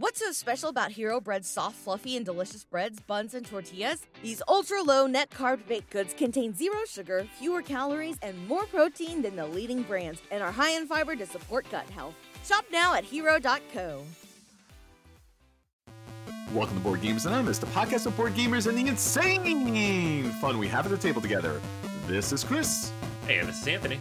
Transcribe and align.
What's 0.00 0.20
so 0.20 0.30
special 0.30 0.68
about 0.68 0.92
Hero 0.92 1.20
Bread's 1.20 1.48
soft, 1.48 1.74
fluffy, 1.74 2.16
and 2.16 2.24
delicious 2.24 2.62
breads, 2.62 3.00
buns, 3.00 3.34
and 3.34 3.44
tortillas? 3.44 4.06
These 4.22 4.40
ultra 4.46 4.80
low 4.80 5.08
net 5.08 5.28
carb 5.28 5.66
baked 5.66 5.90
goods 5.90 6.14
contain 6.14 6.54
zero 6.54 6.76
sugar, 6.88 7.26
fewer 7.36 7.62
calories, 7.62 8.16
and 8.22 8.46
more 8.46 8.64
protein 8.66 9.22
than 9.22 9.34
the 9.34 9.44
leading 9.44 9.82
brands, 9.82 10.22
and 10.30 10.40
are 10.40 10.52
high 10.52 10.70
in 10.70 10.86
fiber 10.86 11.16
to 11.16 11.26
support 11.26 11.68
gut 11.72 11.90
health. 11.90 12.14
Shop 12.44 12.64
now 12.70 12.94
at 12.94 13.02
hero.co. 13.02 14.04
Welcome 16.54 16.76
to 16.76 16.82
Board 16.84 17.00
Gamers 17.00 17.26
Anonymous, 17.26 17.58
the 17.58 17.66
podcast 17.66 18.06
of 18.06 18.16
board 18.16 18.34
gamers 18.34 18.68
and 18.68 18.78
the 18.78 18.86
insane 18.86 20.30
fun 20.34 20.58
we 20.58 20.68
have 20.68 20.86
at 20.86 20.92
the 20.92 20.96
table 20.96 21.20
together. 21.20 21.60
This 22.06 22.32
is 22.32 22.44
Chris, 22.44 22.92
Hey, 23.26 23.42
this 23.44 23.60
is 23.60 23.66
Anthony. 23.66 23.98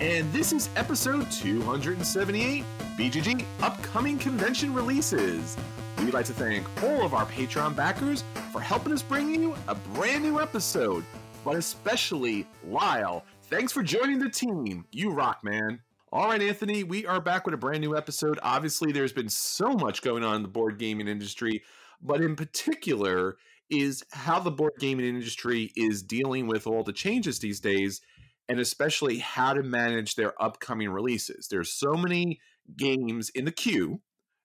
And 0.00 0.32
this 0.32 0.52
is 0.52 0.68
episode 0.76 1.28
278 1.30 2.64
BGG 2.96 3.44
Upcoming 3.62 4.16
Convention 4.18 4.72
Releases. 4.72 5.56
We'd 5.98 6.14
like 6.14 6.26
to 6.26 6.32
thank 6.32 6.66
all 6.84 7.02
of 7.04 7.14
our 7.14 7.26
Patreon 7.26 7.74
backers 7.74 8.22
for 8.52 8.60
helping 8.60 8.92
us 8.92 9.02
bring 9.02 9.34
you 9.34 9.56
a 9.66 9.74
brand 9.74 10.22
new 10.22 10.40
episode, 10.40 11.04
but 11.44 11.56
especially 11.56 12.46
Lyle. 12.64 13.24
Thanks 13.44 13.72
for 13.72 13.82
joining 13.82 14.20
the 14.20 14.30
team. 14.30 14.84
You 14.92 15.10
rock, 15.10 15.42
man. 15.42 15.80
All 16.12 16.28
right, 16.28 16.40
Anthony, 16.40 16.84
we 16.84 17.04
are 17.04 17.20
back 17.20 17.44
with 17.44 17.54
a 17.54 17.58
brand 17.58 17.80
new 17.80 17.96
episode. 17.96 18.38
Obviously, 18.42 18.92
there's 18.92 19.12
been 19.12 19.28
so 19.28 19.72
much 19.72 20.02
going 20.02 20.22
on 20.22 20.36
in 20.36 20.42
the 20.42 20.48
board 20.48 20.78
gaming 20.78 21.08
industry, 21.08 21.62
but 22.00 22.20
in 22.20 22.36
particular, 22.36 23.36
is 23.68 24.04
how 24.12 24.38
the 24.38 24.50
board 24.50 24.74
gaming 24.78 25.06
industry 25.06 25.72
is 25.76 26.02
dealing 26.02 26.46
with 26.46 26.66
all 26.66 26.84
the 26.84 26.92
changes 26.92 27.40
these 27.40 27.60
days, 27.60 28.00
and 28.48 28.60
especially 28.60 29.18
how 29.18 29.52
to 29.52 29.62
manage 29.62 30.14
their 30.14 30.40
upcoming 30.42 30.90
releases. 30.90 31.48
There's 31.48 31.72
so 31.72 31.92
many 31.94 32.40
games 32.76 33.30
in 33.30 33.44
the 33.44 33.52
queue 33.52 34.00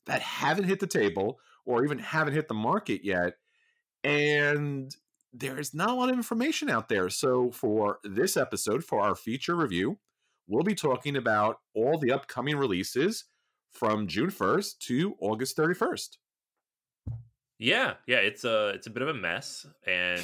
that 0.05 0.21
haven't 0.21 0.65
hit 0.65 0.79
the 0.79 0.87
table 0.87 1.39
or 1.65 1.83
even 1.83 1.99
haven't 1.99 2.33
hit 2.33 2.47
the 2.47 2.53
market 2.53 3.03
yet, 3.03 3.35
and 4.03 4.93
there's 5.31 5.73
not 5.73 5.89
a 5.89 5.93
lot 5.93 6.09
of 6.09 6.15
information 6.15 6.69
out 6.69 6.89
there. 6.89 7.09
So, 7.09 7.51
for 7.51 7.99
this 8.03 8.37
episode, 8.37 8.83
for 8.83 8.99
our 8.99 9.15
feature 9.15 9.55
review, 9.55 9.97
we'll 10.47 10.63
be 10.63 10.75
talking 10.75 11.15
about 11.15 11.57
all 11.73 11.97
the 11.97 12.11
upcoming 12.11 12.57
releases 12.57 13.25
from 13.71 14.07
June 14.07 14.29
1st 14.29 14.77
to 14.79 15.15
August 15.19 15.57
31st. 15.57 16.17
Yeah, 17.63 17.93
yeah, 18.07 18.17
it's 18.17 18.43
a 18.43 18.71
it's 18.71 18.87
a 18.87 18.89
bit 18.89 19.03
of 19.03 19.07
a 19.07 19.13
mess, 19.13 19.65
and 19.87 20.21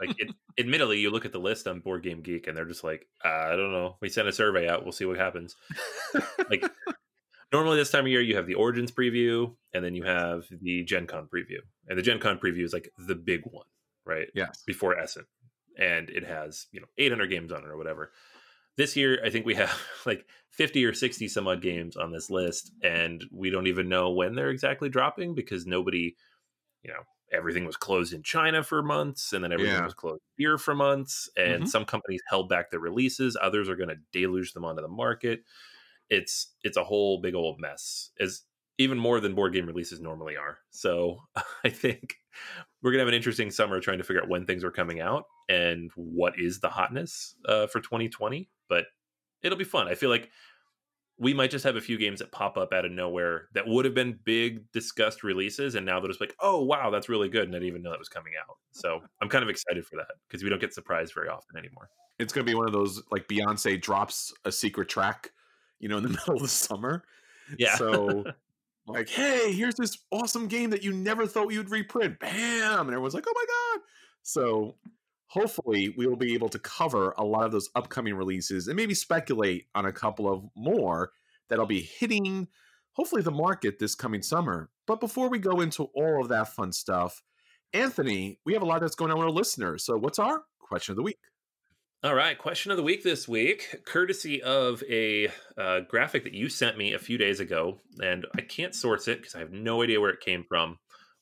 like, 0.00 0.18
it, 0.18 0.34
admittedly, 0.58 0.98
you 0.98 1.10
look 1.10 1.26
at 1.26 1.32
the 1.32 1.38
list 1.38 1.68
on 1.68 1.80
Board 1.80 2.02
Game 2.02 2.22
Geek, 2.22 2.46
and 2.46 2.56
they're 2.56 2.64
just 2.64 2.82
like, 2.82 3.06
I 3.22 3.50
don't 3.50 3.70
know. 3.70 3.98
We 4.00 4.08
sent 4.08 4.28
a 4.28 4.32
survey 4.32 4.66
out. 4.66 4.82
We'll 4.82 4.92
see 4.92 5.04
what 5.04 5.18
happens. 5.18 5.56
like, 6.48 6.64
normally 7.52 7.76
this 7.76 7.90
time 7.90 8.06
of 8.06 8.10
year, 8.10 8.22
you 8.22 8.34
have 8.36 8.46
the 8.46 8.54
Origins 8.54 8.90
preview, 8.90 9.54
and 9.74 9.84
then 9.84 9.94
you 9.94 10.04
have 10.04 10.44
the 10.62 10.82
Gen 10.82 11.06
Con 11.06 11.28
preview, 11.32 11.58
and 11.86 11.98
the 11.98 12.02
Gen 12.02 12.18
Con 12.18 12.38
preview 12.38 12.64
is 12.64 12.72
like 12.72 12.90
the 12.96 13.14
big 13.14 13.42
one, 13.44 13.66
right? 14.06 14.28
Yes. 14.34 14.62
Before 14.66 14.98
Essen, 14.98 15.26
and 15.78 16.08
it 16.08 16.24
has 16.24 16.66
you 16.72 16.80
know 16.80 16.86
800 16.96 17.26
games 17.26 17.52
on 17.52 17.62
it 17.62 17.68
or 17.68 17.76
whatever. 17.76 18.10
This 18.78 18.96
year, 18.96 19.18
I 19.22 19.28
think 19.28 19.44
we 19.44 19.56
have 19.56 19.78
like 20.06 20.24
50 20.52 20.82
or 20.86 20.94
60 20.94 21.28
some 21.28 21.46
odd 21.46 21.60
games 21.60 21.98
on 21.98 22.10
this 22.10 22.30
list, 22.30 22.72
and 22.82 23.22
we 23.30 23.50
don't 23.50 23.66
even 23.66 23.90
know 23.90 24.12
when 24.12 24.34
they're 24.34 24.48
exactly 24.48 24.88
dropping 24.88 25.34
because 25.34 25.66
nobody 25.66 26.14
you 26.82 26.90
know 26.92 27.02
everything 27.32 27.64
was 27.64 27.76
closed 27.76 28.12
in 28.12 28.22
China 28.22 28.62
for 28.64 28.82
months, 28.82 29.32
and 29.32 29.44
then 29.44 29.52
everything 29.52 29.82
Yeah. 29.82 29.84
was 29.84 29.94
closed 29.94 30.22
here 30.36 30.58
for 30.58 30.74
months, 30.74 31.28
and 31.36 31.66
Mhm. 31.66 31.70
some 31.70 31.84
companies 31.84 32.20
held 32.28 32.48
back 32.48 32.70
their 32.70 32.80
releases. 32.80 33.36
Others 33.40 33.68
are 33.68 33.76
going 33.76 33.88
to 33.88 33.98
deluge 34.12 34.52
them 34.52 34.64
onto 34.64 34.82
the 34.82 34.88
market. 34.88 35.44
It's 36.08 36.56
it's 36.64 36.76
a 36.76 36.84
whole 36.84 37.20
big 37.20 37.34
old 37.34 37.60
mess, 37.60 38.10
as 38.20 38.42
even 38.78 38.98
more 38.98 39.20
than 39.20 39.34
board 39.34 39.52
game 39.52 39.66
releases 39.66 40.00
normally 40.00 40.36
are. 40.36 40.58
So 40.70 41.20
I 41.64 41.68
think 41.70 42.16
we're 42.82 42.92
gonna 42.92 43.00
have 43.02 43.08
an 43.08 43.14
interesting 43.14 43.50
summer 43.50 43.80
trying 43.80 43.98
to 43.98 44.04
figure 44.04 44.22
out 44.22 44.28
when 44.28 44.46
things 44.46 44.64
are 44.64 44.70
coming 44.70 45.00
out 45.00 45.24
and 45.48 45.90
what 45.94 46.38
is 46.38 46.60
the 46.60 46.70
hotness 46.70 47.36
uh, 47.46 47.66
for 47.66 47.80
2020. 47.80 48.50
But 48.68 48.86
it'll 49.42 49.58
be 49.58 49.64
fun. 49.64 49.88
I 49.88 49.94
feel 49.94 50.10
like 50.10 50.30
we 51.20 51.32
might 51.34 51.50
just 51.50 51.64
have 51.64 51.76
a 51.76 51.80
few 51.80 51.98
games 51.98 52.18
that 52.18 52.32
pop 52.32 52.56
up 52.56 52.72
out 52.72 52.84
of 52.84 52.90
nowhere 52.90 53.48
that 53.54 53.66
would 53.68 53.84
have 53.84 53.94
been 53.94 54.18
big 54.24 54.64
discussed 54.72 55.22
releases 55.22 55.74
and 55.76 55.84
now 55.86 56.00
they're 56.00 56.08
just 56.08 56.20
like 56.20 56.34
oh 56.40 56.64
wow 56.64 56.90
that's 56.90 57.08
really 57.08 57.28
good 57.28 57.44
and 57.44 57.54
i 57.54 57.58
didn't 57.58 57.68
even 57.68 57.82
know 57.82 57.90
that 57.90 57.98
was 57.98 58.08
coming 58.08 58.32
out 58.40 58.56
so 58.72 59.00
i'm 59.20 59.28
kind 59.28 59.44
of 59.44 59.50
excited 59.50 59.84
for 59.86 59.96
that 59.96 60.08
because 60.26 60.42
we 60.42 60.48
don't 60.50 60.60
get 60.60 60.72
surprised 60.74 61.12
very 61.14 61.28
often 61.28 61.56
anymore 61.56 61.88
It's 62.18 62.32
going 62.32 62.44
to 62.44 62.50
be 62.50 62.54
one 62.56 62.66
of 62.66 62.72
those 62.72 63.02
like 63.10 63.28
Beyonce 63.28 63.80
drops 63.80 64.32
a 64.44 64.52
secret 64.52 64.88
track, 64.88 65.30
you 65.78 65.88
know, 65.88 65.96
in 65.98 66.02
the 66.02 66.08
middle 66.16 66.34
of 66.36 66.42
the 66.42 66.48
summer. 66.48 67.04
yeah 67.58 67.76
So, 67.76 68.24
like, 68.86 69.08
hey, 69.08 69.52
here's 69.52 69.76
this 69.76 69.96
awesome 70.10 70.46
game 70.46 70.68
that 70.70 70.82
you 70.82 70.92
never 70.92 71.26
thought 71.26 71.48
you'd 71.52 71.70
reprint. 71.70 72.18
Bam! 72.20 72.80
And 72.80 72.90
everyone's 72.90 73.14
like, 73.14 73.24
oh 73.26 73.32
my 73.34 73.44
God. 73.48 73.84
So, 74.22 74.74
hopefully, 75.30 75.94
we 75.96 76.06
will 76.06 76.16
be 76.16 76.34
able 76.34 76.48
to 76.48 76.58
cover 76.58 77.14
a 77.16 77.24
lot 77.24 77.44
of 77.44 77.52
those 77.52 77.70
upcoming 77.74 78.14
releases 78.14 78.66
and 78.66 78.76
maybe 78.76 78.94
speculate 78.94 79.66
on 79.74 79.86
a 79.86 79.92
couple 79.92 80.30
of 80.30 80.44
more 80.56 81.12
that'll 81.48 81.66
be 81.66 81.80
hitting, 81.80 82.48
hopefully, 82.94 83.22
the 83.22 83.30
market 83.30 83.78
this 83.78 83.94
coming 83.94 84.22
summer. 84.22 84.70
But 84.86 85.00
before 85.00 85.28
we 85.28 85.38
go 85.38 85.60
into 85.60 85.84
all 85.94 86.20
of 86.20 86.28
that 86.28 86.48
fun 86.48 86.72
stuff, 86.72 87.22
Anthony, 87.72 88.40
we 88.44 88.54
have 88.54 88.62
a 88.62 88.66
lot 88.66 88.80
that's 88.80 88.96
going 88.96 89.12
on 89.12 89.18
with 89.18 89.26
our 89.26 89.32
listeners. 89.32 89.84
So, 89.84 89.96
what's 89.96 90.18
our 90.18 90.42
question 90.58 90.92
of 90.92 90.96
the 90.96 91.02
week? 91.02 91.18
all 92.02 92.14
right 92.14 92.38
question 92.38 92.70
of 92.70 92.78
the 92.78 92.82
week 92.82 93.04
this 93.04 93.28
week 93.28 93.84
courtesy 93.84 94.40
of 94.42 94.82
a 94.88 95.28
uh, 95.58 95.80
graphic 95.80 96.24
that 96.24 96.32
you 96.32 96.48
sent 96.48 96.78
me 96.78 96.94
a 96.94 96.98
few 96.98 97.18
days 97.18 97.40
ago 97.40 97.76
and 98.02 98.24
i 98.38 98.40
can't 98.40 98.74
source 98.74 99.06
it 99.06 99.18
because 99.18 99.34
i 99.34 99.38
have 99.38 99.52
no 99.52 99.82
idea 99.82 100.00
where 100.00 100.08
it 100.08 100.20
came 100.20 100.42
from 100.48 100.78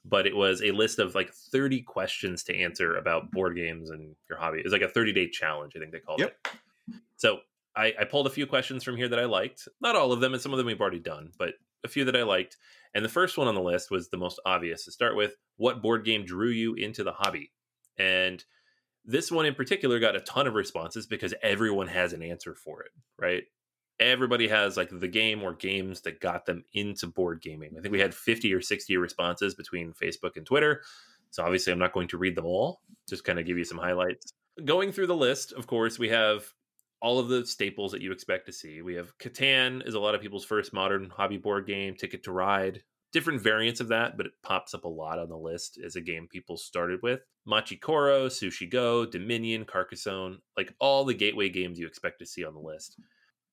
but 0.09 0.27
it 0.27 0.35
was 0.37 0.63
a 0.63 0.71
list 0.71 0.99
of 0.99 1.15
like 1.15 1.33
30 1.33 1.83
questions 1.83 2.43
to 2.45 2.57
answer 2.57 2.97
about 2.97 3.31
board 3.31 3.57
games 3.57 3.91
and 3.91 4.15
your 4.29 4.39
hobby. 4.39 4.59
It 4.59 4.65
was 4.65 4.73
like 4.73 4.83
a 4.83 4.89
30 4.89 5.13
day 5.13 5.29
challenge, 5.29 5.75
I 5.77 5.81
think 5.81 5.93
they 5.93 6.01
called 6.01 6.21
Yep. 6.21 6.37
it. 6.47 6.53
So 7.17 7.39
I, 7.77 7.93
I 8.01 8.05
pulled 8.05 8.27
a 8.27 8.31
few 8.31 8.47
questions 8.47 8.83
from 8.85 8.97
here 8.97 9.09
that 9.09 9.19
I 9.19 9.25
liked. 9.25 9.69
Not 9.81 9.97
all 9.97 10.13
of 10.13 10.21
them, 10.21 10.33
and 10.33 10.43
some 10.43 10.53
of 10.53 10.59
them 10.59 10.67
we've 10.67 10.81
already 10.81 10.99
done, 10.99 11.31
but 11.39 11.55
a 11.85 11.89
few 11.89 12.05
that 12.07 12.17
I 12.17 12.23
liked. 12.23 12.57
And 12.95 13.05
the 13.05 13.09
first 13.09 13.37
one 13.39 13.47
on 13.49 13.55
the 13.55 13.61
list 13.63 13.91
was 13.91 14.09
the 14.09 14.17
most 14.17 14.41
obvious 14.47 14.85
to 14.85 14.93
start 14.93 15.15
with. 15.17 15.37
What 15.57 15.83
board 15.83 16.05
game 16.05 16.25
drew 16.25 16.49
you 16.49 16.75
into 16.75 17.05
the 17.05 17.13
hobby? 17.13 17.53
And 17.99 18.43
this 19.05 19.31
one 19.31 19.47
in 19.47 19.55
particular 19.55 19.99
got 20.01 20.17
a 20.17 20.21
ton 20.21 20.47
of 20.47 20.55
responses 20.55 21.07
because 21.07 21.35
everyone 21.43 21.89
has 21.89 22.13
an 22.13 22.23
answer 22.23 22.55
for 22.55 22.83
it, 22.83 22.91
right? 23.19 23.45
Everybody 24.01 24.49
has 24.49 24.77
like 24.77 24.91
the 24.93 25.09
game 25.09 25.43
or 25.43 25.55
games 25.55 26.03
that 26.03 26.21
got 26.21 26.47
them 26.47 26.65
into 26.73 27.07
board 27.07 27.41
gaming. 27.41 27.75
I 27.77 27.81
think 27.81 27.93
we 27.93 28.01
had 28.01 28.15
50 28.15 28.53
or 28.55 28.61
60 28.61 28.97
responses 28.97 29.55
between 29.55 29.93
Facebook 29.93 30.37
and 30.37 30.47
Twitter. 30.47 30.83
So 31.31 31.45
obviously, 31.45 31.73
I'm 31.73 31.79
not 31.79 31.93
going 31.93 32.09
to 32.09 32.19
read 32.19 32.37
them 32.37 32.47
all, 32.47 32.81
just 33.09 33.25
kind 33.25 33.39
of 33.39 33.47
give 33.47 33.59
you 33.59 33.65
some 33.65 33.79
highlights. 33.79 34.33
Going 34.65 34.93
through 34.93 35.09
the 35.09 35.17
list, 35.17 35.53
of 35.53 35.67
course, 35.67 35.99
we 35.99 36.09
have 36.09 36.53
all 37.01 37.19
of 37.19 37.29
the 37.29 37.47
staples 37.47 37.93
that 37.93 38.03
you 38.03 38.13
expect 38.13 38.47
to 38.47 38.53
see. 38.53 38.83
We 38.83 38.95
have 38.95 39.17
Catan 39.19 39.87
is 39.87 39.95
a 39.95 40.01
lot 40.01 40.15
of 40.15 40.21
people's 40.21 40.45
first 40.45 40.73
modern 40.73 41.11
hobby 41.11 41.37
board 41.37 41.67
game. 41.67 41.95
Ticket 41.95 42.25
to 42.25 42.33
Ride, 42.33 42.83
different 43.13 43.41
variants 43.41 43.81
of 43.81 43.89
that, 43.89 44.17
but 44.17 44.27
it 44.27 44.33
pops 44.43 44.75
up 44.75 44.85
a 44.85 44.89
lot 44.89 45.19
on 45.19 45.29
the 45.29 45.37
list 45.37 45.79
as 45.85 45.97
a 45.97 46.01
game 46.01 46.27
people 46.29 46.57
started 46.57 47.01
with. 47.03 47.21
Machi 47.47 47.77
Koro, 47.77 48.27
Sushi 48.27 48.69
Go, 48.71 49.07
Dominion, 49.07 49.65
Carcassonne, 49.65 50.39
like 50.57 50.75
all 50.81 51.05
the 51.05 51.15
gateway 51.15 51.49
games 51.49 51.79
you 51.79 51.87
expect 51.87 52.19
to 52.19 52.27
see 52.27 52.45
on 52.45 52.55
the 52.55 52.61
list. 52.61 53.01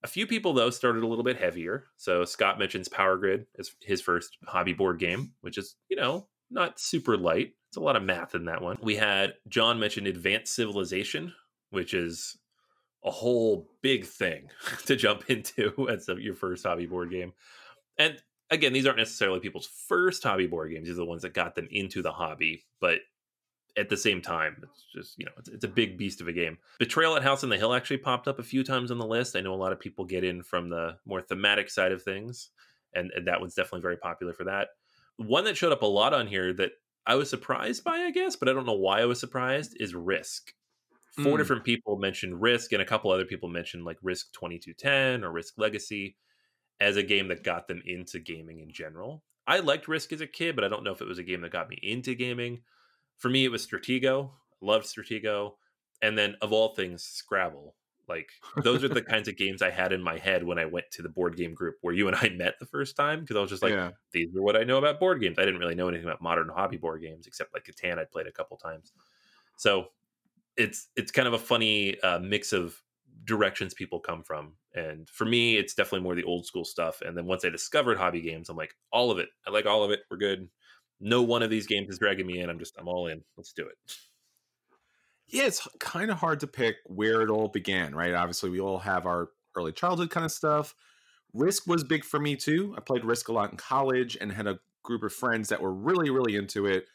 A 0.06 0.08
few 0.08 0.28
people 0.28 0.54
though 0.54 0.70
started 0.70 1.02
a 1.02 1.08
little 1.08 1.24
bit 1.24 1.40
heavier. 1.40 1.86
So 1.98 2.26
Scott 2.26 2.60
mentions 2.60 2.88
Power 2.88 3.18
Grid 3.18 3.48
as 3.58 3.72
his 3.82 4.02
first 4.02 4.38
hobby 4.46 4.72
board 4.72 5.00
game, 5.00 5.32
which 5.42 5.58
is, 5.58 5.78
you 5.90 5.98
know, 5.98 6.28
not 6.52 6.80
super 6.80 7.18
light. 7.18 7.54
It's 7.70 7.78
a 7.78 7.82
lot 7.82 7.96
of 7.96 8.04
math 8.04 8.36
in 8.36 8.46
that 8.46 8.62
one. 8.62 8.78
We 8.84 8.98
had 8.98 9.34
John 9.48 9.80
mentioned 9.80 10.06
Advanced 10.06 10.54
Civilization, 10.54 11.34
which 11.72 11.96
is 11.96 12.38
a 13.04 13.10
whole 13.10 13.68
big 13.82 14.06
thing 14.06 14.52
to 14.86 14.96
jump 14.96 15.28
into 15.28 15.74
as 15.90 16.08
your 16.20 16.36
first 16.36 16.68
hobby 16.68 16.86
board 16.86 17.10
game. 17.10 17.34
And 17.98 18.22
again, 18.52 18.74
these 18.74 18.86
aren't 18.86 19.00
necessarily 19.00 19.40
people's 19.40 19.70
first 19.88 20.22
hobby 20.22 20.46
board 20.46 20.72
games. 20.72 20.88
These 20.88 20.98
are 20.98 20.98
the 20.98 21.06
ones 21.06 21.24
that 21.24 21.34
got 21.34 21.56
them 21.56 21.68
into 21.72 22.04
the 22.04 22.12
hobby. 22.12 22.64
But 22.80 23.00
at 23.78 23.90
the 23.90 23.98
same 23.98 24.22
time, 24.22 24.58
it's 24.64 24.86
just, 24.94 25.20
you 25.20 25.26
know, 25.26 25.32
it's, 25.38 25.50
it's, 25.50 25.66
a 25.66 25.70
big 25.70 25.98
beast 25.98 26.22
of 26.22 26.28
a 26.28 26.34
game. 26.34 26.58
Betrayal 26.80 27.16
at 27.16 27.24
House 27.24 27.44
on 27.44 27.50
the 27.50 27.58
Hill 27.58 27.74
actually 27.74 27.98
popped 27.98 28.28
up 28.28 28.40
a 28.40 28.44
few 28.44 28.64
times 28.64 28.90
on 28.90 28.98
the 28.98 29.06
list. 29.06 29.36
I 29.36 29.42
know 29.42 29.54
a 29.54 29.56
lot 29.56 29.74
of 29.74 29.80
people 29.80 30.06
get 30.06 30.24
in 30.24 30.44
from 30.44 30.70
the 30.70 30.98
more 31.06 31.22
thematic 31.22 31.70
side 31.70 31.92
of 31.92 32.02
things. 32.02 32.50
And, 32.94 33.12
and 33.16 33.28
that 33.28 33.42
one's 33.42 33.54
definitely 33.54 33.82
very 33.82 33.98
popular 33.98 34.34
for 34.34 34.46
that. 34.46 34.70
One 35.18 35.44
that 35.44 35.58
showed 35.58 35.74
up 35.74 35.82
a 35.82 35.88
lot 35.88 36.14
on 36.14 36.28
here 36.28 36.54
that 36.54 36.72
I 37.06 37.16
was 37.16 37.30
surprised 37.30 37.84
by, 37.84 37.98
I 37.98 38.12
guess, 38.12 38.36
but 38.36 38.50
I 38.50 38.54
don't 38.54 38.66
know 38.66 38.74
why 38.74 39.02
I 39.02 39.06
was 39.06 39.20
surprised, 39.20 39.76
is 39.80 39.94
Risk. 39.94 40.54
Four 41.16 41.36
mm. 41.36 41.38
different 41.38 41.64
people 41.64 41.98
mentioned 41.98 42.42
Risk, 42.42 42.74
and 42.74 42.82
a 42.82 42.86
couple 42.86 43.12
other 43.12 43.26
people 43.26 43.48
mentioned 43.48 43.86
like 43.86 43.98
Risk 44.02 44.34
2210 44.34 45.24
or 45.24 45.32
Risk 45.32 45.54
Legacy 45.58 46.18
as 46.82 46.98
a 46.98 47.04
game 47.04 47.30
that 47.30 47.44
got 47.44 47.68
them 47.68 47.82
into 47.86 48.20
gaming 48.20 48.60
in 48.60 48.72
general. 48.72 49.24
I 49.48 49.60
liked 49.60 49.88
Risk 49.88 50.12
as 50.12 50.22
a 50.22 50.28
kid, 50.28 50.56
but 50.56 50.66
I 50.66 50.68
don't 50.68 50.84
know 50.84 50.92
if 50.92 51.02
it 51.02 51.08
was 51.08 51.20
a 51.20 51.24
game 51.24 51.42
that 51.42 51.52
got 51.52 51.70
me 51.70 51.80
into 51.82 52.16
gaming. 52.16 52.62
For 53.18 53.30
me, 53.30 53.46
it 53.46 53.52
was 53.52 53.66
Stratego. 53.66 54.32
Loved 54.62 54.86
Stratego. 54.86 55.54
And 56.02 56.18
then, 56.18 56.36
of 56.42 56.52
all 56.52 56.76
things, 56.76 57.04
Scrabble. 57.04 57.76
Like, 58.08 58.30
those 58.64 58.84
are 58.84 58.90
the 58.90 59.02
kinds 59.14 59.28
of 59.28 59.38
games 59.38 59.62
I 59.62 59.72
had 59.72 59.92
in 59.92 60.02
my 60.02 60.18
head 60.18 60.44
when 60.44 60.60
I 60.60 60.66
went 60.66 60.86
to 60.92 61.02
the 61.02 61.10
board 61.10 61.36
game 61.36 61.54
group 61.54 61.76
where 61.82 61.94
you 61.94 62.08
and 62.08 62.16
I 62.16 62.30
met 62.38 62.56
the 62.60 62.66
first 62.66 62.96
time. 62.96 63.22
Because 63.22 63.38
I 63.38 63.42
was 63.42 63.50
just 63.50 63.64
like, 63.64 63.74
yeah. 63.74 63.92
these 64.12 64.36
are 64.36 64.42
what 64.42 64.56
I 64.56 64.64
know 64.64 64.78
about 64.78 65.00
board 65.00 65.22
games. 65.22 65.40
I 65.40 65.46
didn't 65.46 65.60
really 65.60 65.76
know 65.76 65.88
anything 65.88 66.08
about 66.08 66.22
modern 66.22 66.50
hobby 66.50 66.78
board 66.78 67.02
games 67.02 67.28
except 67.28 67.54
like 67.54 67.66
Catan 67.66 68.00
I'd 68.00 68.12
played 68.12 68.28
a 68.28 68.32
couple 68.32 68.58
times. 68.58 68.92
So 69.58 69.88
it's 70.58 70.90
it's 70.96 71.12
kind 71.12 71.28
of 71.28 71.34
a 71.34 71.40
funny 71.40 72.00
uh, 72.02 72.20
mix 72.20 72.54
of 72.54 72.82
directions 73.26 73.74
people 73.74 74.00
come 74.00 74.24
from. 74.24 74.54
And 74.74 75.10
for 75.10 75.26
me, 75.26 75.58
it's 75.58 75.74
definitely 75.74 76.02
more 76.02 76.16
the 76.16 76.24
old 76.24 76.46
school 76.46 76.66
stuff. 76.66 77.02
And 77.02 77.18
then 77.18 77.26
once 77.26 77.46
I 77.46 77.50
discovered 77.50 77.98
hobby 77.98 78.22
games, 78.22 78.50
I'm 78.50 78.58
like, 78.58 78.76
all 78.92 79.12
of 79.12 79.20
it. 79.20 79.30
I 79.48 79.52
like 79.52 79.66
all 79.66 79.84
of 79.84 79.92
it. 79.92 80.02
We're 80.10 80.18
good. 80.18 80.48
No 81.00 81.22
one 81.22 81.44
of 81.44 81.50
these 81.50 81.68
games 81.68 81.90
is 81.90 82.00
dragging 82.00 82.28
me 82.28 82.40
in. 82.40 82.50
I'm 82.50 82.60
just, 82.60 82.76
I'm 82.78 82.88
all 82.88 83.08
in. 83.08 83.24
Let's 83.38 83.54
do 83.54 83.68
it. 83.68 83.76
Yeah, 85.28 85.44
it's 85.44 85.68
kind 85.80 86.12
of 86.12 86.18
hard 86.18 86.40
to 86.42 86.48
pick 86.48 86.76
where 86.86 87.22
it 87.22 87.30
all 87.30 87.48
began, 87.48 87.96
right? 87.96 88.14
Obviously, 88.14 88.50
we 88.50 88.60
all 88.60 88.80
have 88.80 89.06
our 89.06 89.30
early 89.56 89.72
childhood 89.72 90.10
kind 90.10 90.26
of 90.26 90.32
stuff. 90.32 90.76
Risk 91.34 91.68
was 91.68 91.84
big 91.84 92.06
for 92.06 92.20
me 92.20 92.36
too. 92.36 92.74
I 92.78 92.82
played 92.82 93.04
Risk 93.04 93.28
a 93.28 93.34
lot 93.34 93.52
in 93.52 93.58
college 93.58 94.18
and 94.20 94.32
had 94.32 94.48
a 94.48 94.60
group 94.84 95.04
of 95.04 95.12
friends 95.12 95.50
that 95.50 95.62
were 95.62 95.74
really, 95.74 96.10
really 96.10 96.36
into 96.36 96.66
it. 96.66 96.86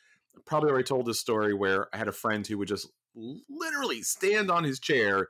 probably 0.46 0.70
already 0.70 0.85
told 0.85 1.06
this 1.06 1.19
story 1.19 1.53
where 1.53 1.88
I 1.93 1.99
had 1.99 2.08
a 2.08 2.12
friend 2.12 2.46
who 2.46 2.56
would 2.58 2.69
just 2.69 2.88
literally 3.14 4.03
stand 4.03 4.50
on 4.50 4.64
his 4.64 4.79
chair 4.79 5.29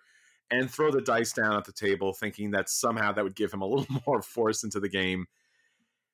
and 0.50 0.70
throw 0.70 0.90
the 0.90 1.00
dice 1.00 1.32
down 1.32 1.56
at 1.56 1.64
the 1.64 1.73
table, 1.73 2.12
thinking 2.12 2.50
that 2.50 2.69
somehow 2.69 3.12
that 3.12 3.25
would 3.25 3.37
give 3.37 3.52
him 3.52 3.62
a 3.62 3.66
little 3.66 3.87
more 4.06 4.23
force 4.23 4.62
into 4.62 4.78
the 4.78 4.88
game. 4.88 5.26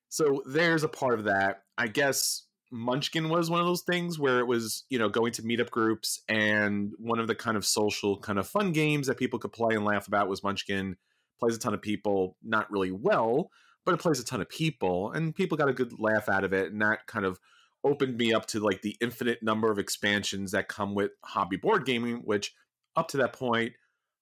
So 0.09 0.41
there's 0.47 0.83
a 0.83 0.89
part 0.89 1.19
of 1.19 1.25
that. 1.25 1.63
I 1.77 1.87
guess 1.87 2.46
Munchkin 2.71 3.29
was 3.29 3.49
one 3.49 3.59
of 3.59 3.65
those 3.65 3.83
things 3.83 4.19
where 4.19 4.39
it 4.39 4.47
was, 4.47 4.83
you 4.89 4.99
know, 4.99 5.09
going 5.09 5.31
to 5.33 5.43
meetup 5.43 5.69
groups 5.69 6.21
and 6.27 6.91
one 6.97 7.19
of 7.19 7.27
the 7.27 7.35
kind 7.35 7.55
of 7.55 7.65
social, 7.65 8.17
kind 8.19 8.39
of 8.39 8.47
fun 8.47 8.71
games 8.71 9.07
that 9.07 9.17
people 9.17 9.39
could 9.39 9.53
play 9.53 9.75
and 9.75 9.85
laugh 9.85 10.07
about 10.07 10.27
was 10.27 10.43
Munchkin. 10.43 10.97
Plays 11.39 11.55
a 11.55 11.59
ton 11.59 11.73
of 11.73 11.81
people, 11.81 12.35
not 12.43 12.69
really 12.71 12.91
well, 12.91 13.51
but 13.85 13.93
it 13.93 14.01
plays 14.01 14.19
a 14.19 14.25
ton 14.25 14.41
of 14.41 14.49
people, 14.49 15.11
and 15.11 15.35
people 15.35 15.55
got 15.55 15.69
a 15.69 15.73
good 15.73 15.99
laugh 15.99 16.27
out 16.27 16.43
of 16.43 16.51
it. 16.51 16.71
And 16.71 16.81
that 16.81 17.05
kind 17.05 17.25
of 17.25 17.39
opened 17.83 18.17
me 18.17 18.33
up 18.33 18.47
to 18.47 18.59
like 18.59 18.81
the 18.81 18.97
infinite 19.01 19.43
number 19.43 19.71
of 19.71 19.79
expansions 19.79 20.51
that 20.51 20.67
come 20.67 20.95
with 20.95 21.11
hobby 21.23 21.57
board 21.57 21.85
gaming, 21.85 22.17
which 22.17 22.53
up 22.95 23.07
to 23.09 23.17
that 23.17 23.33
point, 23.33 23.73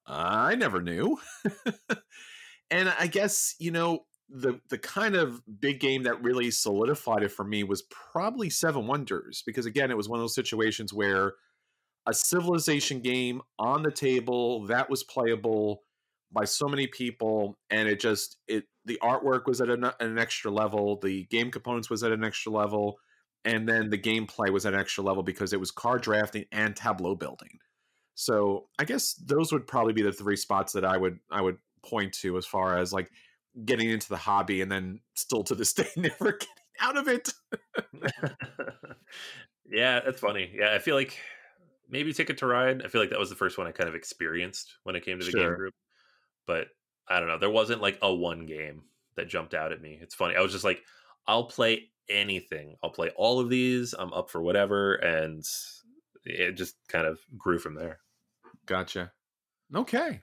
I 0.06 0.54
never 0.54 0.80
knew. 0.82 1.18
and 2.70 2.92
I 2.98 3.06
guess, 3.06 3.54
you 3.58 3.70
know, 3.70 4.04
the 4.28 4.60
the 4.70 4.78
kind 4.78 5.14
of 5.14 5.42
big 5.60 5.80
game 5.80 6.02
that 6.04 6.22
really 6.22 6.50
solidified 6.50 7.22
it 7.22 7.30
for 7.30 7.44
me 7.44 7.62
was 7.62 7.82
probably 7.82 8.50
Seven 8.50 8.86
Wonders 8.86 9.42
because 9.46 9.66
again, 9.66 9.90
it 9.90 9.96
was 9.96 10.08
one 10.08 10.18
of 10.18 10.22
those 10.22 10.34
situations 10.34 10.92
where 10.92 11.34
a 12.06 12.14
civilization 12.14 13.00
game 13.00 13.42
on 13.58 13.82
the 13.82 13.90
table 13.90 14.66
that 14.66 14.88
was 14.90 15.02
playable 15.02 15.82
by 16.32 16.44
so 16.44 16.66
many 16.66 16.86
people 16.86 17.56
and 17.70 17.88
it 17.88 18.00
just 18.00 18.36
it 18.48 18.64
the 18.84 18.98
artwork 19.02 19.46
was 19.46 19.60
at 19.60 19.68
an, 19.68 19.84
an 20.00 20.18
extra 20.18 20.50
level 20.50 20.98
the 21.00 21.24
game 21.24 21.50
components 21.50 21.88
was 21.88 22.02
at 22.02 22.12
an 22.12 22.24
extra 22.24 22.52
level 22.52 22.98
and 23.46 23.68
then 23.68 23.90
the 23.90 23.98
gameplay 23.98 24.50
was 24.50 24.66
at 24.66 24.74
an 24.74 24.80
extra 24.80 25.04
level 25.04 25.22
because 25.22 25.52
it 25.52 25.60
was 25.60 25.70
card 25.70 26.02
drafting 26.02 26.44
and 26.50 26.74
tableau 26.74 27.14
building. 27.14 27.58
So 28.16 28.68
I 28.78 28.84
guess 28.84 29.14
those 29.14 29.52
would 29.52 29.68
probably 29.68 29.92
be 29.92 30.02
the 30.02 30.12
three 30.12 30.36
spots 30.36 30.72
that 30.72 30.84
I 30.84 30.96
would 30.96 31.18
I 31.30 31.40
would 31.40 31.58
point 31.84 32.12
to 32.14 32.36
as 32.36 32.44
far 32.44 32.76
as 32.76 32.92
like 32.92 33.10
getting 33.64 33.90
into 33.90 34.08
the 34.08 34.16
hobby 34.16 34.60
and 34.60 34.70
then 34.70 35.00
still 35.14 35.42
to 35.44 35.54
this 35.54 35.72
day 35.74 35.88
never 35.96 36.32
getting 36.32 36.48
out 36.80 36.96
of 36.96 37.08
it. 37.08 37.32
yeah, 39.70 40.00
that's 40.00 40.20
funny. 40.20 40.50
Yeah, 40.54 40.74
I 40.74 40.78
feel 40.78 40.94
like 40.94 41.18
maybe 41.88 42.12
Ticket 42.12 42.38
to 42.38 42.46
Ride. 42.46 42.82
I 42.84 42.88
feel 42.88 43.00
like 43.00 43.10
that 43.10 43.18
was 43.18 43.30
the 43.30 43.36
first 43.36 43.58
one 43.58 43.66
I 43.66 43.72
kind 43.72 43.88
of 43.88 43.94
experienced 43.94 44.76
when 44.82 44.96
it 44.96 45.04
came 45.04 45.18
to 45.18 45.24
the 45.24 45.30
sure. 45.30 45.40
game 45.40 45.56
group. 45.56 45.74
But 46.46 46.68
I 47.08 47.18
don't 47.18 47.28
know. 47.28 47.38
There 47.38 47.50
wasn't 47.50 47.82
like 47.82 47.98
a 48.02 48.12
one 48.12 48.46
game 48.46 48.82
that 49.16 49.28
jumped 49.28 49.54
out 49.54 49.72
at 49.72 49.80
me. 49.80 49.98
It's 50.00 50.14
funny. 50.14 50.36
I 50.36 50.40
was 50.40 50.52
just 50.52 50.64
like, 50.64 50.82
I'll 51.26 51.44
play 51.44 51.90
anything. 52.08 52.76
I'll 52.82 52.90
play 52.90 53.10
all 53.16 53.40
of 53.40 53.48
these. 53.48 53.94
I'm 53.98 54.12
up 54.12 54.30
for 54.30 54.40
whatever. 54.40 54.94
And 54.96 55.44
it 56.24 56.52
just 56.52 56.76
kind 56.88 57.06
of 57.06 57.18
grew 57.36 57.58
from 57.58 57.74
there. 57.74 58.00
Gotcha. 58.66 59.12
Okay. 59.74 60.22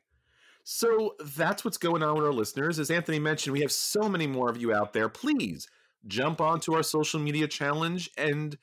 So 0.63 1.15
that's 1.23 1.65
what's 1.65 1.77
going 1.77 2.03
on 2.03 2.15
with 2.15 2.25
our 2.25 2.31
listeners. 2.33 2.79
As 2.79 2.89
Anthony 2.89 3.19
mentioned, 3.19 3.53
we 3.53 3.61
have 3.61 3.71
so 3.71 4.07
many 4.07 4.27
more 4.27 4.49
of 4.49 4.57
you 4.57 4.73
out 4.73 4.93
there. 4.93 5.09
Please 5.09 5.67
jump 6.07 6.39
onto 6.39 6.73
our 6.73 6.83
social 6.83 7.19
media 7.19 7.47
challenge 7.47 8.09
and 8.17 8.57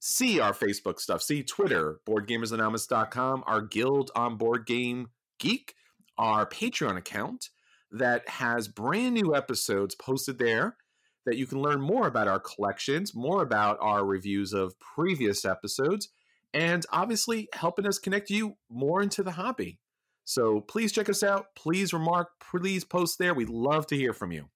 see 0.00 0.40
our 0.40 0.52
Facebook 0.52 0.98
stuff. 0.98 1.22
See 1.22 1.42
Twitter, 1.42 2.00
BoardGamersAnonymous.com, 2.06 3.44
our 3.46 3.62
guild 3.62 4.10
on 4.16 4.36
Board 4.36 4.66
Game 4.66 5.08
Geek, 5.38 5.74
our 6.18 6.44
Patreon 6.44 6.96
account 6.96 7.50
that 7.90 8.28
has 8.28 8.66
brand 8.66 9.14
new 9.14 9.34
episodes 9.34 9.94
posted 9.94 10.38
there 10.38 10.76
that 11.24 11.36
you 11.36 11.46
can 11.46 11.62
learn 11.62 11.80
more 11.80 12.06
about 12.06 12.28
our 12.28 12.40
collections, 12.40 13.14
more 13.14 13.42
about 13.42 13.78
our 13.80 14.04
reviews 14.04 14.52
of 14.52 14.78
previous 14.78 15.44
episodes, 15.44 16.08
and 16.52 16.84
obviously 16.92 17.48
helping 17.52 17.86
us 17.86 17.98
connect 17.98 18.28
you 18.28 18.56
more 18.68 19.00
into 19.00 19.22
the 19.22 19.32
hobby. 19.32 19.78
So 20.24 20.60
please 20.60 20.92
check 20.92 21.08
us 21.08 21.22
out. 21.22 21.54
Please 21.54 21.92
remark. 21.92 22.30
Please 22.40 22.84
post 22.84 23.18
there. 23.18 23.34
We'd 23.34 23.50
love 23.50 23.86
to 23.88 23.96
hear 23.96 24.12
from 24.12 24.32
you. 24.32 24.48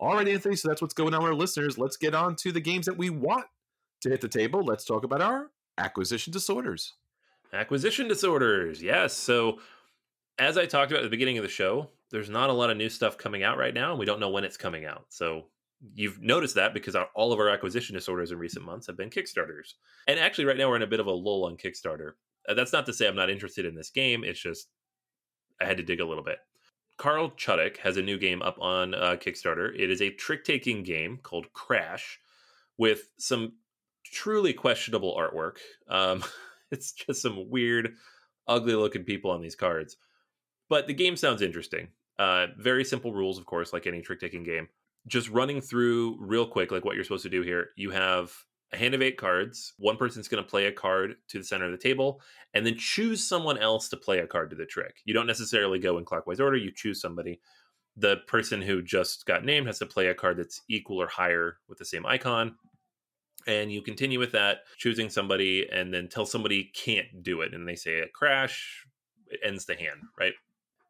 All 0.00 0.14
right, 0.14 0.26
Anthony. 0.28 0.56
So 0.56 0.68
that's 0.68 0.82
what's 0.82 0.94
going 0.94 1.14
on 1.14 1.22
with 1.22 1.30
our 1.30 1.36
listeners. 1.36 1.78
Let's 1.78 1.96
get 1.96 2.14
on 2.14 2.36
to 2.36 2.52
the 2.52 2.60
games 2.60 2.86
that 2.86 2.98
we 2.98 3.10
want 3.10 3.46
to 4.02 4.10
hit 4.10 4.20
the 4.20 4.28
table. 4.28 4.62
Let's 4.62 4.84
talk 4.84 5.04
about 5.04 5.22
our 5.22 5.50
acquisition 5.78 6.32
disorders. 6.32 6.94
Acquisition 7.52 8.08
disorders. 8.08 8.82
Yes. 8.82 9.14
So 9.14 9.60
as 10.38 10.58
I 10.58 10.66
talked 10.66 10.90
about 10.90 11.04
at 11.04 11.06
the 11.06 11.16
beginning 11.16 11.38
of 11.38 11.44
the 11.44 11.48
show, 11.48 11.90
there's 12.10 12.28
not 12.28 12.50
a 12.50 12.52
lot 12.52 12.70
of 12.70 12.76
new 12.76 12.88
stuff 12.88 13.16
coming 13.16 13.42
out 13.42 13.58
right 13.58 13.74
now, 13.74 13.90
and 13.90 13.98
we 13.98 14.06
don't 14.06 14.20
know 14.20 14.30
when 14.30 14.44
it's 14.44 14.56
coming 14.56 14.84
out. 14.84 15.06
So 15.08 15.46
you've 15.94 16.20
noticed 16.20 16.54
that 16.56 16.74
because 16.74 16.94
our, 16.94 17.08
all 17.14 17.32
of 17.32 17.38
our 17.38 17.48
acquisition 17.48 17.94
disorders 17.94 18.30
in 18.30 18.38
recent 18.38 18.64
months 18.64 18.86
have 18.86 18.96
been 18.96 19.10
Kickstarters. 19.10 19.74
And 20.08 20.18
actually, 20.18 20.44
right 20.46 20.56
now 20.56 20.68
we're 20.68 20.76
in 20.76 20.82
a 20.82 20.86
bit 20.86 21.00
of 21.00 21.06
a 21.06 21.12
lull 21.12 21.44
on 21.44 21.56
Kickstarter. 21.56 22.12
Uh, 22.48 22.54
that's 22.54 22.72
not 22.72 22.86
to 22.86 22.92
say 22.92 23.06
I'm 23.06 23.16
not 23.16 23.30
interested 23.30 23.64
in 23.64 23.74
this 23.74 23.90
game. 23.90 24.24
It's 24.24 24.40
just 24.40 24.68
I 25.60 25.64
had 25.64 25.76
to 25.76 25.82
dig 25.82 26.00
a 26.00 26.04
little 26.04 26.24
bit. 26.24 26.38
Carl 26.96 27.30
Chudyk 27.30 27.78
has 27.78 27.96
a 27.96 28.02
new 28.02 28.18
game 28.18 28.42
up 28.42 28.56
on 28.60 28.94
uh, 28.94 29.16
Kickstarter. 29.16 29.72
It 29.76 29.90
is 29.90 30.00
a 30.00 30.10
trick 30.10 30.44
taking 30.44 30.82
game 30.82 31.18
called 31.22 31.52
Crash 31.52 32.20
with 32.78 33.08
some 33.18 33.54
truly 34.04 34.52
questionable 34.52 35.16
artwork. 35.16 35.56
Um, 35.88 36.22
it's 36.70 36.92
just 36.92 37.22
some 37.22 37.50
weird, 37.50 37.94
ugly 38.46 38.74
looking 38.74 39.04
people 39.04 39.30
on 39.30 39.40
these 39.40 39.56
cards. 39.56 39.96
But 40.68 40.86
the 40.86 40.94
game 40.94 41.16
sounds 41.16 41.42
interesting. 41.42 41.88
Uh, 42.18 42.46
very 42.58 42.84
simple 42.84 43.12
rules, 43.12 43.38
of 43.38 43.46
course, 43.46 43.72
like 43.72 43.86
any 43.86 44.00
trick 44.00 44.20
taking 44.20 44.44
game 44.44 44.68
just 45.06 45.28
running 45.28 45.60
through 45.60 46.16
real 46.20 46.46
quick, 46.46 46.70
like 46.70 46.84
what 46.84 46.94
you're 46.94 47.04
supposed 47.04 47.24
to 47.24 47.30
do 47.30 47.42
here. 47.42 47.70
You 47.76 47.90
have 47.90 48.32
a 48.74 48.78
hand 48.78 48.94
of 48.94 49.02
eight 49.02 49.16
cards. 49.16 49.72
One 49.78 49.96
person's 49.96 50.28
going 50.28 50.42
to 50.42 50.48
play 50.48 50.66
a 50.66 50.72
card 50.72 51.14
to 51.28 51.38
the 51.38 51.44
center 51.44 51.66
of 51.66 51.72
the 51.72 51.78
table 51.78 52.20
and 52.52 52.66
then 52.66 52.76
choose 52.76 53.26
someone 53.26 53.58
else 53.58 53.88
to 53.88 53.96
play 53.96 54.18
a 54.18 54.26
card 54.26 54.50
to 54.50 54.56
the 54.56 54.66
trick. 54.66 54.96
You 55.04 55.14
don't 55.14 55.26
necessarily 55.26 55.78
go 55.78 55.98
in 55.98 56.04
clockwise 56.04 56.40
order, 56.40 56.56
you 56.56 56.72
choose 56.74 57.00
somebody. 57.00 57.40
The 57.96 58.18
person 58.26 58.60
who 58.60 58.82
just 58.82 59.24
got 59.26 59.44
named 59.44 59.68
has 59.68 59.78
to 59.78 59.86
play 59.86 60.08
a 60.08 60.14
card 60.14 60.38
that's 60.38 60.60
equal 60.68 61.00
or 61.00 61.06
higher 61.06 61.58
with 61.68 61.78
the 61.78 61.84
same 61.84 62.04
icon. 62.04 62.56
And 63.46 63.70
you 63.70 63.82
continue 63.82 64.18
with 64.18 64.32
that, 64.32 64.58
choosing 64.78 65.10
somebody, 65.10 65.68
and 65.70 65.92
then 65.92 66.08
tell 66.08 66.26
somebody 66.26 66.72
can't 66.74 67.22
do 67.22 67.42
it. 67.42 67.54
And 67.54 67.68
they 67.68 67.76
say 67.76 68.00
a 68.00 68.08
crash, 68.08 68.86
it 69.28 69.40
ends 69.44 69.66
the 69.66 69.74
hand, 69.74 70.00
right? 70.18 70.32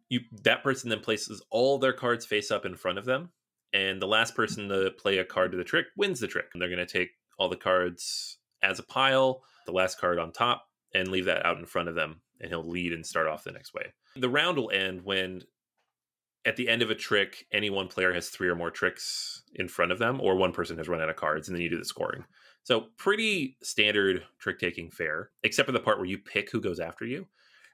You 0.09 0.21
that 0.43 0.63
person 0.63 0.89
then 0.89 1.01
places 1.01 1.45
all 1.51 1.79
their 1.79 1.93
cards 1.93 2.25
face 2.25 2.51
up 2.51 2.65
in 2.65 2.77
front 2.77 2.99
of 2.99 3.05
them 3.05 3.31
and 3.75 4.01
the 4.01 4.07
last 4.07 4.37
person 4.37 4.69
to 4.69 4.93
play 4.97 5.19
a 5.19 5.25
card 5.25 5.51
to 5.51 5.59
the 5.59 5.65
trick 5.65 5.87
wins 5.97 6.21
the 6.21 6.29
trick. 6.29 6.47
And 6.55 6.63
they're 6.63 6.71
going 6.71 6.87
to 6.87 6.87
take 6.87 7.11
all 7.39 7.49
the 7.49 7.57
cards 7.57 8.39
as 8.63 8.79
a 8.79 8.85
pile, 8.85 9.43
the 9.67 9.73
last 9.73 10.01
card 10.01 10.19
on 10.19 10.33
top, 10.33 10.67
and 10.95 11.09
leave 11.09 11.27
that 11.27 11.45
out 11.45 11.59
in 11.59 11.67
front 11.67 11.89
of 11.89 11.95
them. 11.95 12.21
And 12.41 12.51
he'll 12.51 12.69
lead 12.69 12.93
and 12.93 13.07
start 13.07 13.27
off 13.27 13.45
the 13.45 13.53
next 13.53 13.75
way. 13.75 13.93
The 14.17 14.29
round 14.29 14.59
will 14.59 14.71
end 14.71 15.03
when, 15.03 15.43
at 16.45 16.57
the 16.57 16.69
end 16.69 16.83
of 16.83 16.91
a 16.91 16.95
trick, 16.95 17.47
any 17.53 17.71
one 17.71 17.89
player 17.89 18.13
has 18.13 18.29
three 18.29 18.49
or 18.49 18.55
more 18.55 18.71
tricks 18.71 19.43
in 19.55 19.69
front 19.69 19.93
of 19.93 19.99
them, 19.99 20.21
or 20.21 20.37
one 20.37 20.53
person 20.53 20.77
has 20.79 20.89
run 20.89 21.01
out 21.01 21.11
of 21.11 21.17
cards, 21.17 21.49
and 21.49 21.57
then 21.57 21.63
you 21.63 21.71
do 21.71 21.79
the 21.79 21.85
scoring. 21.85 22.25
So, 22.65 22.87
pretty 22.97 23.57
standard 23.63 24.25
trick 24.39 24.59
taking 24.59 24.91
fare, 24.91 25.31
except 25.43 25.67
for 25.67 25.73
the 25.73 25.81
part 25.81 25.99
where 25.99 26.07
you 26.07 26.19
pick 26.19 26.51
who 26.51 26.61
goes 26.61 26.81
after 26.81 27.05
you, 27.05 27.27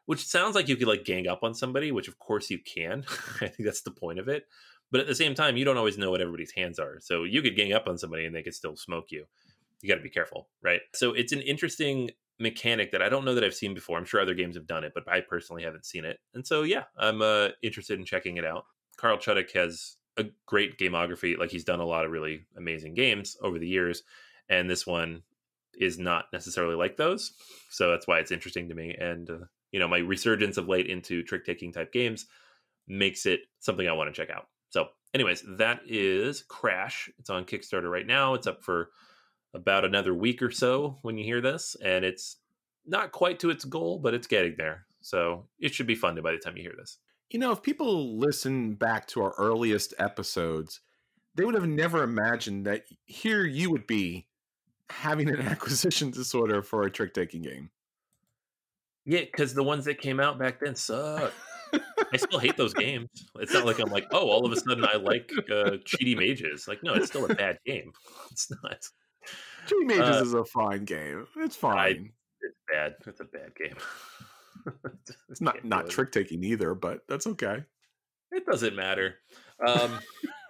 which 0.07 0.27
sounds 0.27 0.55
like 0.55 0.69
you 0.69 0.77
could 0.77 0.89
like 0.89 1.05
gang 1.05 1.29
up 1.29 1.43
on 1.43 1.55
somebody, 1.55 1.93
which 1.93 2.09
of 2.09 2.19
course 2.19 2.51
you 2.51 2.59
can. 2.59 3.05
I 3.41 3.47
think 3.47 3.65
that's 3.65 3.83
the 3.83 3.93
point 3.93 4.19
of 4.19 4.29
it. 4.29 4.45
But 4.91 5.01
at 5.01 5.07
the 5.07 5.15
same 5.15 5.35
time, 5.35 5.57
you 5.57 5.65
don't 5.65 5.77
always 5.77 5.99
know 5.99 6.11
what 6.11 6.21
everybody's 6.21 6.53
hands 6.53 6.79
are. 6.79 6.99
So 7.01 7.23
you 7.23 7.43
could 7.43 7.57
gang 7.57 7.73
up 7.73 7.87
on 7.87 7.97
somebody 7.97 8.27
and 8.27 8.35
they 8.35 8.43
could 8.43 8.55
still 8.55 8.77
smoke 8.77 9.07
you. 9.11 9.27
You 9.83 9.89
got 9.89 9.97
to 9.97 10.03
be 10.03 10.11
careful, 10.11 10.49
right? 10.63 10.81
So 10.95 11.13
it's 11.13 11.33
an 11.33 11.41
interesting 11.41 12.11
mechanic 12.39 12.91
that 12.93 13.03
I 13.03 13.09
don't 13.09 13.25
know 13.25 13.35
that 13.35 13.45
I've 13.45 13.55
seen 13.55 13.75
before. 13.75 13.99
I'm 13.99 14.05
sure 14.05 14.21
other 14.21 14.35
games 14.35 14.57
have 14.57 14.67
done 14.67 14.85
it, 14.85 14.93
but 14.95 15.09
I 15.09 15.21
personally 15.21 15.63
haven't 15.63 15.85
seen 15.85 16.05
it. 16.05 16.19
And 16.35 16.47
so 16.47 16.63
yeah, 16.63 16.85
I'm 16.99 17.23
uh, 17.23 17.49
interested 17.63 17.99
in 17.99 18.05
checking 18.05 18.39
it 18.39 18.45
out. 18.45 18.65
Carl 18.97 19.19
Chudyk 19.19 19.53
has 19.53 19.97
a 20.17 20.25
great 20.47 20.79
gameography. 20.79 21.39
Like 21.39 21.51
he's 21.51 21.65
done 21.65 21.81
a 21.81 21.87
lot 21.87 22.05
of 22.05 22.11
really 22.11 22.47
amazing 22.57 22.95
games 22.95 23.37
over 23.43 23.59
the 23.59 23.69
years, 23.69 24.03
and 24.49 24.69
this 24.69 24.87
one 24.87 25.23
is 25.79 25.99
not 25.99 26.27
necessarily 26.33 26.75
like 26.75 26.97
those. 26.97 27.33
So 27.71 27.91
that's 27.91 28.07
why 28.07 28.19
it's 28.19 28.33
interesting 28.33 28.69
to 28.69 28.75
me. 28.75 28.95
And 28.99 29.31
uh, 29.31 29.39
you 29.73 29.79
know, 29.79 29.89
my 29.89 29.99
resurgence 29.99 30.57
of 30.57 30.69
late 30.69 30.87
into 30.87 31.23
trick 31.23 31.45
taking 31.45 31.73
type 31.73 31.93
games 31.93 32.27
makes 32.89 33.27
it 33.27 33.41
something 33.61 33.89
I 33.89 33.93
want 33.93 34.13
to 34.13 34.21
check 34.21 34.35
out. 34.35 34.47
So, 34.71 34.89
anyways, 35.15 35.45
that 35.59 35.81
is 35.87 36.43
Crash. 36.43 37.09
It's 37.19 37.31
on 37.31 37.45
Kickstarter 37.45 37.91
right 37.91 38.07
now. 38.07 38.35
It's 38.35 38.47
up 38.47 38.63
for 38.63 38.91
about 39.55 39.85
another 39.85 40.15
week 40.15 40.43
or 40.43 40.51
so 40.51 40.99
when 41.03 41.19
you 41.19 41.25
hear 41.25 41.41
this, 41.41 41.77
and 41.83 42.05
it's 42.05 42.37
not 42.87 43.13
quite 43.13 43.41
to 43.41 43.51
its 43.51 43.65
goal, 43.65 43.99
but 43.99 44.15
it's 44.15 44.27
getting 44.27 44.55
there. 44.57 44.87
So 45.01 45.47
it 45.59 45.75
should 45.75 45.87
be 45.87 45.95
funded 45.95 46.25
by 46.25 46.33
the 46.33 46.39
time 46.39 46.57
you 46.57 46.63
hear 46.63 46.75
this. 46.77 46.99
You 47.31 47.39
know, 47.39 47.53
if 47.53 47.63
people 47.63 48.19
listen 48.19 48.75
back 48.75 49.07
to 49.09 49.23
our 49.23 49.35
earliest 49.39 49.95
episodes, 49.99 50.81
they 51.35 51.45
would 51.45 51.55
have 51.55 51.69
never 51.69 52.03
imagined 52.03 52.67
that 52.67 52.85
here 53.05 53.45
you 53.45 53.71
would 53.71 53.87
be 53.87 54.27
having 54.91 55.29
an 55.29 55.41
acquisition 55.41 56.11
disorder 56.11 56.63
for 56.63 56.83
a 56.83 56.91
trick 56.91 57.15
taking 57.15 57.43
game. 57.43 57.71
Yeah, 59.07 59.21
because 59.21 59.55
the 59.55 59.63
ones 59.63 59.85
that 59.87 60.01
came 60.01 60.21
out 60.21 60.39
back 60.39 60.61
then 60.61 60.75
suck. 60.75 61.33
I 62.13 62.17
still 62.17 62.41
hate 62.41 62.57
those 62.57 62.75
games. 62.75 63.09
It's 63.37 63.53
not 63.53 63.65
like 63.65 63.79
I'm 63.79 63.91
like, 63.91 64.07
oh, 64.13 64.29
all 64.29 64.45
of 64.45 64.53
a 64.53 64.57
sudden 64.57 64.85
I 64.85 64.97
like 64.97 65.31
uh, 65.51 65.79
Cheaty 65.85 66.17
Mages. 66.17 66.67
Like, 66.67 66.83
no, 66.83 66.95
it's 66.95 67.07
still 67.07 67.25
a 67.31 67.35
bad 67.35 67.59
game. 67.65 67.93
It's 68.33 68.51
not. 68.63 68.85
Cheaty 69.67 69.87
Mages 69.87 70.17
uh, 70.17 70.23
is 70.25 70.35
a 70.35 70.45
fine 70.45 70.85
game. 70.85 71.27
It's 71.37 71.57
fine. 71.57 71.79
I, 71.79 71.89
it's 71.89 72.59
bad. 72.73 72.95
It's 73.07 73.21
a 73.21 73.25
bad 73.25 73.55
game. 73.57 73.77
it's 75.29 75.41
not 75.41 75.65
not 75.65 75.89
trick 75.89 76.13
taking 76.13 76.43
either, 76.45 76.75
but 76.75 77.01
that's 77.09 77.27
okay. 77.27 77.65
It 78.33 78.47
doesn't 78.47 78.77
matter. 78.77 79.17
Um, 79.67 79.99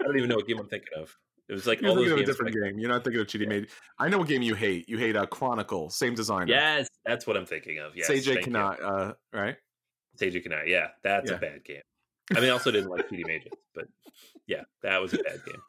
I 0.01 0.05
don't 0.05 0.17
even 0.17 0.29
know 0.29 0.37
what 0.37 0.47
game 0.47 0.59
I'm 0.59 0.69
thinking 0.69 0.89
of. 0.97 1.17
It 1.49 1.55
was 1.55 1.67
like 1.67 1.81
You're 1.81 1.91
all 1.91 1.97
those 1.97 2.13
of 2.13 2.19
a 2.19 2.25
different 2.25 2.55
game. 2.55 2.79
You're 2.79 2.91
not 2.91 3.03
thinking 3.03 3.21
of 3.21 3.27
Cheaty 3.27 3.43
yeah. 3.43 3.49
Mage. 3.49 3.71
I 3.99 4.09
know 4.09 4.19
what 4.19 4.29
game 4.29 4.43
you 4.43 4.55
hate. 4.55 4.89
You 4.89 4.99
hate 4.99 5.17
a 5.17 5.23
uh, 5.23 5.27
Chronicle, 5.27 5.91
same 5.91 6.15
designer. 6.15 6.47
Yes, 6.47 6.89
that's 7.05 7.27
what 7.27 7.37
I'm 7.37 7.47
thinking 7.47 7.79
of. 7.79 7.97
Yes, 7.97 8.09
Seiji 8.09 8.45
Kanai, 8.45 8.77
uh, 8.83 9.15
right? 9.33 9.57
Seiji 10.17 10.47
Kanai. 10.47 10.69
Yeah, 10.69 10.89
that's 11.03 11.31
yeah. 11.31 11.37
a 11.37 11.41
bad 11.41 11.65
game. 11.65 11.83
I 12.37 12.41
mean, 12.41 12.51
I 12.51 12.53
also 12.53 12.71
didn't 12.71 12.91
like 12.91 13.09
Cheaty 13.09 13.27
Mages, 13.27 13.53
but 13.75 13.87
yeah, 14.47 14.63
that 14.83 15.01
was 15.01 15.13
a 15.13 15.19
bad 15.19 15.41
game. 15.45 15.61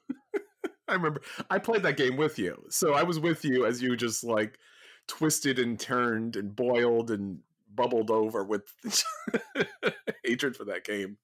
I 0.91 0.95
remember 0.95 1.21
I 1.49 1.57
played 1.57 1.83
that 1.83 1.97
game 1.97 2.17
with 2.17 2.37
you, 2.37 2.63
so 2.69 2.93
I 2.93 3.03
was 3.03 3.19
with 3.19 3.45
you 3.45 3.65
as 3.65 3.81
you 3.81 3.95
just 3.95 4.23
like 4.23 4.59
twisted 5.07 5.57
and 5.57 5.79
turned 5.79 6.35
and 6.35 6.55
boiled 6.55 7.11
and 7.11 7.39
bubbled 7.73 8.11
over 8.11 8.43
with 8.43 8.63
hatred 10.23 10.55
for 10.55 10.65
that 10.65 10.83
game. 10.83 11.17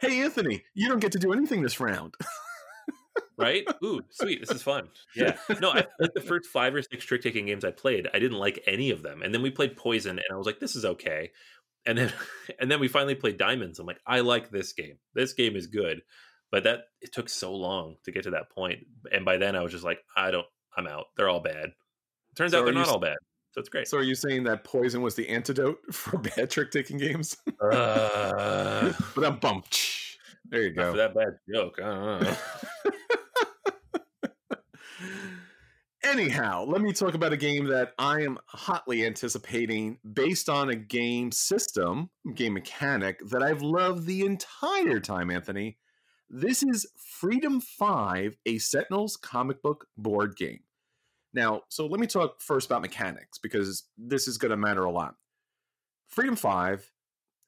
Hey, 0.00 0.22
Anthony, 0.22 0.64
you 0.74 0.88
don't 0.88 1.00
get 1.00 1.12
to 1.12 1.18
do 1.18 1.32
anything 1.32 1.62
this 1.62 1.80
round. 1.80 2.14
right? 3.36 3.64
Ooh, 3.84 4.00
sweet. 4.10 4.40
This 4.40 4.50
is 4.50 4.62
fun. 4.62 4.88
Yeah. 5.14 5.36
No, 5.60 5.70
I, 5.70 5.84
like 6.00 6.14
the 6.14 6.20
first 6.20 6.48
five 6.48 6.74
or 6.74 6.82
six 6.82 7.04
trick 7.04 7.22
taking 7.22 7.46
games 7.46 7.64
I 7.64 7.70
played, 7.70 8.08
I 8.14 8.18
didn't 8.18 8.38
like 8.38 8.62
any 8.66 8.90
of 8.90 9.02
them. 9.02 9.22
And 9.22 9.32
then 9.32 9.42
we 9.42 9.50
played 9.50 9.76
Poison, 9.76 10.18
and 10.18 10.26
I 10.32 10.36
was 10.36 10.46
like, 10.46 10.58
this 10.60 10.74
is 10.76 10.84
okay 10.84 11.30
and 11.86 11.98
then 11.98 12.12
and 12.60 12.70
then 12.70 12.78
we 12.78 12.86
finally 12.86 13.14
played 13.14 13.36
diamonds 13.36 13.78
i'm 13.78 13.86
like 13.86 14.00
i 14.06 14.20
like 14.20 14.50
this 14.50 14.72
game 14.72 14.98
this 15.14 15.32
game 15.32 15.56
is 15.56 15.66
good 15.66 16.02
but 16.50 16.64
that 16.64 16.80
it 17.00 17.12
took 17.12 17.28
so 17.28 17.54
long 17.54 17.96
to 18.04 18.12
get 18.12 18.22
to 18.24 18.30
that 18.30 18.50
point 18.50 18.78
and 19.12 19.24
by 19.24 19.36
then 19.36 19.54
i 19.54 19.62
was 19.62 19.72
just 19.72 19.84
like 19.84 20.00
i 20.16 20.30
don't 20.30 20.46
i'm 20.78 20.86
out. 20.86 21.06
They're 21.16 21.28
all 21.28 21.40
bad. 21.40 21.72
Turns 22.36 22.52
so 22.52 22.60
out 22.60 22.64
they're 22.64 22.74
not 22.74 22.88
all 22.88 23.00
bad. 23.00 23.16
So 23.52 23.60
it's 23.60 23.68
great. 23.68 23.88
so 23.88 23.98
are 23.98 24.02
you 24.02 24.14
saying 24.14 24.44
that 24.44 24.62
poison 24.64 25.02
was 25.02 25.14
the 25.14 25.28
antidote 25.28 25.78
for 25.92 26.18
bad 26.18 26.50
trick 26.50 26.70
taking 26.70 26.96
games? 26.96 27.36
Uh, 27.60 28.92
but 29.16 29.24
i'm 29.24 29.36
bumped. 29.40 29.80
There 30.48 30.62
you 30.62 30.70
go 30.70 30.92
for 30.92 30.96
that 30.96 31.12
bad 31.12 31.38
joke 31.52 31.76
Anyhow, 36.04 36.64
let 36.66 36.80
me 36.80 36.92
talk 36.92 37.14
about 37.14 37.32
a 37.32 37.36
game 37.36 37.66
that 37.66 37.92
I 37.98 38.22
am 38.22 38.38
hotly 38.46 39.04
anticipating 39.04 39.98
based 40.14 40.48
on 40.48 40.70
a 40.70 40.76
game 40.76 41.32
system, 41.32 42.08
game 42.34 42.54
mechanic 42.54 43.18
that 43.30 43.42
I've 43.42 43.60
loved 43.60 44.06
the 44.06 44.24
entire 44.24 45.00
time, 45.00 45.30
Anthony. 45.30 45.76
This 46.30 46.62
is 46.62 46.86
Freedom 46.98 47.58
5, 47.58 48.36
a 48.44 48.58
Sentinels 48.58 49.16
comic 49.16 49.62
book 49.62 49.86
board 49.96 50.36
game. 50.36 50.60
Now, 51.32 51.62
so 51.70 51.86
let 51.86 52.00
me 52.00 52.06
talk 52.06 52.42
first 52.42 52.66
about 52.66 52.82
mechanics 52.82 53.38
because 53.38 53.84
this 53.96 54.28
is 54.28 54.36
going 54.36 54.50
to 54.50 54.56
matter 54.58 54.84
a 54.84 54.90
lot. 54.90 55.14
Freedom 56.06 56.36
5, 56.36 56.92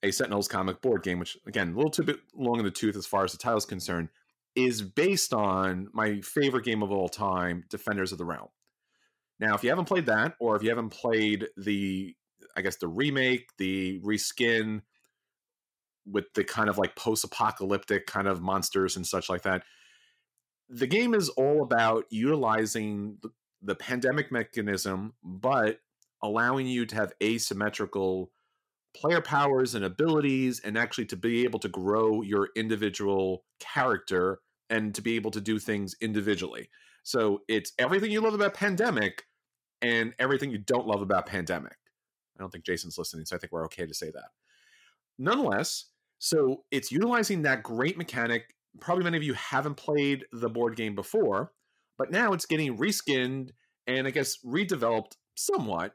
a 0.02 0.10
Sentinels 0.10 0.48
comic 0.48 0.80
board 0.80 1.02
game, 1.02 1.18
which 1.18 1.36
again, 1.46 1.72
a 1.72 1.76
little 1.76 1.90
too 1.90 2.04
bit 2.04 2.20
long 2.34 2.58
in 2.58 2.64
the 2.64 2.70
tooth 2.70 2.96
as 2.96 3.04
far 3.04 3.22
as 3.22 3.32
the 3.32 3.38
title 3.38 3.58
is 3.58 3.66
concerned, 3.66 4.08
is 4.56 4.80
based 4.80 5.34
on 5.34 5.88
my 5.92 6.22
favorite 6.22 6.64
game 6.64 6.82
of 6.82 6.90
all 6.90 7.10
time, 7.10 7.64
Defenders 7.68 8.12
of 8.12 8.18
the 8.18 8.24
Realm. 8.24 8.48
Now, 9.38 9.54
if 9.54 9.62
you 9.62 9.68
haven't 9.68 9.88
played 9.88 10.06
that, 10.06 10.36
or 10.40 10.56
if 10.56 10.62
you 10.62 10.70
haven't 10.70 10.90
played 10.90 11.48
the, 11.58 12.16
I 12.56 12.62
guess 12.62 12.76
the 12.76 12.88
remake, 12.88 13.50
the 13.58 14.00
reskin 14.00 14.80
with 16.10 16.32
the 16.34 16.44
kind 16.44 16.68
of 16.68 16.78
like 16.78 16.96
post-apocalyptic 16.96 18.06
kind 18.06 18.26
of 18.26 18.42
monsters 18.42 18.96
and 18.96 19.06
such 19.06 19.28
like 19.28 19.42
that, 19.42 19.62
the 20.68 20.86
game 20.86 21.14
is 21.14 21.28
all 21.30 21.62
about 21.62 22.04
utilizing 22.10 23.18
the, 23.22 23.30
the 23.62 23.74
pandemic 23.74 24.30
mechanism, 24.30 25.14
but 25.22 25.80
allowing 26.22 26.66
you 26.66 26.86
to 26.86 26.94
have 26.94 27.12
asymmetrical 27.22 28.30
player 28.94 29.20
powers 29.20 29.74
and 29.74 29.84
abilities 29.84 30.60
and 30.60 30.76
actually 30.76 31.06
to 31.06 31.16
be 31.16 31.44
able 31.44 31.58
to 31.60 31.68
grow 31.68 32.22
your 32.22 32.48
individual 32.56 33.44
character 33.58 34.40
and 34.68 34.94
to 34.94 35.02
be 35.02 35.16
able 35.16 35.30
to 35.30 35.40
do 35.40 35.58
things 35.58 35.94
individually. 36.00 36.68
So 37.02 37.40
it's 37.48 37.72
everything 37.78 38.10
you 38.10 38.20
love 38.20 38.34
about 38.34 38.54
Pandemic 38.54 39.24
and 39.82 40.12
everything 40.18 40.50
you 40.50 40.58
don't 40.58 40.86
love 40.86 41.02
about 41.02 41.26
Pandemic. 41.26 41.76
I 42.36 42.42
don't 42.42 42.50
think 42.50 42.64
Jason's 42.64 42.98
listening, 42.98 43.26
so 43.26 43.36
I 43.36 43.38
think 43.38 43.52
we're 43.52 43.64
okay 43.66 43.86
to 43.86 43.94
say 43.94 44.10
that. 44.10 44.30
Nonetheless, 45.18 45.89
so 46.20 46.64
it's 46.70 46.92
utilizing 46.92 47.42
that 47.42 47.64
great 47.64 47.98
mechanic. 47.98 48.54
Probably 48.78 49.02
many 49.02 49.16
of 49.16 49.24
you 49.24 49.34
haven't 49.34 49.74
played 49.74 50.26
the 50.32 50.48
board 50.48 50.76
game 50.76 50.94
before, 50.94 51.50
but 51.98 52.12
now 52.12 52.32
it's 52.32 52.46
getting 52.46 52.76
reskinned 52.76 53.50
and 53.86 54.06
I 54.06 54.10
guess 54.10 54.36
redeveloped 54.44 55.16
somewhat 55.34 55.94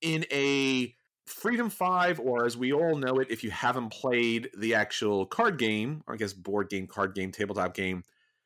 in 0.00 0.24
a 0.32 0.94
Freedom 1.26 1.68
5, 1.68 2.20
or 2.20 2.46
as 2.46 2.56
we 2.56 2.72
all 2.72 2.96
know 2.96 3.18
it, 3.20 3.30
if 3.30 3.44
you 3.44 3.50
haven't 3.50 3.90
played 3.90 4.48
the 4.56 4.74
actual 4.74 5.26
card 5.26 5.58
game, 5.58 6.02
or 6.06 6.14
I 6.14 6.16
guess 6.16 6.32
board 6.32 6.70
game, 6.70 6.86
card 6.86 7.14
game, 7.14 7.30
tabletop 7.30 7.74
game, 7.74 8.02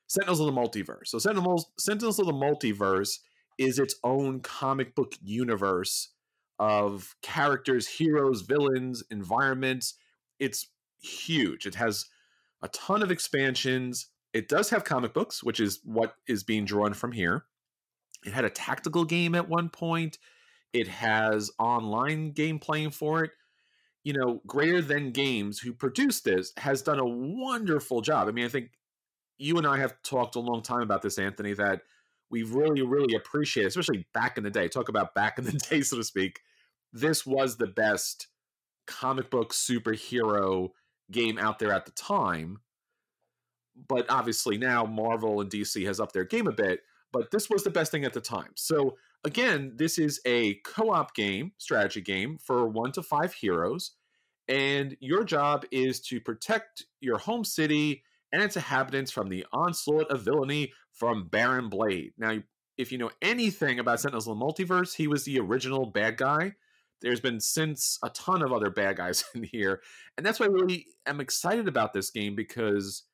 Sentinels 0.08 0.40
of 0.40 0.46
the 0.46 0.52
Multiverse. 0.52 1.06
So 1.06 1.18
Sentinels, 1.18 1.70
Sentinels 1.78 2.18
of 2.18 2.26
the 2.26 2.32
Multiverse 2.32 3.20
is 3.56 3.78
its 3.78 3.94
own 4.02 4.40
comic 4.40 4.96
book 4.96 5.14
universe 5.22 6.08
of 6.58 7.14
characters, 7.22 7.86
heroes, 7.86 8.42
villains, 8.42 9.04
environments. 9.10 9.94
It's 10.40 10.66
huge. 11.02 11.66
It 11.66 11.74
has 11.74 12.06
a 12.62 12.68
ton 12.68 13.02
of 13.02 13.10
expansions. 13.10 14.06
It 14.32 14.48
does 14.48 14.70
have 14.70 14.84
comic 14.84 15.12
books, 15.12 15.42
which 15.42 15.60
is 15.60 15.80
what 15.84 16.14
is 16.26 16.42
being 16.42 16.64
drawn 16.64 16.94
from 16.94 17.12
here. 17.12 17.44
It 18.24 18.32
had 18.32 18.44
a 18.44 18.50
tactical 18.50 19.04
game 19.04 19.34
at 19.34 19.48
one 19.48 19.68
point. 19.68 20.18
It 20.72 20.88
has 20.88 21.50
online 21.58 22.32
game 22.32 22.58
playing 22.58 22.90
for 22.90 23.24
it. 23.24 23.32
You 24.04 24.14
know, 24.14 24.40
Greater 24.46 24.80
Than 24.80 25.10
Games, 25.10 25.58
who 25.58 25.72
produced 25.72 26.24
this, 26.24 26.52
has 26.56 26.82
done 26.82 26.98
a 26.98 27.06
wonderful 27.06 28.00
job. 28.00 28.28
I 28.28 28.32
mean, 28.32 28.44
I 28.44 28.48
think 28.48 28.70
you 29.38 29.58
and 29.58 29.66
I 29.66 29.78
have 29.78 30.02
talked 30.02 30.36
a 30.36 30.40
long 30.40 30.62
time 30.62 30.82
about 30.82 31.02
this, 31.02 31.18
Anthony, 31.18 31.52
that 31.54 31.82
we 32.30 32.42
really, 32.42 32.82
really 32.82 33.14
appreciate, 33.14 33.66
especially 33.66 34.06
back 34.14 34.38
in 34.38 34.44
the 34.44 34.50
day. 34.50 34.66
Talk 34.66 34.88
about 34.88 35.14
back 35.14 35.38
in 35.38 35.44
the 35.44 35.52
day, 35.70 35.82
so 35.82 35.96
to 35.96 36.04
speak. 36.04 36.40
This 36.92 37.26
was 37.26 37.56
the 37.56 37.66
best 37.66 38.28
comic 38.86 39.30
book 39.30 39.52
superhero 39.52 40.70
game 41.10 41.38
out 41.38 41.58
there 41.58 41.72
at 41.72 41.84
the 41.84 41.92
time. 41.92 42.58
But 43.88 44.06
obviously 44.10 44.58
now 44.58 44.84
Marvel 44.84 45.40
and 45.40 45.50
DC 45.50 45.84
has 45.86 46.00
upped 46.00 46.12
their 46.12 46.24
game 46.24 46.46
a 46.46 46.52
bit, 46.52 46.80
but 47.12 47.30
this 47.30 47.48
was 47.48 47.64
the 47.64 47.70
best 47.70 47.90
thing 47.90 48.04
at 48.04 48.12
the 48.12 48.20
time. 48.20 48.50
So 48.54 48.96
again, 49.24 49.72
this 49.76 49.98
is 49.98 50.20
a 50.26 50.54
co-op 50.64 51.14
game, 51.14 51.52
strategy 51.58 52.00
game 52.00 52.38
for 52.38 52.66
1 52.66 52.92
to 52.92 53.02
5 53.02 53.34
heroes, 53.34 53.92
and 54.48 54.96
your 55.00 55.24
job 55.24 55.64
is 55.70 56.00
to 56.00 56.20
protect 56.20 56.84
your 57.00 57.18
home 57.18 57.44
city 57.44 58.02
and 58.32 58.42
its 58.42 58.56
inhabitants 58.56 59.10
from 59.10 59.28
the 59.28 59.46
onslaught 59.52 60.10
of 60.10 60.22
villainy 60.22 60.72
from 60.92 61.28
Baron 61.28 61.68
Blade. 61.68 62.12
Now, 62.18 62.38
if 62.76 62.90
you 62.90 62.98
know 62.98 63.10
anything 63.20 63.78
about 63.78 64.00
Sentinels 64.00 64.26
of 64.26 64.38
the 64.38 64.44
Multiverse, 64.44 64.94
he 64.94 65.06
was 65.06 65.24
the 65.24 65.38
original 65.38 65.86
bad 65.86 66.16
guy 66.16 66.54
there's 67.02 67.20
been 67.20 67.40
since 67.40 67.98
a 68.02 68.10
ton 68.10 68.42
of 68.42 68.52
other 68.52 68.70
bad 68.70 68.96
guys 68.96 69.24
in 69.34 69.42
here, 69.42 69.80
and 70.16 70.24
that's 70.24 70.40
why 70.40 70.46
I 70.46 70.50
really 70.50 70.86
am 71.06 71.20
excited 71.20 71.68
about 71.68 71.92
this 71.92 72.10
game 72.10 72.34
because 72.34 73.04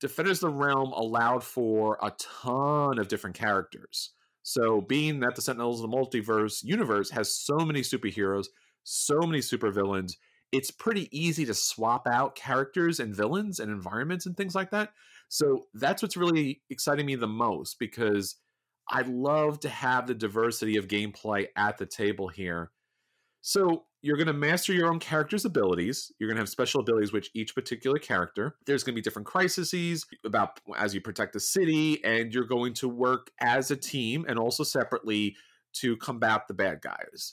Defenders 0.00 0.42
of 0.42 0.52
the 0.52 0.56
Realm 0.56 0.92
allowed 0.92 1.44
for 1.44 1.98
a 2.02 2.12
ton 2.18 2.98
of 2.98 3.08
different 3.08 3.36
characters. 3.36 4.12
So, 4.42 4.80
being 4.80 5.20
that 5.20 5.36
the 5.36 5.42
Sentinels 5.42 5.82
of 5.82 5.90
the 5.90 5.96
Multiverse 5.96 6.64
universe 6.64 7.10
has 7.10 7.36
so 7.36 7.58
many 7.58 7.82
superheroes, 7.82 8.46
so 8.82 9.20
many 9.20 9.40
supervillains, 9.40 10.14
it's 10.52 10.70
pretty 10.70 11.08
easy 11.16 11.44
to 11.44 11.54
swap 11.54 12.06
out 12.06 12.34
characters 12.34 12.98
and 12.98 13.14
villains 13.14 13.60
and 13.60 13.70
environments 13.70 14.24
and 14.24 14.36
things 14.36 14.54
like 14.54 14.70
that. 14.70 14.90
So, 15.28 15.66
that's 15.74 16.02
what's 16.02 16.16
really 16.16 16.62
exciting 16.70 17.04
me 17.04 17.16
the 17.16 17.28
most 17.28 17.78
because 17.78 18.36
I 18.88 19.02
love 19.02 19.60
to 19.60 19.68
have 19.68 20.06
the 20.06 20.14
diversity 20.14 20.76
of 20.78 20.88
gameplay 20.88 21.48
at 21.56 21.76
the 21.76 21.86
table 21.86 22.28
here 22.28 22.70
so 23.40 23.84
you're 24.02 24.16
going 24.16 24.26
to 24.26 24.32
master 24.32 24.72
your 24.72 24.88
own 24.88 24.98
character's 24.98 25.44
abilities. 25.44 26.12
You're 26.18 26.28
going 26.28 26.36
to 26.36 26.42
have 26.42 26.48
special 26.48 26.80
abilities 26.80 27.12
which 27.12 27.30
each 27.34 27.54
particular 27.54 27.98
character. 27.98 28.56
There's 28.66 28.82
going 28.82 28.94
to 28.94 29.00
be 29.00 29.02
different 29.02 29.26
crises 29.26 30.06
about 30.24 30.60
as 30.76 30.94
you 30.94 31.00
protect 31.00 31.34
the 31.34 31.40
city, 31.40 32.02
and 32.04 32.32
you're 32.32 32.44
going 32.44 32.74
to 32.74 32.88
work 32.88 33.30
as 33.40 33.70
a 33.70 33.76
team 33.76 34.24
and 34.28 34.38
also 34.38 34.64
separately 34.64 35.36
to 35.74 35.96
combat 35.98 36.48
the 36.48 36.54
bad 36.54 36.80
guys. 36.80 37.32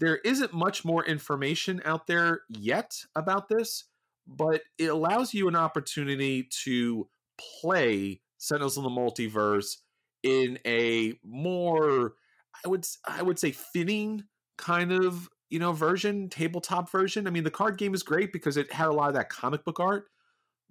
There 0.00 0.16
isn't 0.24 0.52
much 0.52 0.84
more 0.84 1.04
information 1.04 1.82
out 1.84 2.06
there 2.06 2.40
yet 2.48 3.04
about 3.14 3.48
this, 3.48 3.84
but 4.26 4.62
it 4.78 4.86
allows 4.86 5.34
you 5.34 5.46
an 5.48 5.56
opportunity 5.56 6.48
to 6.64 7.08
play 7.60 8.20
Sentinels 8.38 8.78
of 8.78 8.84
the 8.84 8.90
Multiverse 8.90 9.76
in 10.22 10.58
a 10.66 11.14
more 11.22 12.14
I 12.64 12.68
would 12.68 12.86
I 13.06 13.22
would 13.22 13.38
say 13.38 13.52
fitting 13.52 14.24
kind 14.58 14.92
of 14.92 15.28
you 15.50 15.58
know 15.58 15.72
version 15.72 16.28
tabletop 16.28 16.90
version. 16.90 17.26
I 17.26 17.30
mean 17.30 17.44
the 17.44 17.50
card 17.50 17.76
game 17.76 17.94
is 17.94 18.02
great 18.02 18.32
because 18.32 18.56
it 18.56 18.72
had 18.72 18.88
a 18.88 18.92
lot 18.92 19.08
of 19.08 19.14
that 19.14 19.28
comic 19.28 19.64
book 19.64 19.78
art 19.80 20.06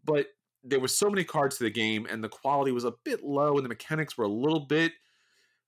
but 0.04 0.28
there 0.64 0.80
were 0.80 0.88
so 0.88 1.10
many 1.10 1.24
cards 1.24 1.58
to 1.58 1.64
the 1.64 1.70
game 1.70 2.06
and 2.10 2.24
the 2.24 2.30
quality 2.30 2.72
was 2.72 2.84
a 2.84 2.94
bit 3.04 3.24
low 3.24 3.56
and 3.56 3.64
the 3.64 3.70
mechanics 3.70 4.18
were 4.18 4.26
a 4.26 4.30
little 4.30 4.62
bit 4.62 4.94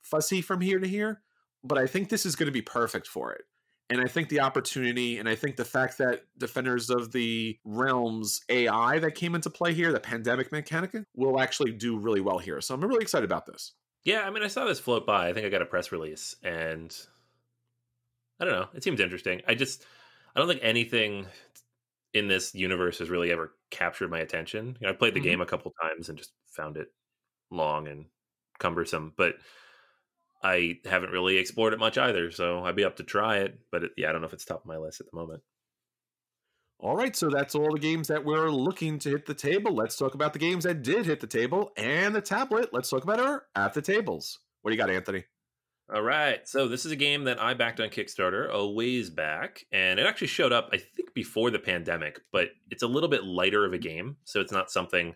fussy 0.02 0.42
from 0.42 0.62
here 0.62 0.80
to 0.80 0.88
here 0.88 1.22
but 1.64 1.78
i 1.78 1.86
think 1.86 2.10
this 2.10 2.26
is 2.26 2.36
going 2.36 2.48
to 2.48 2.52
be 2.52 2.62
perfect 2.62 3.08
for 3.08 3.32
it. 3.34 3.44
And 3.90 4.02
i 4.02 4.08
think 4.08 4.30
the 4.30 4.42
opportunity 4.42 5.18
and 5.18 5.30
i 5.30 5.36
think 5.36 5.56
the 5.56 5.66
fact 5.66 5.98
that 6.00 6.22
defenders 6.38 6.90
of 6.90 7.12
the 7.12 7.58
realms 7.64 8.42
ai 8.50 9.00
that 9.00 9.16
came 9.16 9.36
into 9.36 9.50
play 9.50 9.74
here 9.74 9.92
the 9.92 10.00
pandemic 10.00 10.52
mechanic 10.52 10.96
will 11.16 11.40
actually 11.40 11.72
do 11.72 11.98
really 11.98 12.22
well 12.22 12.40
here. 12.40 12.62
So 12.62 12.74
i'm 12.74 12.82
really 12.82 13.04
excited 13.04 13.26
about 13.26 13.46
this. 13.46 13.74
Yeah 14.04 14.22
i 14.22 14.30
mean 14.30 14.44
i 14.44 14.48
saw 14.48 14.66
this 14.66 14.80
float 14.80 15.06
by 15.06 15.30
i 15.30 15.34
think 15.34 15.46
i 15.46 15.50
got 15.50 15.62
a 15.62 15.66
press 15.66 15.92
release 15.92 16.36
and 16.44 16.96
I 18.42 18.46
don't 18.46 18.54
know. 18.54 18.68
It 18.74 18.84
seems 18.84 19.00
interesting. 19.00 19.42
I 19.48 19.54
just 19.54 19.86
I 20.36 20.40
don't 20.40 20.50
think 20.50 20.62
anything 20.64 21.28
in 22.14 22.28
this 22.28 22.54
universe 22.56 22.98
has 23.00 23.10
really 23.10 23.32
ever 23.32 23.54
captured 23.70 24.10
my 24.10 24.20
attention. 24.20 24.76
You 24.82 24.88
know, 24.88 24.94
I 24.94 24.96
played 24.96 25.14
the 25.14 25.20
mm-hmm. 25.20 25.30
game 25.30 25.42
a 25.42 25.46
couple 25.46 25.72
times 25.82 26.10
and 26.10 26.18
just 26.18 26.32
found 26.48 26.76
it 26.76 26.88
long 27.52 27.88
and 27.88 28.06
cumbersome, 28.60 29.14
but 29.16 29.36
I 30.44 30.80
haven't 30.86 31.12
really 31.12 31.38
explored 31.38 31.74
it 31.74 31.80
much 31.80 31.98
either. 32.00 32.32
So 32.32 32.64
I'd 32.64 32.76
be 32.76 32.84
up 32.84 32.98
to 32.98 33.04
try 33.04 33.38
it, 33.38 33.60
but 33.72 33.84
it, 33.84 33.92
yeah, 33.96 34.10
I 34.10 34.12
don't 34.12 34.22
know 34.22 34.28
if 34.28 34.34
it's 34.34 34.44
top 34.44 34.62
of 34.62 34.66
my 34.66 34.78
list 34.78 35.00
at 35.00 35.08
the 35.12 35.18
moment. 35.18 35.44
All 36.80 36.96
right, 36.96 37.16
so 37.16 37.30
that's 37.30 37.54
all 37.54 37.72
the 37.72 37.80
games 37.80 38.08
that 38.08 38.26
we're 38.26 38.50
looking 38.50 38.98
to 39.00 39.10
hit 39.10 39.28
the 39.28 39.36
table. 39.36 39.76
Let's 39.76 39.98
talk 39.98 40.16
about 40.16 40.34
the 40.34 40.40
games 40.40 40.64
that 40.64 40.82
did 40.82 41.06
hit 41.06 41.20
the 41.20 41.28
table 41.28 41.72
and 41.78 42.16
the 42.16 42.22
tablet. 42.22 42.70
Let's 42.74 42.90
talk 42.90 43.04
about 43.04 43.20
our 43.20 43.44
at 43.56 43.76
the 43.76 43.84
tables. 43.84 44.40
What 44.64 44.72
do 44.72 44.76
you 44.76 44.82
got, 44.82 44.90
Anthony? 44.90 45.26
All 45.94 46.02
right. 46.02 46.48
So 46.48 46.70
this 46.70 46.86
is 46.86 46.94
a 46.94 46.98
game 46.98 47.26
that 47.26 47.42
I 47.42 47.54
backed 47.54 47.82
on 47.82 47.90
Kickstarter 47.90 48.50
a 48.50 48.66
ways 48.66 49.10
back, 49.10 49.66
and 49.74 50.00
it 50.00 50.06
actually 50.06 50.28
showed 50.28 50.54
up, 50.54 50.70
I 50.72 50.78
think, 50.78 51.14
before 51.14 51.52
the 51.52 51.60
pandemic, 51.60 52.22
but 52.32 52.52
it's 52.70 52.84
a 52.84 52.88
little 52.88 53.10
bit 53.10 53.26
lighter 53.26 53.66
of 53.66 53.74
a 53.74 53.78
game. 53.78 54.16
So 54.24 54.40
it's 54.40 54.54
not 54.54 54.72
something 54.72 55.16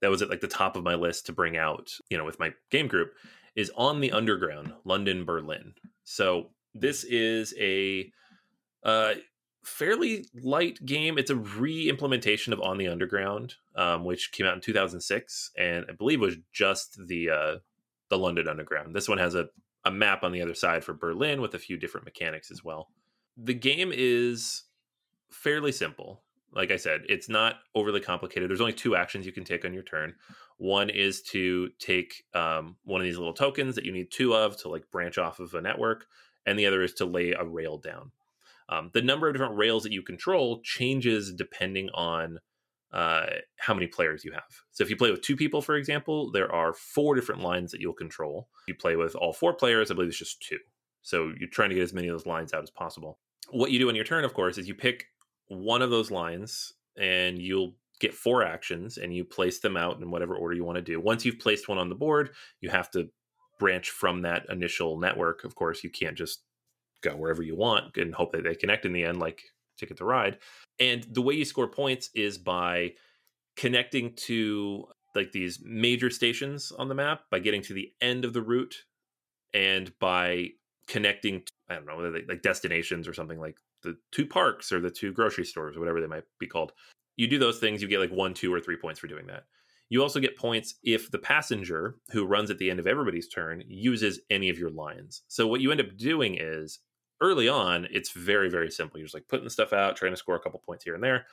that 0.00 0.10
was 0.10 0.20
at 0.20 0.28
like 0.28 0.40
the 0.40 0.48
top 0.48 0.74
of 0.74 0.82
my 0.82 0.96
list 0.96 1.26
to 1.26 1.32
bring 1.32 1.56
out, 1.56 1.92
you 2.08 2.18
know, 2.18 2.24
with 2.24 2.40
my 2.40 2.52
game 2.70 2.88
group, 2.88 3.12
is 3.54 3.70
on 3.76 4.00
the 4.00 4.10
underground, 4.10 4.72
London, 4.84 5.24
Berlin. 5.24 5.74
So 6.02 6.48
this 6.74 7.04
is 7.04 7.54
a 7.56 8.10
uh, 8.82 9.14
fairly 9.64 10.26
light 10.42 10.84
game. 10.84 11.18
It's 11.18 11.30
a 11.30 11.36
re-implementation 11.36 12.52
of 12.52 12.60
On 12.60 12.78
the 12.78 12.88
Underground, 12.88 13.54
um, 13.76 14.04
which 14.04 14.32
came 14.32 14.46
out 14.46 14.54
in 14.54 14.60
2006, 14.60 15.52
and 15.56 15.86
I 15.88 15.92
believe 15.92 16.20
was 16.20 16.36
just 16.52 16.98
the 17.06 17.30
uh, 17.30 17.54
the 18.08 18.18
London 18.18 18.48
Underground. 18.48 18.94
This 18.94 19.08
one 19.08 19.18
has 19.18 19.36
a 19.36 19.48
a 19.84 19.90
map 19.90 20.22
on 20.22 20.32
the 20.32 20.42
other 20.42 20.54
side 20.54 20.84
for 20.84 20.92
Berlin 20.92 21.40
with 21.40 21.54
a 21.54 21.58
few 21.58 21.76
different 21.76 22.04
mechanics 22.04 22.50
as 22.50 22.62
well. 22.62 22.88
The 23.36 23.54
game 23.54 23.92
is 23.94 24.64
fairly 25.30 25.72
simple. 25.72 26.22
Like 26.52 26.70
I 26.70 26.76
said, 26.76 27.02
it's 27.08 27.28
not 27.28 27.56
overly 27.74 28.00
complicated. 28.00 28.50
There's 28.50 28.60
only 28.60 28.72
two 28.72 28.96
actions 28.96 29.24
you 29.24 29.32
can 29.32 29.44
take 29.44 29.64
on 29.64 29.72
your 29.72 29.84
turn. 29.84 30.14
One 30.58 30.90
is 30.90 31.22
to 31.30 31.70
take 31.78 32.24
um, 32.34 32.76
one 32.84 33.00
of 33.00 33.04
these 33.04 33.16
little 33.16 33.32
tokens 33.32 33.76
that 33.76 33.84
you 33.84 33.92
need 33.92 34.10
two 34.10 34.34
of 34.34 34.56
to 34.58 34.68
like 34.68 34.90
branch 34.90 35.16
off 35.16 35.38
of 35.38 35.54
a 35.54 35.62
network, 35.62 36.06
and 36.44 36.58
the 36.58 36.66
other 36.66 36.82
is 36.82 36.92
to 36.94 37.06
lay 37.06 37.32
a 37.32 37.44
rail 37.44 37.78
down. 37.78 38.10
Um, 38.68 38.90
the 38.92 39.02
number 39.02 39.26
of 39.28 39.34
different 39.34 39.56
rails 39.56 39.84
that 39.84 39.92
you 39.92 40.02
control 40.02 40.60
changes 40.62 41.32
depending 41.32 41.88
on 41.90 42.40
uh, 42.92 43.26
how 43.56 43.74
many 43.74 43.86
players 43.86 44.24
you 44.24 44.32
have. 44.32 44.42
So 44.72 44.82
if 44.82 44.90
you 44.90 44.96
play 44.96 45.10
with 45.10 45.22
two 45.22 45.36
people, 45.36 45.62
for 45.62 45.76
example, 45.76 46.30
there 46.30 46.52
are 46.52 46.72
four 46.72 47.14
different 47.14 47.42
lines 47.42 47.70
that 47.70 47.80
you'll 47.80 47.92
control. 47.92 48.48
If 48.62 48.68
you 48.68 48.74
play 48.74 48.96
with 48.96 49.14
all 49.14 49.32
four 49.32 49.54
players, 49.54 49.90
I 49.90 49.94
believe 49.94 50.08
it's 50.08 50.18
just 50.18 50.42
two. 50.42 50.58
So 51.02 51.32
you're 51.38 51.48
trying 51.48 51.70
to 51.70 51.74
get 51.74 51.84
as 51.84 51.92
many 51.92 52.08
of 52.08 52.14
those 52.14 52.26
lines 52.26 52.52
out 52.52 52.62
as 52.62 52.70
possible. 52.70 53.18
What 53.50 53.70
you 53.70 53.78
do 53.78 53.88
on 53.88 53.94
your 53.94 54.04
turn, 54.04 54.24
of 54.24 54.34
course, 54.34 54.58
is 54.58 54.68
you 54.68 54.74
pick 54.74 55.06
one 55.48 55.82
of 55.82 55.90
those 55.90 56.10
lines 56.10 56.72
and 56.98 57.38
you'll 57.38 57.74
get 58.00 58.14
four 58.14 58.42
actions 58.42 58.98
and 58.98 59.14
you 59.14 59.24
place 59.24 59.60
them 59.60 59.76
out 59.76 60.00
in 60.00 60.10
whatever 60.10 60.34
order 60.34 60.54
you 60.54 60.64
want 60.64 60.76
to 60.76 60.82
do. 60.82 61.00
Once 61.00 61.24
you've 61.24 61.38
placed 61.38 61.68
one 61.68 61.78
on 61.78 61.88
the 61.88 61.94
board, 61.94 62.30
you 62.60 62.70
have 62.70 62.90
to 62.90 63.08
branch 63.58 63.90
from 63.90 64.22
that 64.22 64.46
initial 64.48 64.98
network. 64.98 65.44
Of 65.44 65.54
course, 65.54 65.84
you 65.84 65.90
can't 65.90 66.16
just 66.16 66.42
go 67.02 67.12
wherever 67.12 67.42
you 67.42 67.56
want 67.56 67.96
and 67.96 68.14
hope 68.14 68.32
that 68.32 68.44
they 68.44 68.54
connect 68.54 68.84
in 68.84 68.92
the 68.92 69.04
end 69.04 69.18
like 69.18 69.42
Ticket 69.80 69.96
to 69.96 70.04
Ride. 70.04 70.38
And 70.78 71.06
the 71.10 71.22
way 71.22 71.34
you 71.34 71.44
score 71.44 71.68
points 71.68 72.10
is 72.14 72.38
by 72.38 72.92
connecting 73.56 74.14
to 74.14 74.86
like 75.14 75.32
these 75.32 75.60
major 75.64 76.10
stations 76.10 76.72
on 76.78 76.88
the 76.88 76.94
map, 76.94 77.22
by 77.30 77.40
getting 77.40 77.62
to 77.62 77.74
the 77.74 77.92
end 78.00 78.24
of 78.24 78.32
the 78.32 78.42
route, 78.42 78.76
and 79.52 79.92
by 79.98 80.50
connecting, 80.86 81.40
to, 81.40 81.52
I 81.68 81.74
don't 81.74 81.86
know, 81.86 82.20
like 82.28 82.42
destinations 82.42 83.08
or 83.08 83.14
something 83.14 83.40
like 83.40 83.56
the 83.82 83.96
two 84.12 84.26
parks 84.26 84.72
or 84.72 84.80
the 84.80 84.90
two 84.90 85.12
grocery 85.12 85.44
stores 85.44 85.76
or 85.76 85.80
whatever 85.80 86.00
they 86.00 86.06
might 86.06 86.24
be 86.38 86.46
called. 86.46 86.72
You 87.16 87.26
do 87.26 87.38
those 87.38 87.58
things, 87.58 87.82
you 87.82 87.88
get 87.88 88.00
like 88.00 88.12
one, 88.12 88.34
two, 88.34 88.52
or 88.52 88.60
three 88.60 88.76
points 88.76 89.00
for 89.00 89.08
doing 89.08 89.26
that. 89.26 89.44
You 89.88 90.02
also 90.02 90.20
get 90.20 90.38
points 90.38 90.76
if 90.84 91.10
the 91.10 91.18
passenger 91.18 91.96
who 92.12 92.24
runs 92.24 92.50
at 92.50 92.58
the 92.58 92.70
end 92.70 92.78
of 92.78 92.86
everybody's 92.86 93.28
turn 93.28 93.64
uses 93.66 94.20
any 94.30 94.48
of 94.48 94.58
your 94.58 94.70
lines. 94.70 95.22
So 95.26 95.48
what 95.48 95.60
you 95.60 95.72
end 95.72 95.80
up 95.80 95.96
doing 95.96 96.36
is 96.40 96.78
early 97.20 97.48
on, 97.48 97.86
it's 97.90 98.12
very, 98.12 98.48
very 98.48 98.70
simple. 98.70 98.98
You're 98.98 99.06
just 99.06 99.14
like 99.14 99.28
putting 99.28 99.44
the 99.44 99.50
stuff 99.50 99.72
out, 99.72 99.96
trying 99.96 100.12
to 100.12 100.16
score 100.16 100.36
a 100.36 100.40
couple 100.40 100.62
points 100.64 100.84
here 100.84 100.94
and 100.94 101.02
there. 101.02 101.26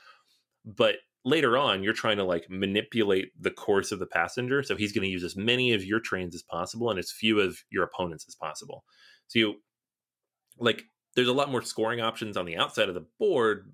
But 0.64 0.96
later 1.24 1.56
on, 1.56 1.82
you're 1.82 1.92
trying 1.92 2.16
to 2.18 2.24
like 2.24 2.48
manipulate 2.48 3.30
the 3.40 3.50
course 3.50 3.92
of 3.92 3.98
the 3.98 4.06
passenger. 4.06 4.62
So 4.62 4.76
he's 4.76 4.92
going 4.92 5.04
to 5.04 5.10
use 5.10 5.24
as 5.24 5.36
many 5.36 5.72
of 5.72 5.84
your 5.84 6.00
trains 6.00 6.34
as 6.34 6.42
possible 6.42 6.90
and 6.90 6.98
as 6.98 7.10
few 7.10 7.40
of 7.40 7.58
your 7.70 7.84
opponents 7.84 8.26
as 8.28 8.34
possible. 8.34 8.84
So 9.28 9.38
you 9.38 9.54
like, 10.58 10.84
there's 11.14 11.28
a 11.28 11.32
lot 11.32 11.50
more 11.50 11.62
scoring 11.62 12.00
options 12.00 12.36
on 12.36 12.46
the 12.46 12.56
outside 12.56 12.88
of 12.88 12.94
the 12.94 13.06
board, 13.18 13.72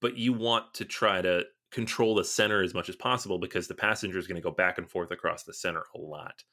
but 0.00 0.16
you 0.16 0.32
want 0.32 0.74
to 0.74 0.84
try 0.84 1.22
to 1.22 1.44
control 1.70 2.14
the 2.14 2.24
center 2.24 2.62
as 2.62 2.74
much 2.74 2.88
as 2.88 2.96
possible 2.96 3.38
because 3.38 3.66
the 3.66 3.74
passenger 3.74 4.18
is 4.18 4.26
going 4.26 4.40
to 4.40 4.42
go 4.42 4.50
back 4.50 4.78
and 4.78 4.88
forth 4.88 5.10
across 5.10 5.42
the 5.42 5.54
center 5.54 5.82
a 5.94 5.98
lot. 5.98 6.44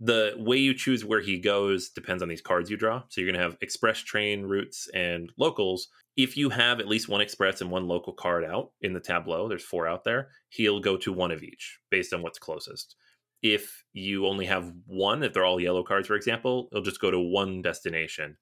The 0.00 0.34
way 0.36 0.56
you 0.56 0.74
choose 0.74 1.04
where 1.04 1.20
he 1.20 1.38
goes 1.38 1.90
depends 1.90 2.22
on 2.22 2.28
these 2.28 2.40
cards 2.40 2.70
you 2.70 2.76
draw. 2.76 3.02
So 3.08 3.20
you're 3.20 3.30
going 3.30 3.40
to 3.40 3.48
have 3.48 3.56
express 3.60 3.98
train 3.98 4.42
routes 4.42 4.88
and 4.92 5.30
locals. 5.38 5.88
If 6.16 6.36
you 6.36 6.50
have 6.50 6.80
at 6.80 6.88
least 6.88 7.08
one 7.08 7.20
express 7.20 7.60
and 7.60 7.70
one 7.70 7.86
local 7.86 8.12
card 8.12 8.44
out 8.44 8.72
in 8.80 8.92
the 8.92 9.00
tableau, 9.00 9.48
there's 9.48 9.64
four 9.64 9.86
out 9.86 10.04
there, 10.04 10.28
he'll 10.48 10.80
go 10.80 10.96
to 10.96 11.12
one 11.12 11.30
of 11.30 11.42
each 11.42 11.78
based 11.90 12.12
on 12.12 12.22
what's 12.22 12.38
closest. 12.38 12.96
If 13.42 13.84
you 13.92 14.26
only 14.26 14.46
have 14.46 14.72
one, 14.86 15.22
if 15.22 15.32
they're 15.32 15.44
all 15.44 15.60
yellow 15.60 15.82
cards, 15.82 16.08
for 16.08 16.14
example, 16.14 16.68
it'll 16.72 16.84
just 16.84 17.00
go 17.00 17.10
to 17.10 17.20
one 17.20 17.62
destination 17.62 18.36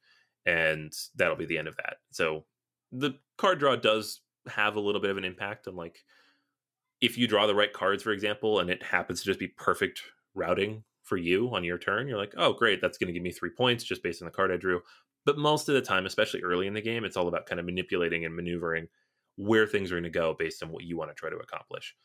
and 0.46 0.92
that'll 1.14 1.36
be 1.36 1.46
the 1.46 1.58
end 1.58 1.68
of 1.68 1.76
that. 1.76 1.96
So 2.10 2.44
the 2.90 3.12
card 3.36 3.58
draw 3.58 3.76
does 3.76 4.22
have 4.48 4.76
a 4.76 4.80
little 4.80 5.00
bit 5.00 5.10
of 5.10 5.18
an 5.18 5.24
impact 5.24 5.68
on 5.68 5.76
like 5.76 5.98
if 7.00 7.16
you 7.16 7.26
draw 7.26 7.46
the 7.46 7.54
right 7.54 7.72
cards, 7.72 8.02
for 8.02 8.12
example, 8.12 8.60
and 8.60 8.68
it 8.68 8.82
happens 8.82 9.20
to 9.20 9.26
just 9.26 9.40
be 9.40 9.48
perfect 9.48 10.02
routing 10.34 10.84
for 11.10 11.16
you 11.16 11.52
on 11.52 11.64
your 11.64 11.76
turn, 11.76 12.06
you're 12.06 12.16
like, 12.16 12.34
oh, 12.36 12.52
great, 12.52 12.80
that's 12.80 12.96
going 12.96 13.08
to 13.08 13.12
give 13.12 13.22
me 13.22 13.32
three 13.32 13.50
points 13.50 13.82
just 13.82 14.02
based 14.02 14.22
on 14.22 14.26
the 14.26 14.32
card 14.32 14.52
I 14.52 14.56
drew. 14.56 14.80
But 15.26 15.36
most 15.36 15.68
of 15.68 15.74
the 15.74 15.82
time, 15.82 16.06
especially 16.06 16.42
early 16.42 16.68
in 16.68 16.72
the 16.72 16.80
game, 16.80 17.04
it's 17.04 17.16
all 17.16 17.26
about 17.26 17.46
kind 17.46 17.58
of 17.58 17.66
manipulating 17.66 18.24
and 18.24 18.34
maneuvering 18.34 18.86
where 19.36 19.66
things 19.66 19.90
are 19.90 19.96
going 19.96 20.04
to 20.04 20.10
go 20.10 20.36
based 20.38 20.62
on 20.62 20.70
what 20.70 20.84
you 20.84 20.96
want 20.96 21.10
to 21.10 21.14
try 21.14 21.28
to 21.28 21.36
accomplish. 21.36 21.96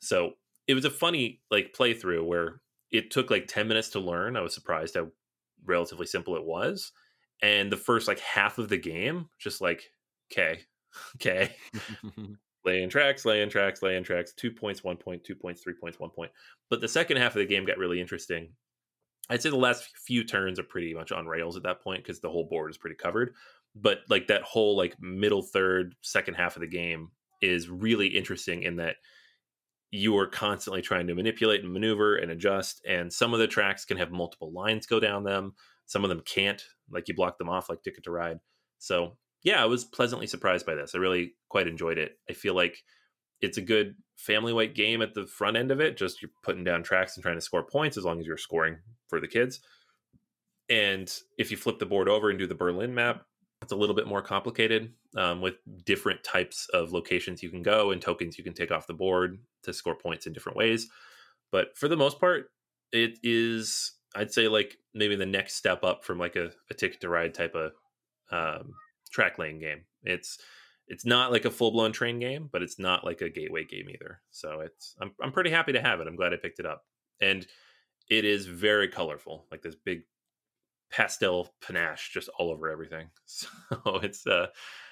So 0.00 0.32
it 0.66 0.74
was 0.74 0.84
a 0.84 0.90
funny 0.90 1.42
like 1.48 1.74
playthrough 1.78 2.26
where 2.26 2.60
it 2.90 3.12
took 3.12 3.30
like 3.30 3.46
10 3.46 3.68
minutes 3.68 3.90
to 3.90 4.00
learn. 4.00 4.36
I 4.36 4.40
was 4.40 4.52
surprised 4.52 4.96
how 4.96 5.08
relatively 5.64 6.06
simple 6.06 6.34
it 6.34 6.44
was. 6.44 6.90
And 7.40 7.70
the 7.70 7.76
first 7.76 8.08
like 8.08 8.18
half 8.18 8.58
of 8.58 8.68
the 8.68 8.78
game, 8.78 9.28
just 9.38 9.60
like, 9.60 9.84
okay, 10.32 10.60
okay, 11.16 11.54
laying 12.64 12.88
tracks, 12.88 13.24
laying 13.24 13.50
tracks, 13.50 13.82
laying 13.82 14.04
tracks, 14.04 14.32
two 14.32 14.50
points, 14.50 14.82
one 14.82 14.96
point, 14.96 15.24
two 15.24 15.34
points, 15.34 15.62
three 15.62 15.74
points, 15.74 15.98
one 15.98 16.10
point. 16.10 16.32
But 16.70 16.80
the 16.80 16.88
second 16.88 17.18
half 17.18 17.34
of 17.34 17.40
the 17.40 17.46
game 17.46 17.64
got 17.64 17.78
really 17.78 18.00
interesting. 18.00 18.48
I'd 19.30 19.42
say 19.42 19.50
the 19.50 19.56
last 19.56 19.96
few 19.96 20.24
turns 20.24 20.58
are 20.58 20.64
pretty 20.64 20.94
much 20.94 21.12
on 21.12 21.26
rails 21.26 21.56
at 21.56 21.62
that 21.62 21.82
point 21.82 22.02
because 22.02 22.20
the 22.20 22.30
whole 22.30 22.48
board 22.48 22.70
is 22.70 22.78
pretty 22.78 22.96
covered. 22.96 23.34
But 23.74 24.00
like 24.08 24.26
that 24.28 24.42
whole 24.42 24.76
like 24.76 25.00
middle 25.00 25.42
third, 25.42 25.94
second 26.02 26.34
half 26.34 26.56
of 26.56 26.60
the 26.60 26.66
game 26.66 27.10
is 27.40 27.68
really 27.68 28.06
interesting 28.06 28.62
in 28.62 28.76
that 28.76 28.96
you 29.90 30.16
are 30.18 30.26
constantly 30.26 30.82
trying 30.82 31.06
to 31.06 31.14
manipulate 31.14 31.62
and 31.62 31.72
maneuver 31.72 32.16
and 32.16 32.30
adjust. 32.30 32.82
And 32.86 33.12
some 33.12 33.32
of 33.32 33.40
the 33.40 33.46
tracks 33.46 33.84
can 33.84 33.96
have 33.96 34.10
multiple 34.10 34.52
lines 34.52 34.86
go 34.86 35.00
down 35.00 35.24
them. 35.24 35.54
Some 35.86 36.04
of 36.04 36.08
them 36.08 36.22
can't, 36.24 36.62
like 36.90 37.08
you 37.08 37.14
block 37.14 37.38
them 37.38 37.48
off 37.48 37.68
like 37.68 37.82
Ticket 37.82 38.04
to 38.04 38.10
Ride. 38.10 38.38
So 38.78 39.16
yeah, 39.44 39.62
I 39.62 39.66
was 39.66 39.84
pleasantly 39.84 40.26
surprised 40.26 40.66
by 40.66 40.74
this. 40.74 40.94
I 40.94 40.98
really 40.98 41.34
quite 41.50 41.68
enjoyed 41.68 41.98
it. 41.98 42.18
I 42.28 42.32
feel 42.32 42.54
like 42.54 42.82
it's 43.40 43.58
a 43.58 43.62
good 43.62 43.94
family 44.16 44.52
weight 44.52 44.74
game 44.74 45.02
at 45.02 45.12
the 45.12 45.26
front 45.26 45.56
end 45.56 45.70
of 45.70 45.80
it. 45.80 45.98
Just 45.98 46.22
you're 46.22 46.30
putting 46.42 46.64
down 46.64 46.82
tracks 46.82 47.16
and 47.16 47.22
trying 47.22 47.36
to 47.36 47.42
score 47.42 47.62
points 47.62 47.98
as 47.98 48.04
long 48.04 48.18
as 48.18 48.26
you're 48.26 48.38
scoring 48.38 48.78
for 49.08 49.20
the 49.20 49.28
kids. 49.28 49.60
And 50.70 51.12
if 51.36 51.50
you 51.50 51.58
flip 51.58 51.78
the 51.78 51.86
board 51.86 52.08
over 52.08 52.30
and 52.30 52.38
do 52.38 52.46
the 52.46 52.54
Berlin 52.54 52.94
map, 52.94 53.26
it's 53.60 53.72
a 53.72 53.76
little 53.76 53.94
bit 53.94 54.06
more 54.06 54.22
complicated 54.22 54.92
um, 55.16 55.42
with 55.42 55.54
different 55.84 56.24
types 56.24 56.66
of 56.72 56.92
locations 56.92 57.42
you 57.42 57.50
can 57.50 57.62
go 57.62 57.90
and 57.90 58.00
tokens 58.00 58.38
you 58.38 58.44
can 58.44 58.54
take 58.54 58.70
off 58.70 58.86
the 58.86 58.94
board 58.94 59.38
to 59.62 59.74
score 59.74 59.94
points 59.94 60.26
in 60.26 60.32
different 60.32 60.56
ways. 60.56 60.88
But 61.52 61.76
for 61.76 61.88
the 61.88 61.96
most 61.96 62.18
part, 62.18 62.50
it 62.92 63.18
is, 63.22 63.92
I'd 64.14 64.32
say, 64.32 64.48
like 64.48 64.78
maybe 64.94 65.16
the 65.16 65.26
next 65.26 65.56
step 65.56 65.84
up 65.84 66.04
from 66.04 66.18
like 66.18 66.36
a, 66.36 66.50
a 66.70 66.74
ticket 66.74 67.02
to 67.02 67.08
ride 67.10 67.34
type 67.34 67.54
of 67.54 67.72
um, 68.30 68.72
track 69.14 69.38
lane 69.38 69.60
game. 69.60 69.84
It's 70.02 70.38
it's 70.86 71.06
not 71.06 71.32
like 71.32 71.46
a 71.46 71.50
full 71.50 71.70
blown 71.70 71.92
train 71.92 72.18
game, 72.18 72.48
but 72.52 72.62
it's 72.62 72.78
not 72.78 73.04
like 73.04 73.22
a 73.22 73.30
gateway 73.30 73.64
game 73.64 73.88
either. 73.88 74.20
So 74.30 74.60
it's 74.60 74.94
I'm 75.00 75.12
I'm 75.22 75.32
pretty 75.32 75.50
happy 75.50 75.72
to 75.72 75.80
have 75.80 76.00
it. 76.00 76.06
I'm 76.06 76.16
glad 76.16 76.34
I 76.34 76.36
picked 76.36 76.58
it 76.58 76.66
up, 76.66 76.82
and 77.20 77.46
it 78.10 78.24
is 78.24 78.46
very 78.46 78.88
colorful, 78.88 79.46
like 79.50 79.62
this 79.62 79.76
big 79.76 80.02
pastel 80.90 81.54
panache 81.62 82.10
just 82.12 82.28
all 82.38 82.50
over 82.50 82.70
everything. 82.70 83.08
So 83.26 83.48
it's 84.02 84.26
uh 84.26 84.48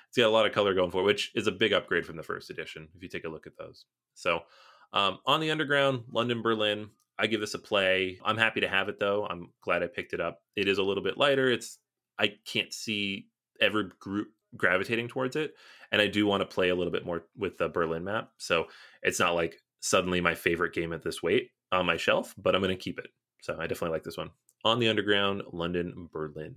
it's 0.08 0.18
got 0.18 0.26
a 0.26 0.30
lot 0.30 0.46
of 0.46 0.52
color 0.52 0.74
going 0.74 0.90
for 0.90 1.00
it, 1.00 1.04
which 1.04 1.32
is 1.35 1.46
a 1.46 1.52
big 1.52 1.72
upgrade 1.72 2.04
from 2.04 2.16
the 2.16 2.22
first 2.22 2.50
edition 2.50 2.88
if 2.94 3.02
you 3.02 3.08
take 3.08 3.24
a 3.24 3.30
look 3.30 3.46
at 3.46 3.56
those. 3.56 3.87
So 4.14 4.40
um, 4.92 5.18
on 5.24 5.40
the 5.40 5.50
underground, 5.50 6.04
London, 6.11 6.42
Berlin, 6.42 6.90
I 7.18 7.28
give 7.28 7.40
this 7.40 7.54
a 7.54 7.58
play. 7.58 8.18
I'm 8.22 8.37
happy 8.37 8.61
to 8.61 8.68
have 8.68 8.90
it 8.90 9.00
though. 9.00 9.26
I'm 9.26 9.48
glad 9.62 9.82
I 9.82 9.87
picked 9.87 10.12
it 10.12 10.20
up. 10.20 10.40
It 10.54 10.68
is 10.68 10.76
a 10.76 10.82
little 10.82 11.02
bit 11.02 11.16
lighter. 11.16 11.50
It's 11.50 11.78
I 12.18 12.35
can't 12.44 12.74
see 12.74 13.28
every 13.62 13.88
group 13.98 14.29
gravitating 14.55 15.09
towards 15.09 15.35
it 15.35 15.55
and 15.92 16.03
i 16.03 16.07
do 16.07 16.27
want 16.27 16.42
to 16.42 16.55
play 16.55 16.68
a 16.68 16.75
little 16.75 16.92
bit 16.92 17.07
more 17.07 17.25
with 17.38 17.57
the 17.57 17.68
berlin 17.68 18.05
map 18.05 18.31
so 18.37 18.66
it's 19.03 19.18
not 19.18 19.35
like 19.35 19.57
suddenly 19.83 20.20
my 20.20 20.35
favorite 20.35 20.72
game 20.72 20.92
at 20.92 21.03
this 21.03 21.22
weight 21.22 21.51
on 21.72 21.85
my 21.85 21.96
shelf 21.96 22.35
but 22.38 22.55
i'm 22.55 22.62
going 22.62 22.75
to 22.75 22.83
keep 22.83 22.98
it. 22.98 23.09
So 23.42 23.57
i 23.59 23.66
definitely 23.66 23.94
like 23.94 24.05
this 24.05 24.16
one. 24.16 24.31
On 24.64 24.79
the 24.79 24.88
underground 24.88 25.42
london 25.53 26.09
berlin. 26.12 26.57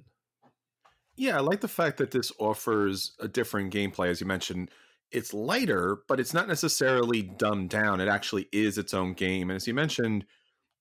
Yeah 1.18 1.38
i 1.38 1.42
like 1.42 1.62
the 1.62 1.68
fact 1.68 1.98
that 1.98 2.12
this 2.12 2.32
offers 2.40 3.14
a 3.20 3.28
different 3.28 3.74
gameplay 3.74 4.10
as 4.10 4.22
you 4.22 4.28
mentioned. 4.28 4.72
It's 5.12 5.34
lighter 5.34 5.98
but 6.08 6.20
it's 6.20 6.34
not 6.34 6.48
necessarily 6.48 7.24
dumbed 7.24 7.70
down. 7.70 8.00
It 8.00 8.08
actually 8.08 8.48
is 8.52 8.78
its 8.78 8.94
own 8.94 9.14
game 9.14 9.50
and 9.50 9.58
as 9.58 9.68
you 9.68 9.74
mentioned 9.74 10.26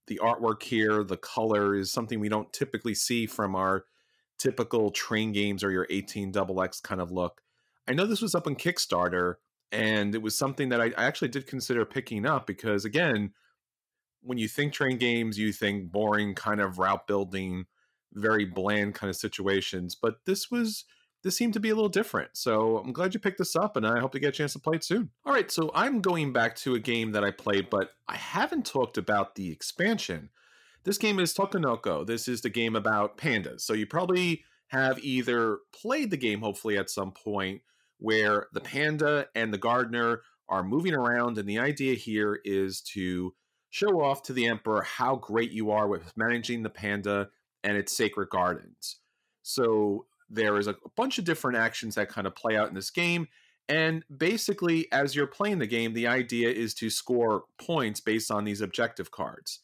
the 0.06 0.20
artwork 0.22 0.62
here 0.62 1.02
the 1.02 1.16
color 1.16 1.74
is 1.74 1.90
something 1.90 2.20
we 2.20 2.28
don't 2.28 2.52
typically 2.52 2.94
see 2.94 3.24
from 3.26 3.56
our 3.56 3.86
typical 4.38 4.90
train 4.90 5.32
games 5.32 5.62
or 5.64 5.70
your 5.70 5.86
18 5.90 6.32
double 6.32 6.62
X 6.62 6.80
kind 6.80 7.00
of 7.00 7.10
look. 7.10 7.40
I 7.88 7.92
know 7.92 8.06
this 8.06 8.22
was 8.22 8.34
up 8.34 8.46
on 8.46 8.56
Kickstarter, 8.56 9.34
and 9.72 10.14
it 10.14 10.22
was 10.22 10.36
something 10.36 10.70
that 10.70 10.80
I, 10.80 10.86
I 10.96 11.04
actually 11.04 11.28
did 11.28 11.46
consider 11.46 11.84
picking 11.84 12.26
up 12.26 12.46
because, 12.46 12.84
again, 12.84 13.32
when 14.22 14.38
you 14.38 14.48
think 14.48 14.72
train 14.72 14.96
games, 14.96 15.38
you 15.38 15.52
think 15.52 15.92
boring 15.92 16.34
kind 16.34 16.60
of 16.60 16.78
route 16.78 17.06
building, 17.06 17.66
very 18.12 18.44
bland 18.44 18.94
kind 18.94 19.10
of 19.10 19.16
situations. 19.16 19.94
But 19.94 20.24
this 20.24 20.50
was 20.50 20.84
this 21.24 21.36
seemed 21.36 21.54
to 21.54 21.60
be 21.60 21.70
a 21.70 21.74
little 21.74 21.88
different. 21.88 22.30
So 22.34 22.78
I'm 22.78 22.92
glad 22.92 23.14
you 23.14 23.20
picked 23.20 23.38
this 23.38 23.56
up, 23.56 23.76
and 23.76 23.86
I 23.86 23.98
hope 23.98 24.12
to 24.12 24.20
get 24.20 24.28
a 24.28 24.32
chance 24.32 24.52
to 24.52 24.58
play 24.58 24.76
it 24.76 24.84
soon. 24.84 25.10
All 25.24 25.32
right, 25.32 25.50
so 25.50 25.70
I'm 25.74 26.00
going 26.00 26.32
back 26.32 26.54
to 26.56 26.74
a 26.74 26.78
game 26.78 27.12
that 27.12 27.24
I 27.24 27.30
played, 27.30 27.70
but 27.70 27.90
I 28.06 28.16
haven't 28.16 28.66
talked 28.66 28.98
about 28.98 29.34
the 29.34 29.50
expansion. 29.50 30.28
This 30.84 30.98
game 30.98 31.18
is 31.18 31.32
Takenoko. 31.32 32.06
This 32.06 32.28
is 32.28 32.42
the 32.42 32.50
game 32.50 32.76
about 32.76 33.16
pandas. 33.16 33.62
So 33.62 33.72
you 33.72 33.86
probably 33.86 34.44
have 34.68 35.02
either 35.02 35.58
played 35.74 36.10
the 36.10 36.16
game, 36.16 36.40
hopefully, 36.40 36.76
at 36.76 36.90
some 36.90 37.12
point, 37.12 37.62
where 37.98 38.48
the 38.52 38.60
panda 38.60 39.26
and 39.34 39.52
the 39.52 39.58
gardener 39.58 40.20
are 40.48 40.62
moving 40.62 40.94
around. 40.94 41.38
And 41.38 41.48
the 41.48 41.58
idea 41.58 41.94
here 41.94 42.38
is 42.44 42.82
to 42.92 43.34
show 43.70 44.02
off 44.02 44.22
to 44.24 44.32
the 44.32 44.46
emperor 44.46 44.82
how 44.82 45.16
great 45.16 45.52
you 45.52 45.70
are 45.70 45.88
with 45.88 46.12
managing 46.16 46.62
the 46.62 46.70
panda 46.70 47.28
and 47.62 47.76
its 47.76 47.96
sacred 47.96 48.28
gardens. 48.28 48.98
So 49.42 50.06
there 50.28 50.58
is 50.58 50.66
a, 50.66 50.76
bunch 50.96 51.18
of 51.18 51.24
different 51.24 51.58
actions 51.58 51.94
that 51.94 52.08
kind 52.08 52.26
of 52.26 52.34
play 52.34 52.56
out 52.56 52.68
in 52.68 52.74
this 52.74 52.90
game. 52.90 53.28
And 53.68 54.04
basically, 54.14 54.90
as 54.92 55.16
you're 55.16 55.26
playing 55.26 55.58
the 55.58 55.66
game, 55.66 55.94
the 55.94 56.06
idea 56.06 56.50
is 56.50 56.74
to 56.74 56.90
score 56.90 57.44
points 57.58 58.00
based 58.00 58.30
on 58.30 58.44
these 58.44 58.60
objective 58.60 59.10
cards. 59.10 59.60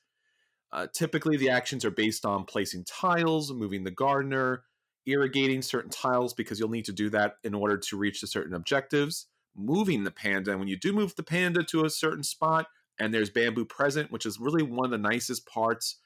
Uh, 0.72 0.86
typically, 0.92 1.36
the 1.36 1.50
actions 1.50 1.84
are 1.84 1.90
based 1.90 2.24
on 2.24 2.44
placing 2.44 2.84
tiles, 2.84 3.52
moving 3.52 3.84
the 3.84 3.90
gardener, 3.90 4.62
irrigating 5.06 5.62
certain 5.62 5.90
tiles 5.90 6.32
because 6.32 6.58
you'll 6.58 6.68
need 6.68 6.84
to 6.84 6.92
do 6.92 7.10
that 7.10 7.34
in 7.42 7.54
order 7.54 7.76
to 7.76 7.96
reach 7.96 8.20
the 8.20 8.26
certain 8.26 8.54
objectives, 8.54 9.26
moving 9.56 10.04
the 10.04 10.10
panda. 10.10 10.52
And 10.52 10.60
when 10.60 10.68
you 10.68 10.78
do 10.78 10.92
move 10.92 11.14
the 11.16 11.22
panda 11.22 11.64
to 11.64 11.84
a 11.84 11.90
certain 11.90 12.22
spot 12.22 12.66
and 12.98 13.12
there's 13.12 13.30
bamboo 13.30 13.64
present, 13.64 14.12
which 14.12 14.26
is 14.26 14.38
really 14.38 14.62
one 14.62 14.84
of 14.84 14.90
the 14.90 14.98
nicest 14.98 15.46
parts, 15.46 15.98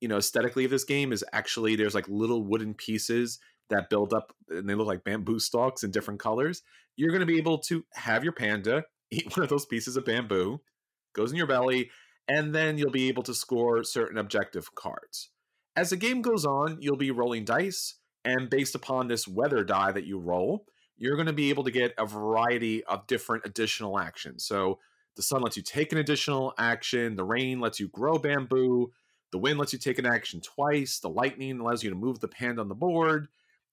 you 0.00 0.08
know, 0.08 0.18
aesthetically 0.18 0.64
of 0.64 0.70
this 0.70 0.84
game, 0.84 1.12
is 1.12 1.24
actually 1.32 1.76
there's 1.76 1.94
like 1.94 2.08
little 2.08 2.42
wooden 2.42 2.74
pieces 2.74 3.38
that 3.70 3.88
build 3.88 4.12
up 4.12 4.34
and 4.50 4.68
they 4.68 4.74
look 4.74 4.86
like 4.86 5.04
bamboo 5.04 5.38
stalks 5.38 5.84
in 5.84 5.90
different 5.90 6.20
colors. 6.20 6.62
You're 6.96 7.10
going 7.10 7.20
to 7.20 7.26
be 7.26 7.38
able 7.38 7.58
to 7.58 7.84
have 7.94 8.24
your 8.24 8.32
panda 8.32 8.84
eat 9.10 9.26
one 9.36 9.44
of 9.44 9.50
those 9.50 9.66
pieces 9.66 9.96
of 9.96 10.04
bamboo, 10.04 10.60
goes 11.14 11.30
in 11.30 11.38
your 11.38 11.46
belly, 11.46 11.90
and 12.28 12.54
then 12.54 12.78
you'll 12.78 12.90
be 12.90 13.08
able 13.08 13.22
to 13.24 13.34
score 13.34 13.84
certain 13.84 14.18
objective 14.18 14.74
cards. 14.74 15.30
As 15.76 15.90
the 15.90 15.96
game 15.96 16.22
goes 16.22 16.44
on, 16.44 16.78
you'll 16.80 16.96
be 16.96 17.10
rolling 17.10 17.44
dice, 17.44 17.94
and 18.24 18.50
based 18.50 18.74
upon 18.74 19.08
this 19.08 19.28
weather 19.28 19.62
die 19.62 19.92
that 19.92 20.06
you 20.06 20.18
roll, 20.18 20.66
you're 20.96 21.16
going 21.16 21.26
to 21.26 21.32
be 21.32 21.50
able 21.50 21.64
to 21.64 21.70
get 21.70 21.94
a 21.98 22.06
variety 22.06 22.82
of 22.84 23.06
different 23.06 23.44
additional 23.44 23.98
actions. 23.98 24.44
So 24.44 24.78
the 25.14 25.22
sun 25.22 25.42
lets 25.42 25.56
you 25.56 25.62
take 25.62 25.92
an 25.92 25.98
additional 25.98 26.54
action, 26.58 27.16
the 27.16 27.24
rain 27.24 27.60
lets 27.60 27.78
you 27.78 27.88
grow 27.88 28.18
bamboo, 28.18 28.92
the 29.32 29.38
wind 29.38 29.58
lets 29.58 29.72
you 29.72 29.78
take 29.78 29.98
an 29.98 30.06
action 30.06 30.40
twice, 30.40 30.98
the 30.98 31.10
lightning 31.10 31.60
allows 31.60 31.84
you 31.84 31.90
to 31.90 31.96
move 31.96 32.20
the 32.20 32.28
panda 32.28 32.62
on 32.62 32.68
the 32.68 32.74
board, 32.74 33.28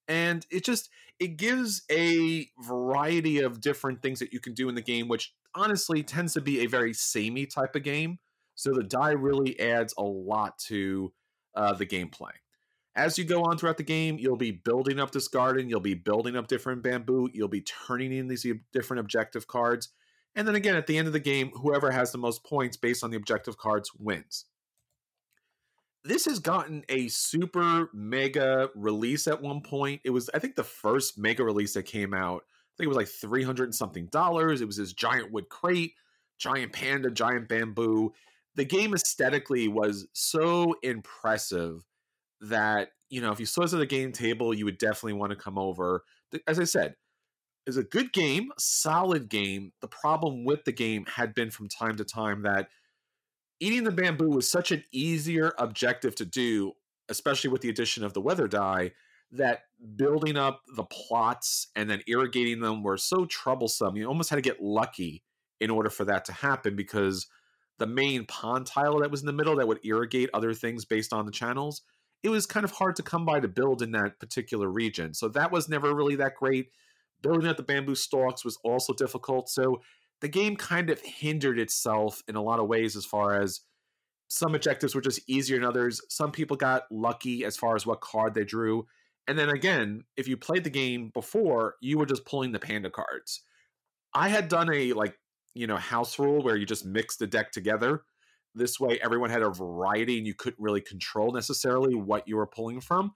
and 0.08 0.46
it 0.52 0.66
just 0.66 0.89
it 1.20 1.38
gives 1.38 1.84
a 1.89 2.50
variety 2.60 3.39
of 3.39 3.62
different 3.62 4.02
things 4.02 4.20
that 4.20 4.34
you 4.34 4.39
can 4.39 4.54
do 4.54 4.68
in 4.68 4.76
the 4.76 4.82
game 4.82 5.08
which 5.08 5.34
honestly 5.56 6.04
tends 6.04 6.34
to 6.34 6.42
be 6.42 6.62
a 6.62 6.66
very 6.66 6.94
samey 6.94 7.46
type 7.46 7.76
of 7.76 7.84
game 7.84 8.20
so 8.56 8.74
the 8.74 8.84
die 8.84 9.12
really 9.12 9.60
adds 9.60 9.94
a 9.98 10.04
lot 10.04 10.58
to 10.60 11.13
uh, 11.56 11.74
the 11.74 11.86
gameplay. 11.86 12.32
As 12.96 13.18
you 13.18 13.26
go 13.26 13.44
on 13.44 13.58
throughout 13.58 13.78
the 13.78 13.84
game, 13.84 14.18
you'll 14.20 14.38
be 14.38 14.52
building 14.52 15.00
up 15.00 15.12
this 15.12 15.28
garden, 15.28 15.68
you'll 15.70 15.80
be 15.80 15.96
building 15.96 16.36
up 16.36 16.48
different 16.48 16.84
bamboo, 16.84 17.30
you'll 17.34 17.48
be 17.48 17.62
turning 17.62 18.13
in 18.13 18.28
these 18.28 18.46
different 18.72 19.00
objective 19.00 19.48
cards. 19.48 19.89
And 20.36 20.48
then 20.48 20.56
again, 20.56 20.76
at 20.76 20.88
the 20.88 20.98
end 20.98 21.08
of 21.08 21.13
the 21.13 21.20
game, 21.20 21.52
whoever 21.52 21.92
has 21.92 22.12
the 22.12 22.18
most 22.20 22.44
points 22.44 22.78
based 22.78 23.04
on 23.04 23.10
the 23.12 23.18
objective 23.18 23.58
cards 23.58 23.92
wins. 23.98 24.46
this 26.06 26.26
has 26.26 26.39
gotten 26.39 26.84
a 26.89 27.08
super 27.08 27.89
mega 27.94 28.70
release 28.76 29.28
at 29.28 29.42
one 29.42 29.62
point. 29.62 30.02
It 30.04 30.10
was, 30.10 30.30
I 30.34 30.39
think, 30.39 30.56
the 30.56 30.63
first 30.63 31.18
mega 31.18 31.44
release 31.44 31.74
that 31.76 31.84
came 31.84 32.13
out. 32.13 32.44
I 32.44 32.74
think 32.78 32.86
it 32.86 32.89
was 32.89 32.98
like 32.98 33.08
300 33.08 33.66
and 33.66 33.76
something 33.76 34.08
dollars. 34.08 34.62
It 34.62 34.68
was 34.68 34.78
this 34.78 34.94
giant 34.94 35.32
wood 35.32 35.48
crate, 35.50 35.94
giant 36.38 36.74
panda, 36.74 37.10
giant 37.10 37.48
bamboo. 37.48 38.13
The 38.56 38.66
game 38.66 38.94
aesthetically 38.94 39.68
was 39.68 40.08
so 40.13 40.76
impressive 40.84 41.84
that, 42.42 42.89
you 43.10 43.22
know, 43.22 43.32
if 43.32 43.39
you 43.39 43.46
saw 43.46 43.62
this 43.62 43.74
at 43.74 43.80
the 43.80 43.86
game 43.86 44.12
table, 44.12 44.54
you 44.54 44.66
would 44.66 44.78
definitely 44.78 45.13
want 45.13 45.32
to 45.32 45.36
come 45.36 45.58
over. 45.58 46.04
As 46.48 46.60
I 46.60 46.66
said, 46.66 46.96
is 47.66 47.78
a 47.78 47.84
good 47.84 48.12
game, 48.13 48.52
solid 48.58 49.30
game. 49.30 49.72
The 49.82 49.88
problem 49.88 50.44
with 50.46 50.66
the 50.66 50.72
game 50.72 51.06
had 51.06 51.34
been 51.34 51.50
from 51.50 51.70
time 51.70 51.96
to 51.98 52.04
time 52.04 52.44
that 52.44 52.68
eating 53.60 53.84
the 53.84 53.92
bamboo 53.92 54.30
was 54.30 54.50
such 54.50 54.72
an 54.72 54.84
easier 54.92 55.54
objective 55.58 56.16
to 56.16 56.26
do, 56.26 56.74
especially 57.10 57.50
with 57.50 57.62
the 57.62 57.70
addition 57.70 58.04
of 58.04 58.13
the 58.13 58.22
weather 58.22 58.48
die, 58.48 58.92
that 59.32 59.62
building 59.96 60.38
up 60.38 60.62
the 60.76 60.84
plots 60.84 61.68
and 61.76 61.89
then 61.89 62.02
irrigating 62.08 62.60
them 62.60 62.84
were 62.84 62.98
so 62.98 63.26
troublesome. 63.26 63.96
You 63.96 64.06
almost 64.06 64.30
had 64.30 64.36
to 64.36 64.42
get 64.42 64.62
lucky 64.62 65.24
in 65.60 65.70
order 65.70 65.89
for 65.89 66.06
that 66.06 66.26
to 66.26 66.34
happen 66.34 66.76
because 66.76 67.28
the 67.84 67.88
main 67.88 68.26
pond 68.26 68.65
tile 68.65 69.00
that 69.00 69.12
was 69.12 69.19
in 69.19 69.26
the 69.26 69.34
middle 69.34 69.58
that 69.58 69.67
would 69.67 69.84
irrigate 69.84 70.30
other 70.34 70.54
things 70.54 70.86
based 70.86 71.12
on 71.12 71.26
the 71.26 71.34
channels, 71.34 71.82
it 72.24 72.30
was 72.30 72.46
kind 72.46 72.63
of 72.63 72.72
hard 72.72 72.96
to 72.96 73.04
come 73.04 73.26
by 73.26 73.41
to 73.41 73.48
build 73.50 73.82
in 73.82 73.91
that 73.91 74.22
particular 74.22 74.69
region. 74.69 75.13
So 75.13 75.28
that 75.28 75.52
was 75.52 75.67
never 75.67 75.93
really 75.93 76.15
that 76.15 76.36
great. 76.36 76.69
Building 77.22 77.46
up 77.46 77.58
the 77.58 77.63
bamboo 77.63 77.96
stalks 77.96 78.46
was 78.46 78.58
also 78.63 78.93
difficult. 78.93 79.50
So 79.50 79.82
the 80.22 80.30
game 80.30 80.56
kind 80.56 80.89
of 80.89 81.02
hindered 81.02 81.60
itself 81.60 82.24
in 82.30 82.38
a 82.38 82.41
lot 82.41 82.62
of 82.62 82.69
ways 82.69 82.96
as 82.96 83.06
far 83.06 83.41
as 83.41 83.60
some 84.30 84.56
objectives 84.56 84.96
were 84.96 85.02
just 85.02 85.19
easier 85.28 85.58
than 85.58 85.67
others. 85.67 86.00
Some 86.08 86.32
people 86.32 86.56
got 86.56 86.84
lucky 86.89 87.43
as 87.43 87.58
far 87.58 87.76
as 87.76 87.86
what 87.86 88.00
card 88.00 88.34
they 88.34 88.46
drew. 88.46 88.88
And 89.28 89.38
then 89.38 89.50
again, 89.50 90.06
if 90.15 90.30
you 90.30 90.38
played 90.38 90.63
the 90.63 90.69
game 90.69 91.12
before, 91.13 91.76
you 91.82 91.98
were 91.98 92.06
just 92.06 92.24
pulling 92.24 92.54
the 92.54 92.60
panda 92.60 92.89
cards. 92.89 93.41
I 94.13 94.30
had 94.30 94.48
done 94.48 94.74
a 94.74 94.93
like, 94.93 95.17
you 95.54 95.68
know, 95.68 95.78
house 95.78 96.20
rule 96.20 96.44
where 96.44 96.56
you 96.56 96.66
just 96.66 96.86
mix 96.86 97.16
the 97.18 97.28
deck 97.28 97.52
together. 97.52 98.04
This 98.56 98.80
way 98.80 99.00
everyone 99.04 99.30
had 99.30 99.42
a 99.42 99.50
variety 99.50 100.18
and 100.18 100.28
you 100.28 100.34
couldn't 100.34 100.62
really 100.62 100.82
control 100.82 101.32
necessarily 101.32 101.96
what 101.96 102.28
you 102.28 102.38
were 102.38 102.48
pulling 102.48 102.82
from. 102.82 103.13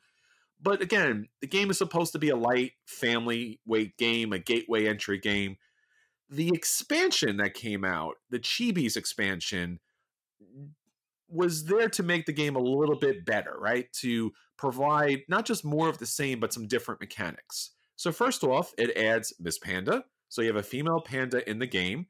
But 0.61 0.81
again, 0.81 1.27
the 1.41 1.47
game 1.47 1.69
is 1.69 1.77
supposed 1.77 2.13
to 2.13 2.19
be 2.19 2.29
a 2.29 2.35
light 2.35 2.71
family 2.85 3.59
weight 3.65 3.97
game, 3.97 4.33
a 4.33 4.39
gateway 4.39 4.87
entry 4.87 5.19
game. 5.19 5.57
The 6.29 6.49
expansion 6.49 7.37
that 7.37 7.53
came 7.53 7.85
out, 7.85 8.15
the 8.29 8.39
Chibis 8.39 8.97
expansion, 8.97 9.79
was 11.29 11.65
there 11.65 11.89
to 11.89 12.03
make 12.03 12.25
the 12.25 12.33
game 12.33 12.55
a 12.55 12.59
little 12.59 12.95
bit 12.95 13.25
better, 13.25 13.55
right? 13.59 13.91
To 14.01 14.31
provide 14.57 15.21
not 15.27 15.45
just 15.45 15.65
more 15.65 15.89
of 15.89 15.99
the 15.99 16.05
same, 16.05 16.39
but 16.39 16.53
some 16.53 16.67
different 16.67 17.01
mechanics. 17.01 17.71
So, 17.95 18.11
first 18.11 18.43
off, 18.43 18.73
it 18.77 18.95
adds 18.97 19.33
Miss 19.39 19.57
Panda. 19.57 20.05
So, 20.29 20.41
you 20.41 20.47
have 20.47 20.57
a 20.57 20.63
female 20.63 21.01
panda 21.01 21.47
in 21.49 21.59
the 21.59 21.67
game, 21.67 22.07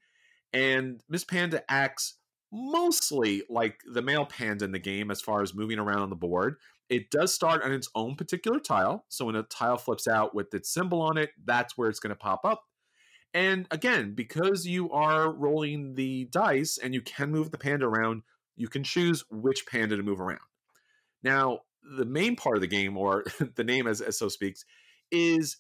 and 0.54 1.02
Miss 1.10 1.24
Panda 1.24 1.64
acts 1.70 2.16
mostly 2.52 3.44
like 3.50 3.82
the 3.86 4.02
male 4.02 4.26
panda 4.26 4.66
in 4.66 4.72
the 4.72 4.80
game 4.80 5.12
as 5.12 5.22
far 5.22 5.42
as 5.42 5.54
moving 5.54 5.80
around 5.80 6.00
on 6.00 6.10
the 6.10 6.16
board. 6.16 6.56
It 6.90 7.12
does 7.12 7.34
start 7.34 7.64
on 7.64 7.74
its 7.74 7.90
own 7.96 8.16
particular 8.16 8.60
tile. 8.60 9.06
So 9.10 9.26
when 9.26 9.36
a 9.36 9.44
tile 9.44 9.78
flips 9.78 10.08
out 10.08 10.34
with 10.34 10.54
its 10.54 10.70
symbol 10.70 11.02
on 11.02 11.18
it, 11.18 11.32
that's 11.46 11.78
where 11.78 11.90
it's 11.90 12.00
going 12.00 12.12
to 12.12 12.16
pop 12.16 12.46
up. 12.46 12.64
And 13.34 13.68
again, 13.72 14.14
because 14.14 14.66
you 14.66 14.90
are 14.92 15.32
rolling 15.32 15.96
the 15.96 16.26
dice 16.32 16.78
and 16.78 16.94
you 16.94 17.02
can 17.02 17.30
move 17.30 17.52
the 17.52 17.58
panda 17.58 17.86
around, 17.86 18.24
you 18.56 18.70
can 18.70 18.84
choose 18.84 19.24
which 19.30 19.66
panda 19.68 19.98
to 19.98 20.04
move 20.04 20.22
around. 20.22 20.40
Now, 21.24 21.60
the 21.98 22.06
main 22.06 22.36
part 22.36 22.58
of 22.58 22.62
the 22.62 22.68
game, 22.68 22.98
or 22.98 23.26
the 23.56 23.64
name 23.64 23.86
as, 23.86 24.02
as 24.02 24.18
so 24.18 24.30
speaks, 24.30 24.64
is 25.12 25.58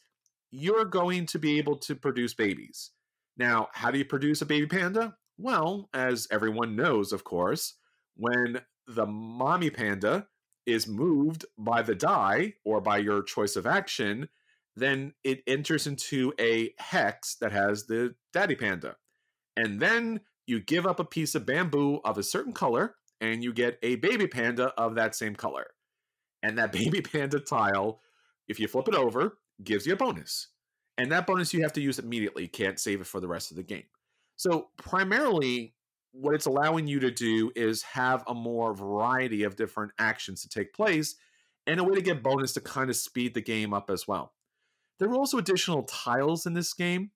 you're 0.50 0.86
going 0.86 1.26
to 1.28 1.39
be 1.39 1.58
able 1.58 1.78
to 1.78 1.95
produce 1.95 2.34
babies. 2.34 2.91
Now, 3.38 3.69
how 3.73 3.91
do 3.91 3.97
you 3.97 4.06
produce 4.06 4.41
a 4.41 4.45
baby 4.45 4.67
panda? 4.67 5.15
Well, 5.38 5.89
as 5.93 6.28
everyone 6.32 6.76
knows, 6.76 7.13
of 7.13 7.23
course, 7.23 7.76
when 8.15 8.62
the 8.88 9.06
mommy 9.06 9.69
panda 9.69 10.28
is 10.65 10.88
moved 10.88 11.45
by 11.58 11.82
the 11.82 11.95
die 11.95 12.54
or 12.65 12.82
by 12.82 12.97
your 12.97 13.21
choice 13.21 13.56
of 13.56 13.67
action, 13.67 14.28
then 14.76 15.13
it 15.23 15.41
enters 15.47 15.88
into 15.88 16.34
a 16.39 16.73
hex 16.78 17.36
that 17.36 17.52
has 17.52 17.86
the 17.86 18.15
daddy 18.34 18.56
panda. 18.56 18.95
And 19.56 19.80
then 19.80 20.21
you 20.45 20.60
give 20.60 20.86
up 20.86 21.00
a 21.00 21.06
piece 21.06 21.36
of 21.36 21.45
bamboo 21.45 22.00
of 22.04 22.17
a 22.17 22.23
certain 22.23 22.54
color 22.54 22.95
and 23.21 23.43
you 23.43 23.54
get 23.54 23.80
a 23.82 23.95
baby 23.95 24.28
panda 24.28 24.73
of 24.78 24.95
that 24.95 25.15
same 25.15 25.36
color. 25.36 25.67
And 26.43 26.58
that 26.58 26.71
baby 26.71 27.02
panda 27.02 27.39
tile, 27.39 28.02
if 28.47 28.60
you 28.60 28.67
flip 28.67 28.88
it 28.88 28.95
over, 28.95 29.38
gives 29.63 29.86
you 29.86 29.93
a 29.93 29.97
bonus. 29.97 30.50
And 30.98 31.12
that 31.12 31.28
bonus 31.28 31.54
you 31.54 31.62
have 31.62 31.74
to 31.74 31.82
use 31.82 32.00
immediately. 32.00 32.48
Can't 32.48 32.80
save 32.80 33.02
it 33.02 33.08
for 33.08 33.20
the 33.20 33.28
rest 33.28 33.52
of 33.52 33.58
the 33.58 33.64
game. 33.64 33.84
So 34.36 34.70
primarily, 34.78 35.76
what 36.12 36.34
it's 36.34 36.46
allowing 36.48 36.88
you 36.88 37.00
to 37.02 37.12
do 37.12 37.52
is 37.56 37.84
have 37.84 38.24
a 38.28 38.34
more 38.34 38.74
variety 38.74 39.44
of 39.44 39.56
different 39.56 39.92
actions 40.00 40.42
to 40.42 40.50
take 40.50 40.74
place 40.74 41.16
and 41.68 41.80
a 41.80 41.84
way 41.84 41.96
to 41.96 42.02
get 42.02 42.24
bonus 42.24 42.54
to 42.54 42.62
kind 42.62 42.90
of 42.90 42.96
speed 42.96 43.34
the 43.34 43.42
game 43.42 43.74
up 43.74 43.90
as 43.90 44.08
well. 44.08 44.34
There 45.00 45.10
are 45.10 45.16
also 45.16 45.38
additional 45.38 45.84
tiles 45.84 46.46
in 46.46 46.54
this 46.54 46.74
game. 46.74 47.12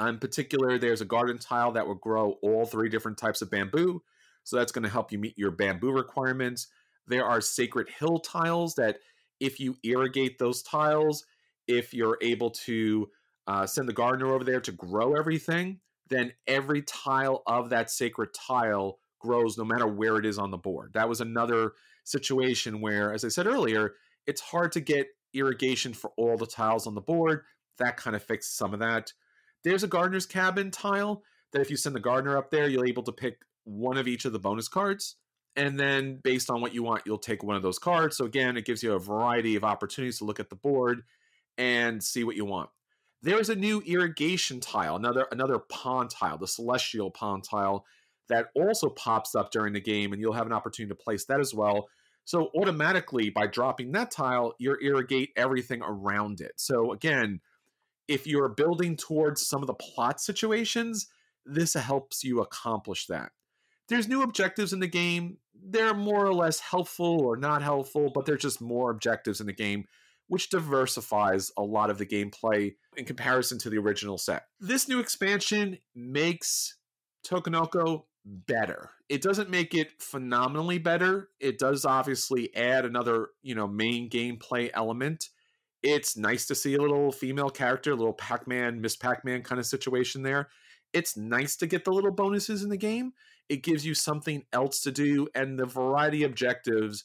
In 0.00 0.18
particular, 0.18 0.78
there's 0.78 1.00
a 1.00 1.04
garden 1.04 1.38
tile 1.38 1.72
that 1.72 1.86
will 1.86 1.94
grow 1.94 2.36
all 2.42 2.66
three 2.66 2.88
different 2.88 3.18
types 3.18 3.42
of 3.42 3.50
bamboo. 3.50 4.02
So 4.42 4.56
that's 4.56 4.72
going 4.72 4.84
to 4.84 4.90
help 4.90 5.12
you 5.12 5.18
meet 5.18 5.36
your 5.36 5.50
bamboo 5.50 5.92
requirements. 5.92 6.68
There 7.06 7.24
are 7.24 7.40
sacred 7.40 7.88
hill 7.98 8.18
tiles 8.18 8.74
that, 8.76 8.98
if 9.38 9.60
you 9.60 9.76
irrigate 9.84 10.38
those 10.38 10.62
tiles, 10.62 11.24
if 11.68 11.94
you're 11.94 12.18
able 12.20 12.50
to 12.50 13.08
uh, 13.46 13.66
send 13.66 13.88
the 13.88 13.92
gardener 13.92 14.32
over 14.32 14.44
there 14.44 14.60
to 14.60 14.72
grow 14.72 15.14
everything, 15.14 15.80
then 16.08 16.32
every 16.46 16.82
tile 16.82 17.42
of 17.46 17.70
that 17.70 17.90
sacred 17.90 18.30
tile 18.34 18.98
grows 19.20 19.58
no 19.58 19.64
matter 19.64 19.86
where 19.86 20.16
it 20.16 20.26
is 20.26 20.38
on 20.38 20.50
the 20.50 20.56
board. 20.56 20.92
That 20.94 21.08
was 21.08 21.20
another 21.20 21.72
situation 22.04 22.80
where, 22.80 23.12
as 23.12 23.24
I 23.24 23.28
said 23.28 23.46
earlier, 23.46 23.94
it's 24.26 24.40
hard 24.40 24.72
to 24.72 24.80
get 24.80 25.08
irrigation 25.34 25.92
for 25.92 26.10
all 26.16 26.36
the 26.36 26.46
tiles 26.46 26.86
on 26.86 26.94
the 26.94 27.00
board. 27.00 27.42
That 27.78 27.96
kind 27.96 28.16
of 28.16 28.22
fixed 28.22 28.56
some 28.56 28.72
of 28.72 28.80
that. 28.80 29.12
There's 29.64 29.82
a 29.82 29.88
gardener's 29.88 30.26
cabin 30.26 30.70
tile 30.70 31.22
that 31.52 31.60
if 31.60 31.70
you 31.70 31.76
send 31.76 31.94
the 31.94 32.00
gardener 32.00 32.36
up 32.36 32.50
there, 32.50 32.68
you're 32.68 32.86
able 32.86 33.02
to 33.04 33.12
pick 33.12 33.38
one 33.64 33.98
of 33.98 34.08
each 34.08 34.24
of 34.24 34.32
the 34.32 34.38
bonus 34.38 34.68
cards. 34.68 35.16
And 35.56 35.78
then 35.78 36.20
based 36.22 36.50
on 36.50 36.60
what 36.60 36.74
you 36.74 36.82
want, 36.82 37.02
you'll 37.04 37.18
take 37.18 37.42
one 37.42 37.56
of 37.56 37.62
those 37.62 37.78
cards. 37.78 38.16
So 38.16 38.24
again, 38.24 38.56
it 38.56 38.64
gives 38.64 38.82
you 38.82 38.92
a 38.92 39.00
variety 39.00 39.56
of 39.56 39.64
opportunities 39.64 40.18
to 40.18 40.24
look 40.24 40.40
at 40.40 40.50
the 40.50 40.56
board 40.56 41.02
and 41.58 42.02
see 42.02 42.24
what 42.24 42.36
you 42.36 42.44
want. 42.44 42.70
There's 43.20 43.50
a 43.50 43.56
new 43.56 43.82
irrigation 43.84 44.60
tile, 44.60 44.96
another 44.96 45.26
another 45.32 45.58
pond 45.58 46.10
tile, 46.10 46.38
the 46.38 46.46
celestial 46.46 47.10
pond 47.10 47.44
tile 47.44 47.84
that 48.28 48.46
also 48.54 48.88
pops 48.88 49.34
up 49.34 49.50
during 49.50 49.72
the 49.72 49.80
game, 49.80 50.12
and 50.12 50.22
you'll 50.22 50.32
have 50.32 50.46
an 50.46 50.52
opportunity 50.52 50.90
to 50.90 51.02
place 51.02 51.24
that 51.24 51.40
as 51.40 51.52
well. 51.52 51.88
So 52.24 52.50
automatically, 52.54 53.30
by 53.30 53.46
dropping 53.46 53.92
that 53.92 54.10
tile, 54.10 54.54
you 54.58 54.76
irrigate 54.80 55.30
everything 55.34 55.82
around 55.82 56.40
it. 56.40 56.52
So 56.56 56.92
again, 56.92 57.40
if 58.06 58.26
you're 58.26 58.50
building 58.50 58.96
towards 58.96 59.46
some 59.46 59.62
of 59.62 59.66
the 59.66 59.74
plot 59.74 60.20
situations, 60.20 61.08
this 61.44 61.74
helps 61.74 62.22
you 62.22 62.40
accomplish 62.40 63.06
that. 63.06 63.32
There's 63.88 64.08
new 64.08 64.22
objectives 64.22 64.74
in 64.74 64.80
the 64.80 64.86
game. 64.86 65.38
They're 65.54 65.94
more 65.94 66.26
or 66.26 66.34
less 66.34 66.60
helpful 66.60 67.22
or 67.22 67.36
not 67.36 67.62
helpful, 67.62 68.12
but 68.14 68.26
they're 68.26 68.36
just 68.36 68.60
more 68.60 68.90
objectives 68.90 69.40
in 69.40 69.46
the 69.46 69.52
game 69.54 69.86
which 70.28 70.50
diversifies 70.50 71.50
a 71.56 71.62
lot 71.62 71.90
of 71.90 71.98
the 71.98 72.06
gameplay 72.06 72.74
in 72.96 73.04
comparison 73.04 73.58
to 73.58 73.70
the 73.70 73.78
original 73.78 74.18
set. 74.18 74.44
This 74.60 74.88
new 74.88 75.00
expansion 75.00 75.78
makes 75.94 76.76
Takenoko 77.26 78.04
better. 78.24 78.90
It 79.08 79.22
doesn't 79.22 79.50
make 79.50 79.74
it 79.74 80.00
phenomenally 80.00 80.78
better. 80.78 81.30
It 81.40 81.58
does 81.58 81.84
obviously 81.84 82.54
add 82.54 82.84
another, 82.84 83.28
you 83.42 83.54
know, 83.54 83.66
main 83.66 84.10
gameplay 84.10 84.70
element. 84.74 85.28
It's 85.82 86.16
nice 86.16 86.46
to 86.46 86.54
see 86.54 86.74
a 86.74 86.80
little 86.80 87.12
female 87.12 87.50
character, 87.50 87.92
a 87.92 87.96
little 87.96 88.12
Pac-Man, 88.12 88.80
Miss 88.80 88.96
Pac-Man 88.96 89.42
kind 89.42 89.58
of 89.58 89.66
situation 89.66 90.22
there. 90.22 90.48
It's 90.92 91.16
nice 91.16 91.56
to 91.56 91.66
get 91.66 91.84
the 91.84 91.92
little 91.92 92.10
bonuses 92.10 92.62
in 92.62 92.68
the 92.68 92.76
game. 92.76 93.12
It 93.48 93.62
gives 93.62 93.86
you 93.86 93.94
something 93.94 94.44
else 94.52 94.80
to 94.82 94.90
do 94.90 95.28
and 95.34 95.58
the 95.58 95.66
variety 95.66 96.22
of 96.24 96.32
objectives 96.32 97.04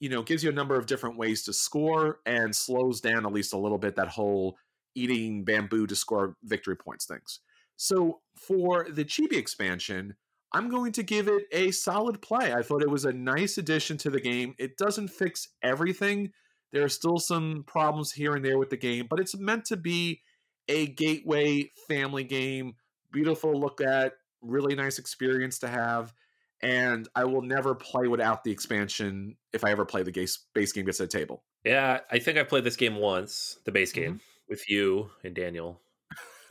you 0.00 0.08
know, 0.08 0.22
gives 0.22 0.42
you 0.42 0.50
a 0.50 0.54
number 0.54 0.76
of 0.76 0.86
different 0.86 1.16
ways 1.16 1.44
to 1.44 1.52
score 1.52 2.20
and 2.26 2.56
slows 2.56 3.00
down 3.00 3.26
at 3.26 3.32
least 3.32 3.52
a 3.52 3.58
little 3.58 3.78
bit 3.78 3.96
that 3.96 4.08
whole 4.08 4.56
eating 4.94 5.44
bamboo 5.44 5.86
to 5.86 5.94
score 5.94 6.36
victory 6.42 6.76
points 6.76 7.04
things. 7.04 7.40
So 7.76 8.20
for 8.36 8.86
the 8.90 9.04
Chibi 9.04 9.34
expansion, 9.34 10.16
I'm 10.52 10.68
going 10.68 10.92
to 10.92 11.02
give 11.02 11.28
it 11.28 11.44
a 11.52 11.70
solid 11.70 12.20
play. 12.20 12.52
I 12.52 12.62
thought 12.62 12.82
it 12.82 12.90
was 12.90 13.04
a 13.04 13.12
nice 13.12 13.56
addition 13.56 13.98
to 13.98 14.10
the 14.10 14.20
game. 14.20 14.54
It 14.58 14.76
doesn't 14.76 15.08
fix 15.08 15.48
everything. 15.62 16.32
There 16.72 16.84
are 16.84 16.88
still 16.88 17.18
some 17.18 17.64
problems 17.66 18.12
here 18.12 18.34
and 18.34 18.44
there 18.44 18.58
with 18.58 18.70
the 18.70 18.76
game, 18.76 19.06
but 19.08 19.20
it's 19.20 19.36
meant 19.36 19.64
to 19.66 19.76
be 19.76 20.22
a 20.68 20.86
gateway 20.86 21.70
family 21.88 22.24
game. 22.24 22.74
Beautiful 23.12 23.58
look 23.58 23.80
at, 23.80 24.14
really 24.40 24.74
nice 24.74 24.98
experience 24.98 25.58
to 25.60 25.68
have. 25.68 26.12
And 26.62 27.08
I 27.14 27.24
will 27.24 27.42
never 27.42 27.74
play 27.74 28.06
without 28.06 28.44
the 28.44 28.50
expansion 28.50 29.36
if 29.52 29.64
I 29.64 29.70
ever 29.70 29.84
play 29.86 30.02
the 30.02 30.12
base, 30.12 30.38
base 30.54 30.72
game 30.72 30.84
gets 30.84 30.98
to 30.98 31.04
the 31.04 31.08
table. 31.08 31.42
Yeah, 31.64 32.00
I 32.10 32.18
think 32.18 32.38
I 32.38 32.42
played 32.42 32.64
this 32.64 32.76
game 32.76 32.96
once, 32.96 33.58
the 33.64 33.72
base 33.72 33.92
Mm-hmm. 33.92 34.00
game, 34.02 34.20
with 34.48 34.68
you 34.68 35.10
and 35.24 35.34
Daniel. 35.34 35.80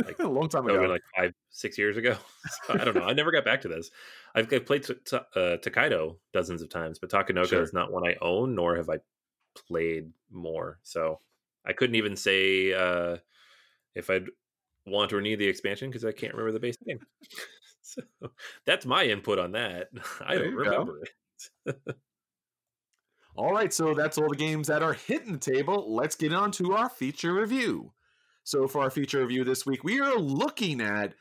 Like, 0.03 0.17
a 0.19 0.27
long 0.27 0.49
time 0.49 0.65
ago. 0.67 0.81
like 0.85 1.01
five, 1.15 1.33
six 1.51 1.77
years 1.77 1.97
ago. 1.97 2.15
So 2.67 2.73
I 2.73 2.83
don't 2.85 2.95
know. 2.95 3.03
I 3.03 3.13
never 3.13 3.31
got 3.31 3.45
back 3.45 3.61
to 3.61 3.67
this. 3.67 3.91
I've, 4.33 4.51
I've 4.53 4.65
played 4.65 4.83
t- 4.83 4.93
t- 5.05 5.17
uh, 5.35 5.57
Tokaido 5.57 6.17
dozens 6.33 6.61
of 6.61 6.69
times, 6.69 6.97
but 6.99 7.09
Takenoko 7.11 7.47
Sure. 7.49 7.61
is 7.61 7.73
not 7.73 7.91
one 7.91 8.07
I 8.07 8.15
own, 8.21 8.55
nor 8.55 8.75
have 8.77 8.89
I 8.89 8.97
played 9.67 10.11
more. 10.31 10.79
So 10.83 11.19
I 11.65 11.73
couldn't 11.73 11.95
even 11.95 12.15
say 12.15 12.73
uh, 12.73 13.17
if 13.93 14.09
I'd 14.09 14.27
want 14.87 15.13
or 15.13 15.21
need 15.21 15.35
the 15.35 15.47
expansion 15.47 15.89
because 15.89 16.05
I 16.05 16.11
can't 16.13 16.33
remember 16.33 16.51
the 16.53 16.59
base 16.59 16.77
game. 16.87 16.99
So 17.95 18.01
that's 18.65 18.85
my 18.85 19.05
input 19.05 19.39
on 19.39 19.51
that. 19.53 19.89
I 20.21 20.35
There 20.35 20.43
don't 20.43 20.51
you 20.51 20.63
go. 20.63 20.69
remember 20.71 21.01
it. 21.65 21.75
All 23.35 23.51
right, 23.53 23.71
so 23.71 23.93
that's 23.93 24.17
all 24.17 24.29
the 24.29 24.35
games 24.35 24.67
that 24.67 24.83
are 24.83 24.93
hitting 24.93 25.31
the 25.33 25.37
table. 25.37 25.95
Let's 25.95 26.15
get 26.15 26.33
on 26.33 26.51
to 26.53 26.73
our 26.73 26.89
feature 26.89 27.33
review. 27.33 27.93
So, 28.43 28.67
for 28.67 28.81
our 28.81 28.89
feature 28.89 29.21
review 29.21 29.43
this 29.43 29.65
week, 29.65 29.83
we 29.83 29.99
are 30.01 30.17
looking 30.17 30.81
at 30.81 31.13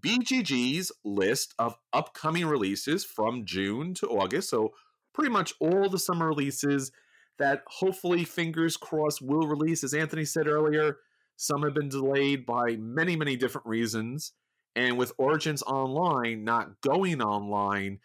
BGG's 0.00 0.90
list 1.04 1.54
of 1.58 1.76
upcoming 1.92 2.46
releases 2.46 3.04
from 3.04 3.44
June 3.44 3.92
to 3.94 4.06
August. 4.08 4.48
So, 4.48 4.72
pretty 5.12 5.30
much 5.30 5.54
all 5.60 5.88
the 5.90 5.98
summer 5.98 6.28
releases 6.28 6.92
that 7.38 7.62
hopefully, 7.66 8.24
fingers 8.24 8.76
crossed, 8.76 9.20
will 9.20 9.46
release. 9.46 9.84
As 9.84 9.92
Anthony 9.92 10.24
said 10.24 10.46
earlier, 10.46 10.98
some 11.36 11.62
have 11.62 11.74
been 11.74 11.88
delayed 11.90 12.46
by 12.46 12.76
many, 12.76 13.16
many 13.16 13.36
different 13.36 13.66
reasons. 13.66 14.32
And 14.76 14.98
with 14.98 15.12
Origins 15.16 15.62
Online 15.62 16.44
not 16.44 16.80
going 16.82 17.22
online, 17.22 17.98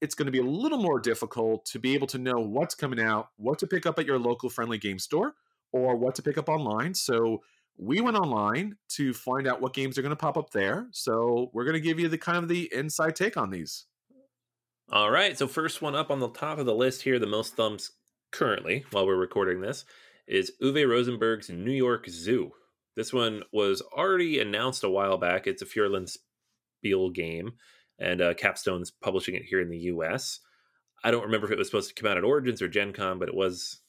it's 0.00 0.14
going 0.14 0.26
to 0.26 0.32
be 0.32 0.38
a 0.38 0.44
little 0.44 0.78
more 0.78 1.00
difficult 1.00 1.64
to 1.66 1.78
be 1.78 1.94
able 1.94 2.06
to 2.08 2.18
know 2.18 2.38
what's 2.38 2.74
coming 2.74 3.00
out, 3.00 3.30
what 3.36 3.58
to 3.60 3.66
pick 3.66 3.86
up 3.86 3.98
at 3.98 4.06
your 4.06 4.18
local 4.18 4.50
friendly 4.50 4.78
game 4.78 4.98
store, 4.98 5.34
or 5.72 5.96
what 5.96 6.14
to 6.14 6.22
pick 6.22 6.38
up 6.38 6.48
online. 6.48 6.94
So 6.94 7.42
we 7.78 8.00
went 8.00 8.16
online 8.16 8.76
to 8.90 9.14
find 9.14 9.48
out 9.48 9.62
what 9.62 9.72
games 9.72 9.98
are 9.98 10.02
going 10.02 10.10
to 10.10 10.16
pop 10.16 10.36
up 10.36 10.50
there. 10.50 10.86
So 10.92 11.50
we're 11.52 11.64
going 11.64 11.74
to 11.74 11.80
give 11.80 11.98
you 11.98 12.08
the 12.08 12.18
kind 12.18 12.38
of 12.38 12.48
the 12.48 12.70
inside 12.74 13.16
take 13.16 13.36
on 13.36 13.50
these. 13.50 13.86
All 14.92 15.10
right. 15.10 15.36
So 15.36 15.48
first 15.48 15.82
one 15.82 15.94
up 15.94 16.10
on 16.10 16.20
the 16.20 16.30
top 16.30 16.58
of 16.58 16.66
the 16.66 16.74
list 16.74 17.02
here, 17.02 17.18
the 17.18 17.26
most 17.26 17.56
thumbs 17.56 17.92
currently 18.30 18.84
while 18.90 19.06
we're 19.06 19.16
recording 19.16 19.62
this 19.62 19.86
is 20.26 20.52
Uwe 20.62 20.86
Rosenberg's 20.86 21.48
New 21.48 21.72
York 21.72 22.06
Zoo. 22.08 22.52
This 22.98 23.12
one 23.12 23.44
was 23.52 23.80
already 23.80 24.40
announced 24.40 24.82
a 24.82 24.90
while 24.90 25.18
back. 25.18 25.46
It's 25.46 25.62
a 25.62 25.66
Feuerland 25.66 26.10
Spiel 26.80 27.10
game, 27.10 27.52
and 27.96 28.20
uh, 28.20 28.34
Capstone's 28.34 28.90
publishing 28.90 29.36
it 29.36 29.44
here 29.44 29.60
in 29.60 29.70
the 29.70 29.78
U.S. 29.78 30.40
I 31.04 31.12
don't 31.12 31.22
remember 31.22 31.46
if 31.46 31.52
it 31.52 31.58
was 31.58 31.68
supposed 31.68 31.88
to 31.90 31.94
come 31.94 32.10
out 32.10 32.18
at 32.18 32.24
Origins 32.24 32.60
or 32.60 32.66
Gen 32.66 32.92
Con, 32.92 33.20
but 33.20 33.28
it 33.28 33.36
was 33.36 33.82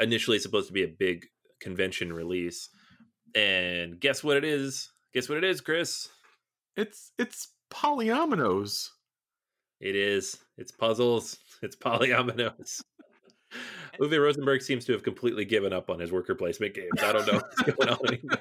initially 0.00 0.38
supposed 0.38 0.68
to 0.68 0.72
be 0.72 0.84
a 0.84 0.96
big 0.96 1.26
convention 1.60 2.12
release. 2.12 2.68
And 3.34 3.98
guess 3.98 4.22
what 4.22 4.36
it 4.36 4.44
is? 4.44 4.92
Guess 5.12 5.28
what 5.28 5.38
it 5.38 5.44
is, 5.44 5.60
Chris? 5.60 6.08
It's 6.76 7.10
it's 7.18 7.48
polyominoes. 7.68 8.90
It 9.80 9.96
is. 9.96 10.38
It's 10.56 10.70
puzzles. 10.70 11.36
It's 11.62 11.74
polyominoes. 11.74 12.80
Uwe 14.00 14.20
Rosenberg 14.20 14.62
seems 14.62 14.84
to 14.86 14.92
have 14.92 15.02
completely 15.02 15.44
given 15.44 15.72
up 15.72 15.90
on 15.90 15.98
his 15.98 16.10
worker 16.10 16.34
placement 16.34 16.74
games. 16.74 17.02
I 17.02 17.12
don't 17.12 17.26
know 17.26 17.34
what's 17.34 17.62
going 17.62 17.88
on 17.88 18.06
anymore. 18.06 18.38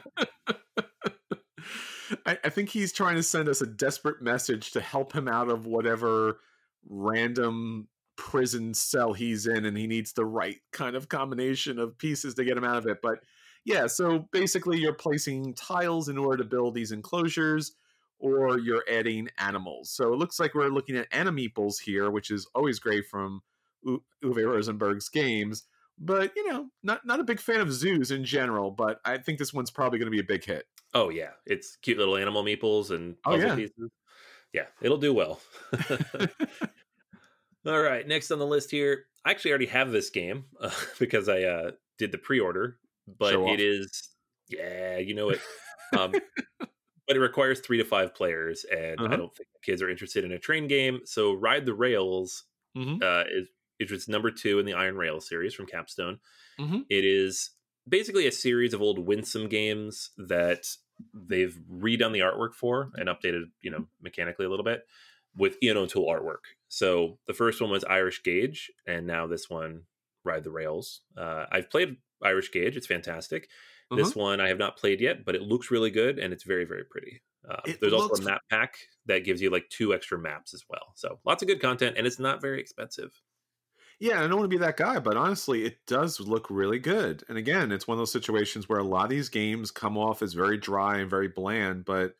I, 2.25 2.37
I 2.45 2.49
think 2.49 2.69
he's 2.69 2.93
trying 2.93 3.15
to 3.15 3.23
send 3.23 3.49
us 3.49 3.61
a 3.61 3.67
desperate 3.67 4.21
message 4.21 4.71
to 4.71 4.81
help 4.81 5.13
him 5.13 5.27
out 5.27 5.49
of 5.49 5.65
whatever 5.65 6.39
random 6.87 7.87
prison 8.15 8.73
cell 8.73 9.13
he's 9.13 9.47
in, 9.47 9.65
and 9.65 9.77
he 9.77 9.87
needs 9.87 10.13
the 10.13 10.25
right 10.25 10.57
kind 10.71 10.95
of 10.95 11.09
combination 11.09 11.77
of 11.77 11.97
pieces 11.97 12.35
to 12.35 12.45
get 12.45 12.57
him 12.57 12.63
out 12.63 12.77
of 12.77 12.87
it. 12.87 12.99
But 13.01 13.19
yeah, 13.65 13.87
so 13.87 14.27
basically, 14.31 14.79
you're 14.79 14.93
placing 14.93 15.53
tiles 15.55 16.09
in 16.09 16.17
order 16.17 16.37
to 16.37 16.49
build 16.49 16.73
these 16.73 16.91
enclosures, 16.91 17.73
or 18.17 18.59
you're 18.59 18.83
adding 18.89 19.29
animals. 19.37 19.91
So 19.91 20.13
it 20.13 20.17
looks 20.17 20.39
like 20.39 20.53
we're 20.53 20.69
looking 20.69 20.97
at 20.97 21.09
animeeples 21.11 21.81
here, 21.81 22.09
which 22.09 22.31
is 22.31 22.47
always 22.55 22.79
great 22.79 23.05
from 23.07 23.41
U- 23.83 24.03
Uwe 24.23 24.45
Rosenberg's 24.51 25.09
games. 25.09 25.63
But 25.97 26.31
you 26.35 26.47
know, 26.49 26.67
not 26.83 27.05
not 27.05 27.19
a 27.19 27.23
big 27.25 27.39
fan 27.39 27.59
of 27.59 27.73
zoos 27.73 28.11
in 28.11 28.23
general. 28.23 28.71
But 28.71 28.99
I 29.05 29.17
think 29.17 29.37
this 29.37 29.53
one's 29.53 29.71
probably 29.71 29.99
going 29.99 30.07
to 30.07 30.15
be 30.15 30.19
a 30.21 30.23
big 30.23 30.45
hit. 30.45 30.65
Oh 30.93 31.09
yeah, 31.09 31.31
it's 31.45 31.75
cute 31.81 31.97
little 31.97 32.15
animal 32.15 32.43
meeples 32.43 32.89
and 32.91 33.15
Oh, 33.25 33.31
puzzle 33.31 33.49
yeah. 33.49 33.55
pieces. 33.55 33.91
Yeah, 34.53 34.65
it'll 34.81 34.97
do 34.97 35.13
well. 35.13 35.41
All 37.65 37.81
right, 37.81 38.07
next 38.07 38.31
on 38.31 38.39
the 38.39 38.45
list 38.47 38.71
here. 38.71 39.05
I 39.25 39.31
actually 39.31 39.51
already 39.51 39.65
have 39.67 39.91
this 39.91 40.09
game 40.09 40.45
uh, 40.61 40.71
because 40.99 41.27
I 41.27 41.43
uh, 41.43 41.71
did 41.97 42.11
the 42.11 42.17
pre-order, 42.17 42.77
but 43.17 43.31
Show 43.31 43.47
off. 43.47 43.53
it 43.55 43.59
is 43.59 44.09
yeah, 44.47 44.97
you 44.97 45.13
know 45.13 45.29
it. 45.29 45.41
Um, 45.97 46.13
but 46.59 47.17
it 47.17 47.19
requires 47.19 47.59
three 47.59 47.77
to 47.77 47.83
five 47.83 48.15
players, 48.15 48.65
and 48.71 48.99
I 48.99 49.03
Uh-huh. 49.05 49.15
don't 49.17 49.35
think 49.35 49.49
kids 49.63 49.81
are 49.81 49.89
interested 49.89 50.23
in 50.23 50.31
a 50.31 50.39
train 50.39 50.67
game. 50.67 51.01
So 51.05 51.33
Ride 51.33 51.65
the 51.65 51.73
Rails 51.73 52.45
Mhm. 52.77 53.01
uh, 53.03 53.25
is 53.29 53.49
it 53.79 53.89
was 53.91 54.07
number 54.07 54.29
two 54.31 54.59
in 54.59 54.65
the 54.65 54.73
Iron 54.73 54.95
Rail 54.97 55.19
series 55.21 55.53
from 55.53 55.65
Capstone. 55.65 56.19
Mhm. 56.59 56.85
It 56.89 57.05
is 57.05 57.51
basically 57.87 58.27
a 58.27 58.31
series 58.31 58.73
of 58.73 58.81
old 58.81 58.99
Winsome 58.99 59.47
games 59.49 60.11
that 60.17 60.65
they've 61.13 61.57
redone 61.71 62.11
the 62.13 62.19
artwork 62.19 62.53
for 62.53 62.91
and 62.95 63.07
updated, 63.09 63.45
you 63.61 63.71
know, 63.71 63.87
mechanically 64.01 64.45
a 64.45 64.49
little 64.49 64.65
bit 64.65 64.85
with 65.35 65.57
Ian 65.63 65.77
O'Toole 65.77 66.07
artwork. 66.07 66.43
So 66.67 67.19
the 67.25 67.33
first 67.33 67.61
one 67.61 67.71
was 67.71 67.83
Irish 67.85 68.21
Gauge, 68.23 68.69
and 68.85 69.07
now 69.07 69.25
this 69.27 69.49
one, 69.49 69.85
Ride 70.25 70.43
the 70.43 70.51
Rails. 70.51 71.01
Uh, 71.15 71.45
I've 71.51 71.69
played 71.69 71.97
Irish 72.21 72.51
Gauge; 72.51 72.75
it's 72.75 72.87
fantastic. 72.87 73.49
This 73.95 74.09
Uh-huh. 74.11 74.19
one 74.19 74.41
I 74.41 74.49
have 74.49 74.57
not 74.59 74.77
played 74.77 74.99
yet, 75.01 75.23
but 75.25 75.35
it 75.35 75.41
looks 75.41 75.71
really 75.71 75.89
good 75.89 76.19
and 76.19 76.31
it's 76.33 76.43
very, 76.43 76.65
very 76.65 76.83
pretty. 76.83 77.23
Uh, 77.49 77.61
there's 77.79 77.93
looks- 77.93 78.09
also 78.11 78.21
a 78.21 78.25
map 78.25 78.41
pack 78.49 78.77
that 79.05 79.23
gives 79.23 79.41
you 79.41 79.49
like 79.49 79.67
two 79.69 79.93
extra 79.93 80.19
maps 80.19 80.53
as 80.53 80.63
well. 80.69 80.91
So 80.95 81.19
lots 81.25 81.41
of 81.41 81.47
good 81.47 81.61
content, 81.61 81.97
and 81.97 82.05
it's 82.05 82.19
not 82.19 82.41
very 82.41 82.59
expensive. 82.59 83.19
Yeah, 83.99 84.23
I 84.23 84.27
don't 84.27 84.37
want 84.37 84.49
to 84.49 84.57
be 84.57 84.63
that 84.63 84.77
guy, 84.77 84.99
but 84.99 85.17
honestly, 85.17 85.65
it 85.65 85.85
does 85.85 86.21
look 86.21 86.47
really 86.49 86.79
good. 86.79 87.23
And 87.27 87.37
again, 87.37 87.71
it's 87.71 87.85
one 87.85 87.95
of 87.95 87.99
those 87.99 88.13
situations 88.13 88.69
where 88.69 88.79
a 88.79 88.83
lot 88.83 89.03
of 89.03 89.09
these 89.09 89.27
games 89.27 89.71
come 89.71 89.97
off 89.97 90.21
as 90.21 90.33
very 90.33 90.57
dry 90.57 90.99
and 90.99 91.09
very 91.09 91.27
bland, 91.27 91.83
but 91.83 92.15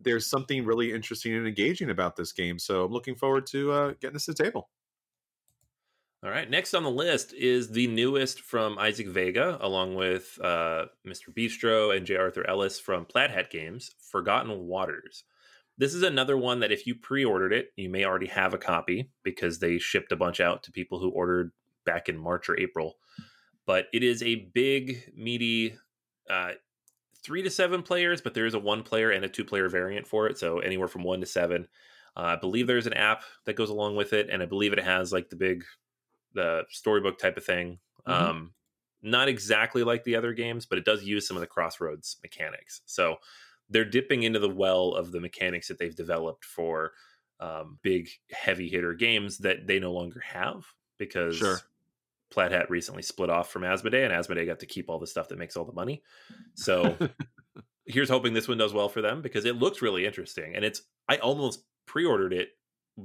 there's 0.00 0.26
something 0.26 0.64
really 0.64 0.92
interesting 0.92 1.34
and 1.34 1.46
engaging 1.46 1.90
about 1.90 2.16
this 2.16 2.32
game. 2.32 2.58
So 2.58 2.84
I'm 2.84 2.92
looking 2.92 3.14
forward 3.14 3.46
to 3.48 3.70
uh, 3.70 3.92
getting 4.00 4.14
this 4.14 4.24
to 4.24 4.34
the 4.34 4.42
table. 4.42 4.68
All 6.24 6.30
right. 6.30 6.48
Next 6.50 6.74
on 6.74 6.82
the 6.82 6.90
list 6.90 7.32
is 7.34 7.68
the 7.68 7.86
newest 7.86 8.40
from 8.40 8.78
Isaac 8.78 9.08
Vega, 9.08 9.58
along 9.60 9.94
with 9.94 10.38
uh, 10.42 10.86
Mr. 11.06 11.32
Bistro 11.32 11.96
and 11.96 12.06
J. 12.06 12.16
Arthur 12.16 12.48
Ellis 12.48 12.80
from 12.80 13.04
Plaid 13.04 13.30
Hat 13.30 13.50
Games, 13.50 13.92
Forgotten 13.98 14.66
Waters. 14.66 15.24
This 15.82 15.94
is 15.94 16.04
another 16.04 16.36
one 16.36 16.60
that 16.60 16.70
if 16.70 16.86
you 16.86 16.94
pre 16.94 17.24
ordered 17.24 17.52
it, 17.52 17.72
you 17.74 17.90
may 17.90 18.04
already 18.04 18.28
have 18.28 18.54
a 18.54 18.58
copy 18.58 19.10
because 19.24 19.58
they 19.58 19.78
shipped 19.78 20.12
a 20.12 20.16
bunch 20.16 20.38
out 20.38 20.62
to 20.62 20.70
people 20.70 21.00
who 21.00 21.10
ordered 21.10 21.50
back 21.84 22.08
in 22.08 22.16
March 22.16 22.48
or 22.48 22.56
April. 22.56 22.98
But 23.66 23.86
it 23.92 24.04
is 24.04 24.22
a 24.22 24.48
big, 24.54 25.12
meaty, 25.16 25.76
uh, 26.30 26.52
three 27.24 27.42
to 27.42 27.50
seven 27.50 27.82
players, 27.82 28.20
but 28.20 28.32
there 28.32 28.46
is 28.46 28.54
a 28.54 28.60
one 28.60 28.84
player 28.84 29.10
and 29.10 29.24
a 29.24 29.28
two 29.28 29.44
player 29.44 29.68
variant 29.68 30.06
for 30.06 30.28
it. 30.28 30.38
So 30.38 30.60
anywhere 30.60 30.86
from 30.86 31.02
one 31.02 31.18
to 31.18 31.26
seven. 31.26 31.66
Uh, 32.16 32.20
I 32.20 32.36
believe 32.36 32.68
there's 32.68 32.86
an 32.86 32.92
app 32.92 33.24
that 33.46 33.56
goes 33.56 33.70
along 33.70 33.96
with 33.96 34.12
it, 34.12 34.30
and 34.30 34.40
I 34.40 34.46
believe 34.46 34.72
it 34.72 34.78
has 34.78 35.12
like 35.12 35.30
the 35.30 35.36
big 35.36 35.64
the 36.32 36.62
storybook 36.70 37.18
type 37.18 37.36
of 37.36 37.44
thing. 37.44 37.80
Mhm. 38.06 38.12
Um, 38.12 38.54
not 39.02 39.26
exactly 39.26 39.82
like 39.82 40.04
the 40.04 40.14
other 40.14 40.32
games, 40.32 40.64
but 40.64 40.78
it 40.78 40.84
does 40.84 41.02
use 41.02 41.26
some 41.26 41.36
of 41.36 41.40
the 41.40 41.48
crossroads 41.48 42.18
mechanics. 42.22 42.82
So 42.86 43.16
they're 43.72 43.84
dipping 43.84 44.22
into 44.22 44.38
the 44.38 44.48
well 44.48 44.94
of 44.94 45.12
the 45.12 45.20
mechanics 45.20 45.68
that 45.68 45.78
they've 45.78 45.96
developed 45.96 46.44
for 46.44 46.92
um, 47.40 47.78
big 47.82 48.08
heavy 48.30 48.68
hitter 48.68 48.94
games 48.94 49.38
that 49.38 49.66
they 49.66 49.78
no 49.80 49.92
longer 49.92 50.20
have 50.20 50.64
because 50.98 51.36
Sure. 51.36 51.58
Plaid 52.30 52.52
Hat 52.52 52.70
recently 52.70 53.02
split 53.02 53.28
off 53.30 53.50
from 53.50 53.62
Asmodee, 53.62 54.04
and 54.04 54.12
Asmodee 54.12 54.46
got 54.46 54.60
to 54.60 54.66
keep 54.66 54.88
all 54.88 54.98
the 54.98 55.06
stuff 55.06 55.28
that 55.28 55.38
makes 55.38 55.56
all 55.56 55.64
the 55.64 55.72
money. 55.72 56.02
So 56.54 56.96
here's 57.86 58.08
hoping 58.08 58.32
this 58.32 58.48
one 58.48 58.58
does 58.58 58.72
well 58.72 58.88
for 58.88 59.02
them 59.02 59.22
because 59.22 59.44
it 59.44 59.56
looks 59.56 59.82
really 59.82 60.06
interesting, 60.06 60.54
and 60.54 60.64
it's 60.64 60.82
I 61.08 61.16
almost 61.16 61.64
pre-ordered 61.86 62.32
it 62.32 62.50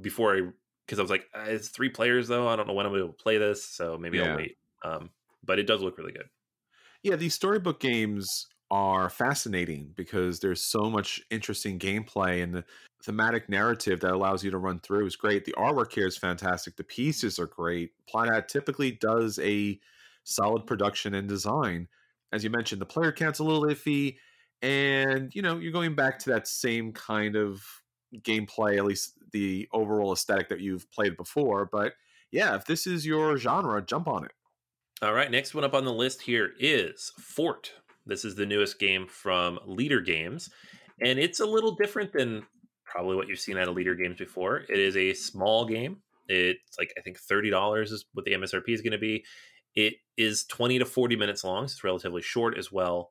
before 0.00 0.36
I 0.36 0.40
because 0.86 0.98
I 0.98 1.02
was 1.02 1.10
like, 1.10 1.26
"Uh, 1.34 1.44
it's 1.48 1.68
three 1.68 1.88
players 1.90 2.28
though. 2.28 2.48
I 2.48 2.56
don't 2.56 2.66
know 2.66 2.72
when 2.74 2.86
I'm 2.86 2.92
going 2.92 3.06
to 3.06 3.12
play 3.12 3.36
this, 3.38 3.64
so 3.64 3.98
maybe 3.98 4.18
Yeah. 4.18 4.30
I'll 4.30 4.36
wait. 4.36 4.56
Um, 4.84 5.10
but 5.44 5.58
it 5.58 5.66
does 5.66 5.82
look 5.82 5.98
really 5.98 6.12
good. 6.12 6.28
yeah, 7.02 7.16
these 7.16 7.34
storybook 7.34 7.80
games 7.80 8.46
are 8.70 9.08
fascinating 9.08 9.92
because 9.96 10.40
there's 10.40 10.62
so 10.62 10.90
much 10.90 11.22
interesting 11.30 11.78
gameplay 11.78 12.42
and 12.42 12.54
the 12.54 12.64
thematic 13.02 13.48
narrative 13.48 14.00
that 14.00 14.12
allows 14.12 14.44
you 14.44 14.50
to 14.50 14.58
run 14.58 14.78
through 14.80 15.06
is 15.06 15.16
great. 15.16 15.44
The 15.44 15.54
artwork 15.56 15.92
here 15.92 16.06
is 16.06 16.18
fantastic. 16.18 16.76
The 16.76 16.84
pieces 16.84 17.38
are 17.38 17.46
great. 17.46 17.92
Plaid 18.06 18.30
Hat 18.30 18.48
typically 18.48 18.92
does 18.92 19.38
a 19.38 19.78
solid 20.24 20.66
production 20.66 21.14
and 21.14 21.28
design. 21.28 21.88
As 22.32 22.44
you 22.44 22.50
mentioned, 22.50 22.80
the 22.80 22.86
player 22.86 23.12
count's 23.12 23.38
a 23.38 23.44
little 23.44 23.64
iffy, 23.64 24.16
and 24.60 25.34
you 25.34 25.40
know 25.40 25.56
you're 25.56 25.72
going 25.72 25.94
back 25.94 26.18
to 26.20 26.30
that 26.30 26.46
same 26.46 26.92
kind 26.92 27.36
of 27.36 27.62
gameplay, 28.16 28.76
at 28.76 28.84
least 28.84 29.14
the 29.32 29.68
overall 29.72 30.12
aesthetic 30.12 30.48
that 30.50 30.60
you've 30.60 30.90
played 30.90 31.16
before. 31.16 31.66
But 31.70 31.94
yeah, 32.30 32.54
if 32.56 32.66
this 32.66 32.86
is 32.86 33.06
your 33.06 33.38
genre, 33.38 33.80
jump 33.80 34.08
on 34.08 34.24
it. 34.24 34.32
All 35.00 35.14
right, 35.14 35.30
next 35.30 35.54
one 35.54 35.64
up 35.64 35.74
on 35.74 35.84
the 35.84 35.92
list 35.92 36.22
here 36.22 36.52
is 36.58 37.12
Fort. 37.18 37.72
This 38.08 38.24
is 38.24 38.34
the 38.34 38.46
newest 38.46 38.78
game 38.78 39.06
from 39.06 39.58
Leder 39.68 40.04
Games, 40.04 40.50
and 41.00 41.18
it's 41.18 41.40
a 41.40 41.46
little 41.46 41.76
different 41.76 42.12
than 42.12 42.44
probably 42.84 43.16
what 43.16 43.28
you've 43.28 43.38
seen 43.38 43.58
out 43.58 43.68
of 43.68 43.76
Leder 43.76 43.96
Games 43.96 44.18
before. 44.18 44.62
It 44.68 44.78
is 44.78 44.96
a 44.96 45.12
small 45.12 45.66
game. 45.66 45.98
It's 46.26 46.78
like 46.78 46.92
I 46.98 47.02
think 47.02 47.18
thirty 47.18 47.50
dollars 47.50 47.92
is 47.92 48.06
what 48.14 48.24
the 48.24 48.32
MSRP 48.32 48.68
is 48.68 48.80
going 48.80 48.92
to 48.92 48.98
be. 48.98 49.24
It 49.74 49.94
is 50.16 50.44
twenty 50.44 50.78
to 50.78 50.86
forty 50.86 51.16
minutes 51.16 51.44
long. 51.44 51.68
So 51.68 51.72
it's 51.72 51.84
relatively 51.84 52.22
short 52.22 52.56
as 52.58 52.72
well. 52.72 53.10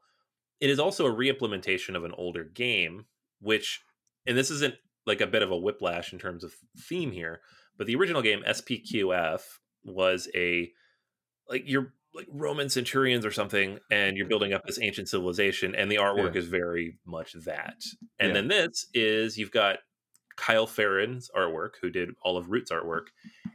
It 0.59 0.69
is 0.69 0.79
also 0.79 1.05
a 1.05 1.13
reimplementation 1.13 1.95
of 1.95 2.03
an 2.03 2.13
older 2.17 2.43
game, 2.43 3.05
which, 3.39 3.81
and 4.25 4.35
this 4.35 4.49
isn't 4.49 4.73
like 5.05 5.21
a 5.21 5.27
bit 5.27 5.43
of 5.43 5.51
a 5.51 5.57
whiplash 5.57 6.11
in 6.11 6.19
terms 6.19 6.43
of 6.43 6.53
theme 6.89 7.11
here, 7.11 7.41
but 7.77 7.85
the 7.85 7.95
original 7.95 8.23
game 8.23 8.43
SPQF 8.47 9.41
was 9.83 10.27
a 10.35 10.71
like 11.49 11.63
you're 11.65 11.93
like 12.17 12.27
Roman 12.29 12.67
centurions 12.69 13.25
or 13.25 13.31
something, 13.31 13.79
and 13.91 14.17
you're 14.17 14.27
building 14.27 14.51
up 14.51 14.65
this 14.65 14.79
ancient 14.81 15.07
civilization, 15.07 15.73
and 15.75 15.89
the 15.89 15.95
artwork 15.97 16.33
Yeah. 16.33 16.39
is 16.41 16.47
very 16.47 16.97
much 17.05 17.33
that. 17.33 17.75
And 18.19 18.29
Yeah. 18.29 18.33
then 18.33 18.47
this 18.49 18.87
is 18.93 19.37
you've 19.37 19.51
got 19.51 19.79
Kyle 20.35 20.67
Ferrin's 20.67 21.29
artwork, 21.35 21.75
who 21.81 21.89
did 21.89 22.09
all 22.23 22.35
of 22.37 22.49
Root's 22.49 22.71
artwork, 22.71 23.07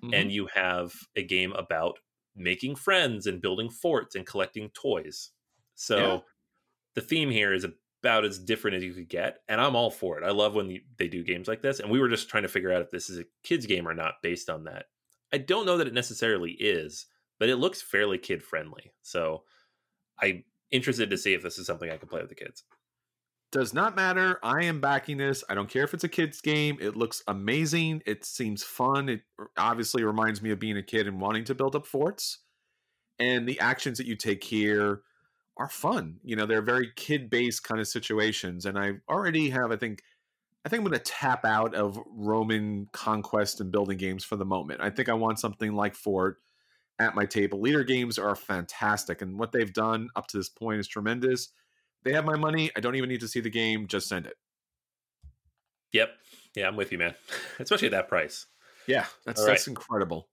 Mm-hmm. 0.02 0.14
and 0.14 0.32
you 0.32 0.46
have 0.54 0.94
a 1.16 1.22
game 1.22 1.52
about 1.52 1.98
making 2.34 2.76
friends 2.76 3.26
and 3.26 3.42
building 3.42 3.68
forts 3.68 4.14
and 4.14 4.26
collecting 4.26 4.70
toys. 4.70 5.32
So 5.74 5.96
Yeah. 5.96 6.18
the 6.94 7.00
theme 7.02 7.30
here 7.30 7.52
is 7.52 7.64
about 7.64 8.24
as 8.24 8.38
different 8.38 8.76
as 8.76 8.82
you 8.84 8.92
could 8.94 9.08
get, 9.08 9.42
and 9.48 9.60
I'm 9.60 9.76
all 9.76 9.90
for 9.90 10.18
it. 10.18 10.24
I 10.24 10.30
love 10.30 10.54
when 10.54 10.80
they 10.96 11.08
do 11.08 11.22
games 11.22 11.46
like 11.48 11.62
this, 11.62 11.78
and 11.80 11.90
we 11.90 12.00
were 12.00 12.08
just 12.08 12.28
trying 12.28 12.42
to 12.44 12.48
figure 12.48 12.72
out 12.72 12.82
if 12.82 12.90
this 12.90 13.10
is 13.10 13.18
a 13.18 13.24
kids 13.42 13.66
game 13.66 13.86
or 13.86 13.94
not 13.94 14.22
based 14.22 14.48
on 14.50 14.64
that. 14.64 14.86
I 15.32 15.38
don't 15.38 15.66
know 15.66 15.76
that 15.78 15.86
it 15.86 15.94
necessarily 15.94 16.52
is, 16.52 17.06
but 17.42 17.48
it 17.48 17.56
looks 17.56 17.82
fairly 17.82 18.18
kid 18.18 18.40
friendly. 18.40 18.92
So 19.02 19.42
I'm 20.20 20.44
interested 20.70 21.10
to 21.10 21.18
see 21.18 21.34
if 21.34 21.42
this 21.42 21.58
is 21.58 21.66
something 21.66 21.90
I 21.90 21.96
can 21.96 22.06
play 22.06 22.20
with 22.20 22.28
the 22.28 22.36
kids. 22.36 22.62
does 23.50 23.74
not 23.74 23.96
matter. 23.96 24.38
I 24.44 24.64
am 24.66 24.80
backing 24.80 25.16
this. 25.16 25.42
I 25.50 25.56
don't 25.56 25.68
care 25.68 25.82
if 25.82 25.92
it's 25.92 26.04
a 26.04 26.08
kid's 26.08 26.40
game. 26.40 26.78
It 26.80 26.96
looks 26.96 27.20
amazing. 27.26 28.04
It 28.06 28.24
seems 28.24 28.62
fun. 28.62 29.08
It 29.08 29.22
obviously 29.58 30.04
reminds 30.04 30.40
me 30.40 30.52
of 30.52 30.60
being 30.60 30.76
a 30.76 30.84
kid 30.84 31.08
and 31.08 31.20
wanting 31.20 31.42
to 31.46 31.54
build 31.56 31.74
up 31.74 31.84
forts. 31.84 32.38
And 33.18 33.48
the 33.48 33.58
actions 33.58 33.98
that 33.98 34.06
you 34.06 34.14
take 34.14 34.44
here 34.44 35.02
are 35.56 35.68
fun. 35.68 36.20
You 36.22 36.36
know, 36.36 36.46
they're 36.46 36.62
very 36.62 36.92
kid-based 36.94 37.64
kind 37.64 37.80
of 37.80 37.88
situations. 37.88 38.66
And 38.66 38.78
I 38.78 38.92
already 39.08 39.50
have, 39.50 39.72
I 39.72 39.76
think, 39.76 40.04
I 40.64 40.68
think 40.68 40.78
I'm 40.78 40.86
going 40.86 40.96
to 40.96 41.04
tap 41.04 41.44
out 41.44 41.74
of 41.74 41.98
Roman 42.06 42.88
conquest 42.92 43.60
and 43.60 43.72
building 43.72 43.98
games 43.98 44.22
for 44.22 44.36
the 44.36 44.44
moment. 44.44 44.80
I 44.80 44.90
think 44.90 45.08
I 45.08 45.14
want 45.14 45.40
something 45.40 45.72
like 45.74 45.96
Fort 45.96 46.38
at 47.02 47.14
my 47.14 47.26
table. 47.26 47.60
Leder 47.60 47.86
games 47.86 48.18
are 48.18 48.34
fantastic, 48.34 49.22
and 49.22 49.38
what 49.38 49.52
they've 49.52 49.72
done 49.72 50.08
up 50.16 50.26
to 50.28 50.36
this 50.36 50.48
point 50.48 50.80
is 50.80 50.88
tremendous. 50.88 51.48
They 52.04 52.12
have 52.12 52.24
my 52.24 52.36
money. 52.36 52.70
I 52.76 52.80
don't 52.80 52.96
even 52.96 53.08
need 53.08 53.20
to 53.20 53.28
see 53.28 53.40
the 53.40 53.50
game. 53.50 53.86
Just 53.86 54.08
send 54.08 54.26
it. 54.26 54.36
Yep. 55.92 56.10
Yeah, 56.56 56.68
I'm 56.68 56.76
with 56.76 56.92
you, 56.92 56.98
man. 56.98 57.14
Especially 57.58 57.88
at 57.88 57.92
that 57.92 58.08
price. 58.08 58.46
Yeah, 58.86 59.06
that's 59.24 59.40
right. 59.40 59.48
that's 59.48 59.68
incredible. 59.68 60.28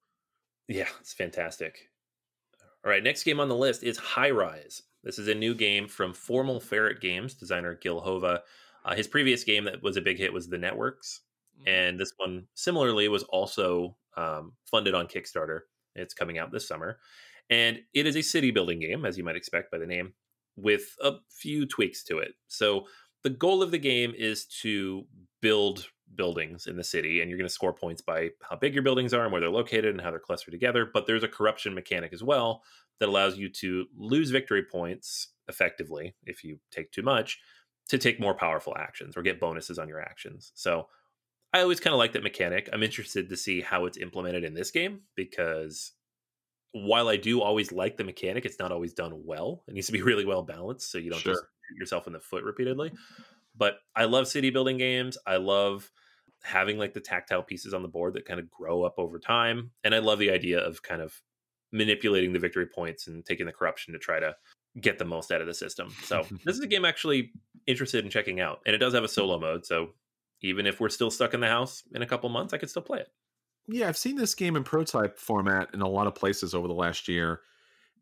Yeah, 0.67 0.88
it's 1.01 1.13
fantastic. 1.13 1.89
All 2.84 2.91
right, 2.91 3.03
next 3.03 3.24
game 3.24 3.39
on 3.39 3.49
the 3.49 3.55
list 3.55 3.84
is 3.84 3.97
High 3.97 4.32
Rise. 4.32 4.82
This 5.03 5.20
is 5.20 5.28
a 5.28 5.36
new 5.36 5.53
game 5.53 5.88
from 5.88 6.13
Formal 6.13 6.59
Ferret 6.59 7.01
Games, 7.01 7.34
designer 7.34 7.76
Gil 7.76 7.99
Hova. 7.99 8.41
Uh, 8.86 8.95
his 8.95 9.07
previous 9.07 9.43
game 9.43 9.65
that 9.65 9.84
was 9.84 9.97
a 9.97 10.01
big 10.01 10.17
hit 10.17 10.34
was 10.34 10.47
The 10.47 10.57
Networks, 10.57 11.22
and 11.67 11.99
this 11.99 12.13
one 12.17 12.47
similarly 12.55 13.07
was 13.07 13.24
also 13.24 13.97
um, 14.17 14.53
funded 14.70 14.95
on 14.95 15.07
Kickstarter. 15.07 15.61
It's 15.96 16.14
coming 16.14 16.38
out 16.38 16.52
this 16.52 16.68
summer, 16.68 17.00
and 17.50 17.80
it 17.94 18.06
is 18.06 18.16
a 18.16 18.22
city 18.22 18.52
building 18.52 18.80
game, 18.80 19.06
as 19.06 19.18
you 19.18 19.24
might 19.24 19.36
expect 19.36 19.72
by 19.72 19.78
the 19.78 19.88
name, 19.88 20.14
with 20.56 20.96
a 21.02 21.14
few 21.30 21.66
tweaks 21.66 22.04
to 22.06 22.20
it. 22.20 22.34
So 22.48 22.86
the 23.24 23.30
goal 23.30 23.62
of 23.62 23.72
the 23.72 23.78
game 23.78 24.14
is 24.18 24.46
to 24.62 25.06
build 25.42 25.88
buildings 26.16 26.68
in 26.68 26.78
the 26.78 26.84
city, 26.84 27.22
and 27.22 27.30
you're 27.30 27.38
going 27.38 27.48
to 27.48 27.54
score 27.54 27.74
points 27.74 28.02
by 28.02 28.30
how 28.42 28.56
big 28.56 28.74
your 28.74 28.84
buildings 28.84 29.14
are 29.14 29.24
and 29.24 29.32
where 29.32 29.42
they're 29.42 29.50
located 29.50 29.86
and 29.86 30.02
how 30.02 30.12
they're 30.12 30.20
clustered 30.20 30.52
together. 30.52 30.90
But 30.92 31.08
there's 31.08 31.24
a 31.24 31.28
corruption 31.28 31.74
mechanic 31.74 32.14
as 32.14 32.24
well 32.24 32.64
that 33.00 33.10
allows 33.10 33.38
you 33.38 33.50
to 33.50 33.86
lose 33.98 34.32
victory 34.32 34.64
points 34.64 35.30
effectively 35.48 36.16
if 36.26 36.44
you 36.44 36.60
take 36.72 36.92
too 36.92 37.02
much 37.02 37.40
to 37.90 37.98
take 37.98 38.20
more 38.20 38.36
powerful 38.36 38.76
actions 38.78 39.18
or 39.18 39.22
get 39.22 39.40
bonuses 39.40 39.80
on 39.80 39.88
your 39.88 40.00
actions. 40.00 40.52
So 40.54 40.88
I 41.54 41.62
always 41.62 41.80
kind 41.80 41.93
of 41.93 41.97
like 41.97 42.14
that 42.14 42.24
mechanic. 42.24 42.70
I'm 42.72 42.84
interested 42.84 43.30
to 43.30 43.38
see 43.38 43.62
how 43.62 43.86
it's 43.86 43.97
implemented 43.97 44.43
in 44.43 44.54
this 44.54 44.72
game 44.72 45.02
because 45.16 45.93
while 46.74 47.08
I 47.08 47.18
do 47.18 47.41
always 47.41 47.72
like 47.72 47.97
the 47.97 48.04
mechanic, 48.04 48.45
it's 48.45 48.60
not 48.60 48.72
always 48.72 48.93
done 48.93 49.24
well. 49.26 49.64
It 49.68 49.74
needs 49.74 49.88
to 49.88 49.93
be 49.93 50.02
really 50.04 50.26
well 50.26 50.43
balanced 50.43 50.91
so 50.91 50.97
you 50.97 51.10
don't 51.10 51.24
just 51.24 51.39
Sure. 51.41 51.50
shoot 51.70 51.78
yourself 51.80 52.08
in 52.08 52.14
the 52.14 52.20
foot 52.20 52.43
repeatedly. 52.43 52.91
But 53.56 53.80
I 53.95 54.06
love 54.06 54.28
city 54.28 54.52
building 54.52 54.78
games. 54.78 55.18
I 55.26 55.38
love 55.38 55.91
having 56.43 56.78
like 56.78 56.93
the 56.93 57.02
tactile 57.02 57.43
pieces 57.43 57.74
on 57.74 57.82
the 57.82 57.89
board 57.89 58.14
that 58.14 58.26
kind 58.26 58.39
of 58.39 58.50
grow 58.50 58.84
up 58.84 58.95
over 58.97 59.20
time. 59.20 59.72
And 59.84 59.93
I 59.95 60.00
love 60.00 60.20
the 60.20 60.32
idea 60.32 60.60
of 60.60 60.82
kind 60.84 61.02
of 61.02 61.14
manipulating 61.72 62.32
the 62.34 62.39
victory 62.39 62.66
points 62.68 63.08
and 63.08 63.26
taking 63.26 63.45
the 63.45 63.52
corruption 63.52 63.93
to 63.93 64.00
try 64.00 64.20
to 64.20 64.36
get 64.80 64.97
the 65.00 65.06
most 65.06 65.32
out 65.32 65.41
of 65.41 65.47
the 65.47 65.54
system. 65.54 65.89
So 66.04 66.26
this 66.45 66.56
is 66.56 66.62
a 66.62 66.68
game 66.68 66.86
I'm 66.86 66.89
actually 66.89 67.32
interested 67.68 68.06
in 68.06 68.12
checking 68.12 68.39
out. 68.39 68.60
And 68.66 68.74
it 68.76 68.80
does 68.80 68.93
have 68.93 69.04
a 69.04 69.08
solo 69.10 69.39
mode. 69.39 69.66
So 69.66 69.89
even 70.42 70.66
if 70.66 70.80
we're 70.80 70.90
still 70.90 71.12
stuck 71.12 71.34
in 71.34 71.40
the 71.40 71.48
house 71.48 71.84
in 71.94 72.02
a 72.02 72.06
couple 72.06 72.30
months, 72.30 72.54
I 72.54 72.58
could 72.58 72.70
still 72.70 72.82
play 72.82 73.00
it. 73.00 73.10
Yeah, 73.68 73.88
I've 73.88 73.98
seen 73.98 74.16
this 74.16 74.36
game 74.36 74.56
in 74.56 74.64
prototype 74.64 75.20
format 75.20 75.70
in 75.74 75.82
a 75.82 75.88
lot 75.88 76.08
of 76.08 76.16
places 76.16 76.56
over 76.56 76.68
the 76.68 76.74
last 76.74 77.08
year, 77.08 77.42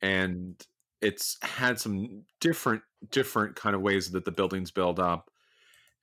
and 0.02 0.56
it's 1.02 1.38
had 1.42 1.80
some 1.80 2.24
different 2.40 2.82
different 3.12 3.56
kind 3.56 3.76
of 3.76 3.82
ways 3.82 4.12
that 4.12 4.26
the 4.26 4.32
buildings 4.32 4.72
build 4.72 5.00
up, 5.00 5.30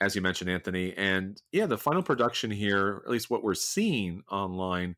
as 0.00 0.14
you 0.14 0.20
mentioned, 0.20 0.50
Anthony. 0.50 0.92
And 0.96 1.40
yeah, 1.50 1.66
the 1.66 1.78
final 1.78 2.02
production 2.02 2.50
here, 2.50 3.02
at 3.04 3.10
least 3.10 3.30
what 3.30 3.42
we're 3.42 3.54
seeing 3.54 4.22
online, 4.30 4.96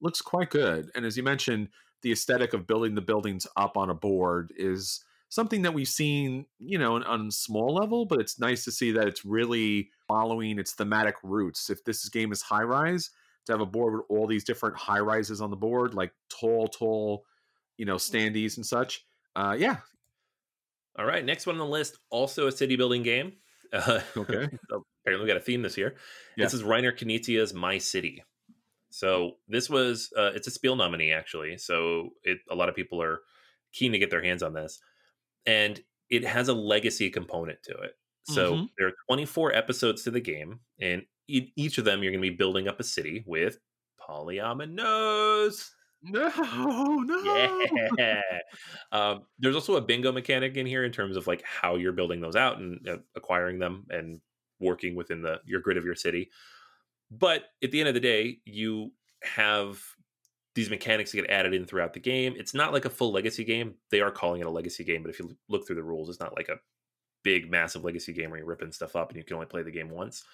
looks 0.00 0.20
quite 0.20 0.50
good. 0.50 0.90
And 0.94 1.04
as 1.04 1.16
you 1.16 1.22
mentioned, 1.22 1.68
the 2.02 2.12
aesthetic 2.12 2.52
of 2.52 2.66
building 2.66 2.94
the 2.94 3.00
buildings 3.00 3.46
up 3.56 3.76
on 3.76 3.90
a 3.90 3.94
board 3.94 4.52
is 4.56 5.04
something 5.28 5.62
that 5.62 5.74
we've 5.74 5.88
seen, 5.88 6.46
you 6.58 6.78
know, 6.78 6.96
on, 7.02 7.28
a 7.28 7.30
small 7.30 7.74
level, 7.74 8.06
but 8.06 8.20
it's 8.20 8.38
nice 8.40 8.64
to 8.64 8.72
see 8.72 8.92
that 8.92 9.06
it's 9.06 9.24
really 9.24 9.90
following 10.06 10.58
its 10.58 10.72
thematic 10.72 11.16
roots. 11.22 11.70
If 11.70 11.84
this 11.84 12.08
game 12.08 12.32
is 12.32 12.42
high 12.42 12.62
rise, 12.62 13.10
to 13.46 13.52
have 13.52 13.60
a 13.60 13.66
board 13.66 13.94
with 13.94 14.02
all 14.10 14.26
these 14.26 14.44
different 14.44 14.76
high 14.76 15.00
rises 15.00 15.40
on 15.40 15.50
the 15.50 15.56
board, 15.56 15.94
like 15.94 16.12
tall, 16.28 16.68
tall, 16.68 17.24
you 17.78 17.86
know, 17.86 17.96
standees 17.96 18.56
and 18.56 18.64
such. 18.64 19.06
Uh, 19.34 19.56
yeah. 19.58 19.78
All 20.98 21.06
right, 21.06 21.24
next 21.24 21.46
one 21.46 21.54
on 21.54 21.58
the 21.60 21.72
list, 21.72 21.98
also 22.10 22.46
a 22.46 22.52
city 22.52 22.76
building 22.76 23.02
game. 23.02 23.32
Uh, 23.70 24.00
Okay. 24.16 24.48
so 24.70 24.82
apparently, 25.02 25.24
we 25.24 25.26
got 25.26 25.36
a 25.36 25.40
theme 25.40 25.60
this 25.60 25.76
year. 25.76 25.94
Yeah. 26.38 26.46
This 26.46 26.54
is 26.54 26.62
Reiner 26.62 26.90
Knizia's 26.90 27.52
My 27.52 27.76
City. 27.76 28.24
So 28.88 29.32
this 29.46 29.68
was 29.68 30.10
uh, 30.16 30.30
it's 30.34 30.46
a 30.46 30.50
Spiel 30.50 30.74
nominee 30.74 31.12
actually. 31.12 31.58
So 31.58 32.14
it 32.22 32.38
a 32.50 32.54
lot 32.54 32.70
of 32.70 32.74
people 32.74 33.02
are 33.02 33.20
keen 33.74 33.92
to 33.92 33.98
get 33.98 34.08
their 34.10 34.22
hands 34.22 34.42
on 34.42 34.54
this, 34.54 34.80
and 35.48 35.82
it 36.10 36.24
has 36.24 36.48
a 36.48 36.54
legacy 36.54 37.10
component 37.10 37.64
to 37.64 37.74
it. 37.78 37.94
So 38.24 38.58
Mhm. 38.58 38.68
there 38.78 38.88
are 38.88 38.94
24 39.08 39.54
episodes 39.54 40.04
to 40.04 40.12
the 40.12 40.20
game, 40.20 40.60
and 40.80 41.06
in 41.28 41.52
each 41.56 41.78
of 41.78 41.86
them 41.86 42.04
you're 42.04 42.12
going 42.12 42.22
to 42.24 42.30
be 42.30 42.36
building 42.36 42.68
up 42.68 42.80
a 42.80 42.84
city 42.84 43.24
with 43.26 43.58
polyominoes. 44.00 45.70
No, 46.02 46.28
no. 47.06 47.98
Yeah. 47.98 48.22
um, 48.92 49.26
there's 49.38 49.54
also 49.56 49.76
a 49.76 49.80
bingo 49.80 50.12
mechanic 50.12 50.56
in 50.56 50.66
here 50.66 50.84
in 50.84 50.92
terms 50.92 51.16
of 51.16 51.26
like 51.26 51.42
how 51.42 51.76
you're 51.76 51.92
building 51.92 52.20
those 52.20 52.36
out 52.36 52.58
and 52.58 52.86
uh, 52.88 52.98
acquiring 53.16 53.58
them 53.58 53.86
and 53.90 54.20
working 54.60 54.94
within 54.94 55.22
the 55.22 55.40
your 55.44 55.60
grid 55.60 55.76
of 55.76 55.84
your 55.84 55.94
city. 55.96 56.30
But 57.10 57.46
at 57.62 57.70
the 57.72 57.80
end 57.80 57.88
of 57.88 57.94
the 57.94 58.00
day, 58.00 58.40
you 58.44 58.92
have 59.22 59.82
these 60.58 60.70
mechanics 60.70 61.12
get 61.12 61.30
added 61.30 61.54
in 61.54 61.64
throughout 61.64 61.92
the 61.92 62.00
game. 62.00 62.34
It's 62.36 62.52
not 62.52 62.72
like 62.72 62.84
a 62.84 62.90
full 62.90 63.12
legacy 63.12 63.44
game. 63.44 63.74
They 63.92 64.00
are 64.00 64.10
calling 64.10 64.40
it 64.40 64.46
a 64.48 64.50
legacy 64.50 64.82
game, 64.82 65.04
but 65.04 65.10
if 65.10 65.20
you 65.20 65.36
look 65.48 65.64
through 65.64 65.76
the 65.76 65.84
rules, 65.84 66.08
it's 66.08 66.18
not 66.18 66.34
like 66.36 66.48
a 66.48 66.58
big, 67.22 67.48
massive 67.48 67.84
legacy 67.84 68.12
game 68.12 68.30
where 68.30 68.40
you're 68.40 68.48
ripping 68.48 68.72
stuff 68.72 68.96
up 68.96 69.10
and 69.10 69.16
you 69.16 69.22
can 69.22 69.36
only 69.36 69.46
play 69.46 69.62
the 69.62 69.70
game 69.70 69.88
once. 69.88 70.24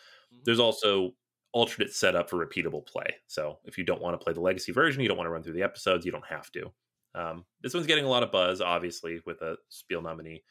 There's 0.47 0.61
also 0.61 1.13
alternate 1.53 1.93
setup 1.93 2.31
for 2.31 2.43
repeatable 2.43 2.87
play. 2.87 3.17
So 3.27 3.59
if 3.67 3.77
you 3.77 3.85
don't 3.85 4.01
want 4.01 4.19
to 4.19 4.25
play 4.25 4.33
the 4.33 4.41
legacy 4.41 4.73
version, 4.73 5.03
you 5.03 5.09
don't 5.09 5.19
want 5.19 5.27
to 5.27 5.31
run 5.31 5.43
through 5.43 5.53
the 5.53 5.63
episodes, 5.63 6.07
you 6.07 6.13
don't 6.13 6.25
have 6.25 6.51
to. 6.53 6.73
Um, 7.15 7.45
this 7.61 7.75
one's 7.75 7.87
getting 7.87 8.07
a 8.07 8.11
lot 8.11 8.23
of 8.23 8.33
buzz, 8.33 8.63
obviously, 8.63 9.21
with 9.27 9.43
a 9.43 9.57
Spiel 9.69 10.01
nominee. 10.01 10.43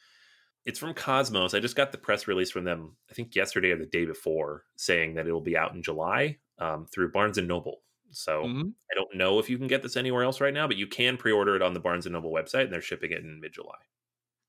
It's 0.64 0.78
from 0.78 0.94
Kosmos. 0.94 1.52
I 1.52 1.58
just 1.58 1.74
got 1.74 1.90
the 1.90 1.98
press 1.98 2.28
release 2.28 2.52
from 2.52 2.62
them, 2.62 2.94
I 3.10 3.14
think 3.14 3.34
yesterday 3.34 3.72
or 3.72 3.76
the 3.76 3.86
day 3.86 4.04
before, 4.04 4.66
saying 4.76 5.16
that 5.16 5.26
it 5.26 5.32
will 5.32 5.40
be 5.40 5.56
out 5.56 5.74
in 5.74 5.82
July 5.82 6.38
um, 6.60 6.86
through 6.86 7.10
Barnes 7.10 7.38
and 7.38 7.48
Noble. 7.48 7.80
So 8.14 8.44
Mhm. 8.44 8.74
I 8.90 8.94
don't 8.94 9.14
know 9.16 9.38
if 9.38 9.48
you 9.50 9.58
can 9.58 9.66
get 9.68 9.82
this 9.82 9.96
anywhere 9.96 10.22
else 10.24 10.40
right 10.40 10.54
now, 10.54 10.66
but 10.68 10.76
you 10.76 10.86
can 10.86 11.16
pre-order 11.16 11.56
it 11.56 11.62
on 11.62 11.74
the 11.74 11.80
Barnes 11.80 12.06
and 12.06 12.12
Noble 12.14 12.32
website, 12.32 12.64
and 12.64 12.72
they're 12.72 12.80
shipping 12.82 13.12
it 13.12 13.20
in 13.24 13.40
mid-July. 13.40 13.78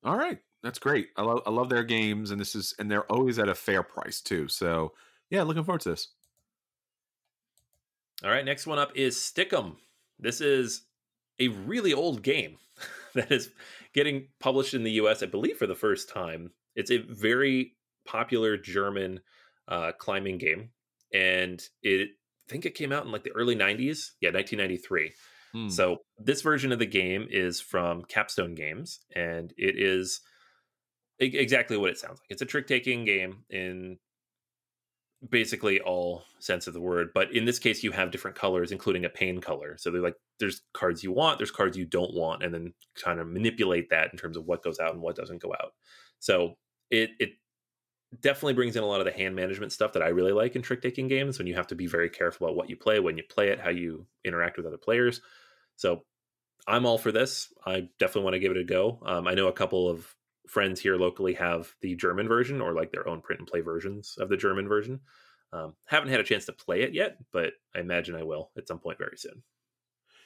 All 0.04 0.18
right, 0.18 0.40
that's 0.62 0.80
great. 0.80 1.10
I 1.18 1.24
love 1.24 1.42
I 1.46 1.50
love 1.50 1.70
their 1.70 1.84
games, 1.84 2.32
and 2.32 2.40
this 2.40 2.56
is 2.56 2.74
and 2.80 2.90
they're 2.92 3.10
always 3.12 3.40
at 3.40 3.50
a 3.50 3.56
fair 3.56 3.84
price 3.84 4.22
too. 4.22 4.48
So 4.48 4.94
yeah, 5.30 5.44
looking 5.44 5.64
forward 5.64 5.82
to 5.82 5.90
this. 5.90 6.10
All 8.24 8.30
right, 8.30 8.46
next 8.46 8.66
one 8.68 8.80
up 8.80 8.96
is 8.96 9.18
Stick'em. 9.18 9.78
This 10.20 10.42
is 10.42 10.84
a 11.40 11.50
really 11.50 11.94
old 11.94 12.24
game 12.24 12.58
that 13.14 13.32
is 13.32 13.52
getting 13.94 14.30
published 14.40 14.74
in 14.74 14.84
the 14.84 14.92
US, 14.94 15.22
I 15.22 15.28
believe, 15.28 15.58
for 15.58 15.68
the 15.68 15.76
first 15.76 16.10
time. 16.10 16.54
It's 16.76 16.92
a 16.92 16.98
very 16.98 17.76
popular 18.06 18.58
German 18.58 19.22
uh, 19.68 19.92
climbing 19.94 20.38
game, 20.38 20.72
and 21.14 21.68
it 21.82 22.12
think 22.48 22.66
it 22.66 22.76
came 22.76 22.92
out 22.92 23.06
in 23.06 23.12
like 23.12 23.24
the 23.24 23.36
early 23.36 23.56
90s. 23.56 24.12
Yeah, 24.22 24.32
1993. 24.32 25.14
Hmm. 25.54 25.70
So 25.70 25.98
this 26.18 26.42
version 26.42 26.72
of 26.72 26.80
the 26.80 26.86
game 26.86 27.28
is 27.30 27.62
from 27.62 28.04
Capstone 28.04 28.56
Games, 28.56 29.00
and 29.16 29.54
it 29.58 29.76
is 29.78 30.22
exactly 31.20 31.78
what 31.78 31.92
it 31.92 31.98
sounds 31.98 32.20
like. 32.20 32.28
It's 32.30 32.42
a 32.42 32.46
trick 32.46 32.68
taking 32.68 33.06
game 33.06 33.46
in 33.50 33.98
basically 35.28 35.80
all 35.80 36.24
sense 36.40 36.68
of 36.68 36.74
the 36.74 36.82
word, 36.82 37.10
but 37.14 37.34
in 37.34 37.46
this 37.46 37.60
case, 37.60 37.84
you 37.84 37.92
have 37.92 38.12
different 38.12 38.38
colors, 38.38 38.72
including 38.72 39.06
a 39.06 39.10
pain 39.10 39.40
color. 39.40 39.78
So 39.78 39.92
they're 39.92 40.02
like, 40.02 40.18
there's 40.40 40.62
cards 40.74 41.04
you 41.04 41.12
want, 41.12 41.40
there's 41.40 41.52
cards 41.52 41.78
you 41.78 41.86
don't 41.86 42.14
want, 42.14 42.44
and 42.44 42.54
then 42.54 42.74
kind 43.02 43.20
of 43.20 43.28
manipulate 43.28 43.90
that 43.90 44.10
in 44.12 44.20
terms 44.20 44.38
of 44.38 44.46
what 44.46 44.64
goes 44.64 44.80
out 44.80 44.94
and 44.94 45.02
what 45.02 45.16
doesn't 45.16 45.42
go 45.42 45.54
out. 45.54 45.72
So 46.20 46.56
it 46.92 47.12
it 47.20 47.30
definitely 48.22 48.54
brings 48.54 48.76
in 48.76 48.84
a 48.84 48.88
lot 48.88 49.00
of 49.00 49.06
the 49.06 49.12
hand 49.12 49.36
management 49.36 49.72
stuff 49.72 49.94
that 49.94 50.04
I 50.04 50.10
really 50.10 50.32
like 50.32 50.56
in 50.56 50.62
trick 50.62 50.82
taking 50.82 51.08
games 51.08 51.38
when 51.38 51.48
you 51.48 51.56
have 51.56 51.68
to 51.68 51.76
be 51.76 51.88
very 51.88 52.10
careful 52.10 52.48
about 52.48 52.56
what 52.56 52.70
you 52.70 52.76
play, 52.76 53.00
when 53.00 53.18
you 53.18 53.24
play 53.24 53.50
it, 53.50 53.60
how 53.60 53.70
you 53.70 54.06
interact 54.24 54.58
with 54.58 54.66
other 54.66 54.78
players. 54.78 55.22
So 55.76 56.04
I'm 56.68 56.86
all 56.86 56.98
for 56.98 57.12
this. 57.12 57.54
I 57.66 57.90
definitely 58.00 58.24
want 58.24 58.34
to 58.36 58.40
give 58.40 58.52
it 58.52 58.58
a 58.58 58.64
go. 58.64 59.00
Um, 59.06 59.28
I 59.28 59.34
know 59.34 59.48
a 59.48 59.54
couple 59.54 59.90
of 59.90 60.16
friends 60.48 60.80
here 60.80 60.96
locally 60.96 61.34
have 61.34 61.74
the 61.82 61.96
German 61.96 62.28
version 62.28 62.62
or 62.62 62.74
like 62.74 62.92
their 62.92 63.08
own 63.08 63.22
print 63.22 63.40
and 63.40 63.48
play 63.48 63.62
versions 63.62 64.16
of 64.20 64.30
the 64.30 64.38
German 64.38 64.68
version. 64.68 65.00
Um, 65.54 65.74
haven't 65.86 66.10
had 66.10 66.20
a 66.20 66.24
chance 66.24 66.46
to 66.46 66.54
play 66.54 66.82
it 66.82 66.94
yet, 66.94 67.18
but 67.32 67.54
I 67.76 67.80
imagine 67.80 68.16
I 68.16 68.24
will 68.24 68.52
at 68.58 68.68
some 68.68 68.80
point 68.80 68.98
very 68.98 69.18
soon. 69.18 69.44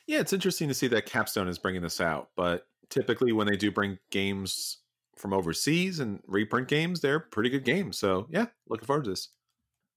Yeah, 0.08 0.20
it's 0.20 0.34
interesting 0.34 0.68
to 0.70 0.74
see 0.74 0.88
that 0.88 1.06
Capstone 1.06 1.48
is 1.48 1.60
bringing 1.60 1.82
this 1.82 2.02
out, 2.02 2.30
but 2.36 2.66
typically 2.90 3.32
when 3.32 3.48
they 3.48 3.58
do 3.58 3.72
bring 3.72 4.00
games 4.10 4.80
from 5.20 5.34
overseas 5.34 6.00
and 6.00 6.22
reprint 6.28 6.68
games, 6.68 7.02
they're 7.02 7.20
pretty 7.20 7.50
good 7.50 7.66
games. 7.66 8.00
So 8.00 8.28
yeah, 8.30 8.46
looking 8.70 8.86
forward 8.86 9.04
to 9.04 9.12
this. 9.12 9.30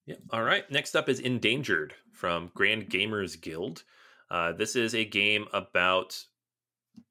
Yeah. 0.04 0.16
All 0.30 0.42
right. 0.42 0.68
Next 0.70 0.96
up 0.96 1.08
is 1.08 1.20
Endangered 1.20 1.94
from 2.12 2.50
Grand 2.54 2.90
Gamers 2.90 3.40
Guild. 3.40 3.84
Uh, 4.30 4.52
this 4.52 4.74
is 4.74 4.94
a 4.94 5.04
game 5.04 5.46
about 5.52 6.18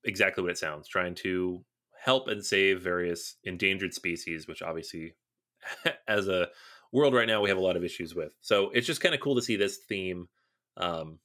exactly 0.04 0.44
what 0.44 0.52
it 0.52 0.58
sounds, 0.58 0.88
trying 0.90 1.16
to 1.16 1.64
help 2.04 2.28
and 2.28 2.46
save 2.46 2.82
various 2.82 3.38
endangered 3.46 3.94
species, 3.94 4.48
which 4.48 4.62
obviously, 4.62 5.16
as 6.08 6.28
a 6.28 6.50
world 6.92 7.14
right 7.14 7.28
now, 7.28 7.42
we 7.42 7.50
have 7.50 7.58
a 7.58 7.62
lot 7.62 7.78
of 7.78 7.86
issues 7.86 8.14
with. 8.14 8.34
So 8.42 8.72
it's 8.72 8.88
just 8.88 9.02
kind 9.02 9.16
of 9.16 9.22
cool 9.22 9.36
to 9.36 9.42
see 9.42 9.56
this 9.56 9.78
theme 9.88 10.28
um, 10.76 11.20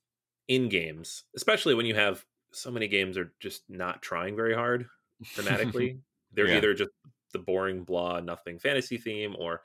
in 0.46 0.68
games, 0.68 1.24
especially 1.34 1.74
when 1.74 1.86
you 1.86 1.96
have 1.96 2.24
so 2.52 2.70
many 2.70 2.86
games 2.86 3.18
are 3.18 3.32
just 3.40 3.62
not 3.68 4.02
trying 4.02 4.36
very 4.36 4.54
hard 4.54 4.86
thematically. 5.34 5.98
They're 6.36 6.48
Yeah. 6.48 6.56
either 6.58 6.74
just 6.74 6.90
the 7.34 7.40
boring 7.40 7.84
blah 7.84 8.20
nothing 8.20 8.58
fantasy 8.60 8.98
theme 8.98 9.36
or 9.38 9.62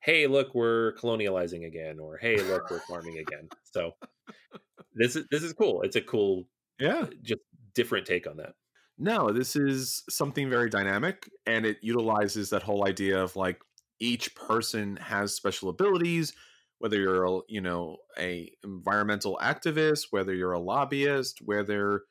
hey 0.00 0.26
look 0.28 0.54
we're 0.54 0.94
colonializing 0.94 1.66
again 1.66 1.98
or 2.00 2.18
hey 2.18 2.42
look 2.42 2.70
we're 2.70 2.80
farming 2.80 3.18
again 3.18 3.48
so 3.64 3.92
this 4.94 5.16
is 5.16 5.26
this 5.30 5.42
is 5.42 5.52
cool 5.52 5.82
it's 5.82 5.96
a 5.96 6.00
cool 6.02 6.44
Yeah. 6.78 7.06
Uh, 7.06 7.10
just 7.22 7.42
different 7.74 8.06
take 8.06 8.26
on 8.26 8.36
that 8.38 8.54
No, 8.98 9.30
this 9.30 9.56
is 9.56 10.02
something 10.10 10.50
very 10.50 10.68
dynamic 10.68 11.30
and 11.46 11.64
it 11.64 11.78
utilizes 11.82 12.50
that 12.50 12.62
whole 12.62 12.86
idea 12.86 13.22
of 13.22 13.34
like 13.36 13.62
each 13.98 14.34
person 14.34 14.96
has 14.96 15.34
special 15.34 15.68
abilities, 15.68 16.34
whether 16.78 16.98
you're 17.00 17.24
a, 17.26 17.40
you 17.48 17.60
know, 17.60 17.98
a 18.18 18.50
environmental 18.64 19.38
activist, 19.42 20.06
whether 20.10 20.34
you're 20.34 20.52
a 20.52 20.58
lobbyist, 20.60 21.40
whether 21.42 22.04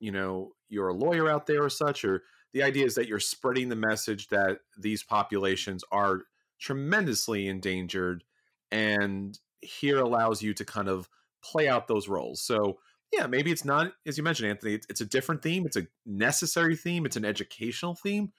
you 0.00 0.10
know, 0.12 0.52
you're 0.68 0.88
a 0.88 0.94
lawyer 0.94 1.28
out 1.30 1.46
there 1.46 1.62
or 1.64 1.70
such 1.70 2.04
or 2.04 2.24
the 2.52 2.62
idea 2.62 2.84
is 2.84 2.94
that 2.96 3.08
you're 3.08 3.20
spreading 3.20 3.68
the 3.68 3.76
message 3.76 4.28
that 4.28 4.58
these 4.78 5.02
populations 5.02 5.84
are 5.92 6.22
tremendously 6.58 7.46
endangered 7.48 8.24
and 8.70 9.38
here 9.60 10.00
allows 10.00 10.42
you 10.42 10.54
to 10.54 10.64
kind 10.64 10.88
of 10.88 11.08
play 11.42 11.68
out 11.68 11.88
those 11.88 12.08
roles. 12.08 12.42
So 12.42 12.78
yeah, 13.12 13.26
maybe 13.26 13.50
it's 13.50 13.64
not 13.64 13.92
as 14.06 14.16
you 14.16 14.24
mentioned, 14.24 14.50
Anthony. 14.50 14.74
It's, 14.74 14.86
it's 14.88 15.00
a 15.00 15.06
different 15.06 15.42
theme. 15.42 15.66
It's 15.66 15.76
a 15.76 15.86
necessary 16.06 16.76
theme. 16.76 17.06
It's 17.06 17.16
an 17.16 17.24
educational 17.24 17.94
theme, 17.94 18.32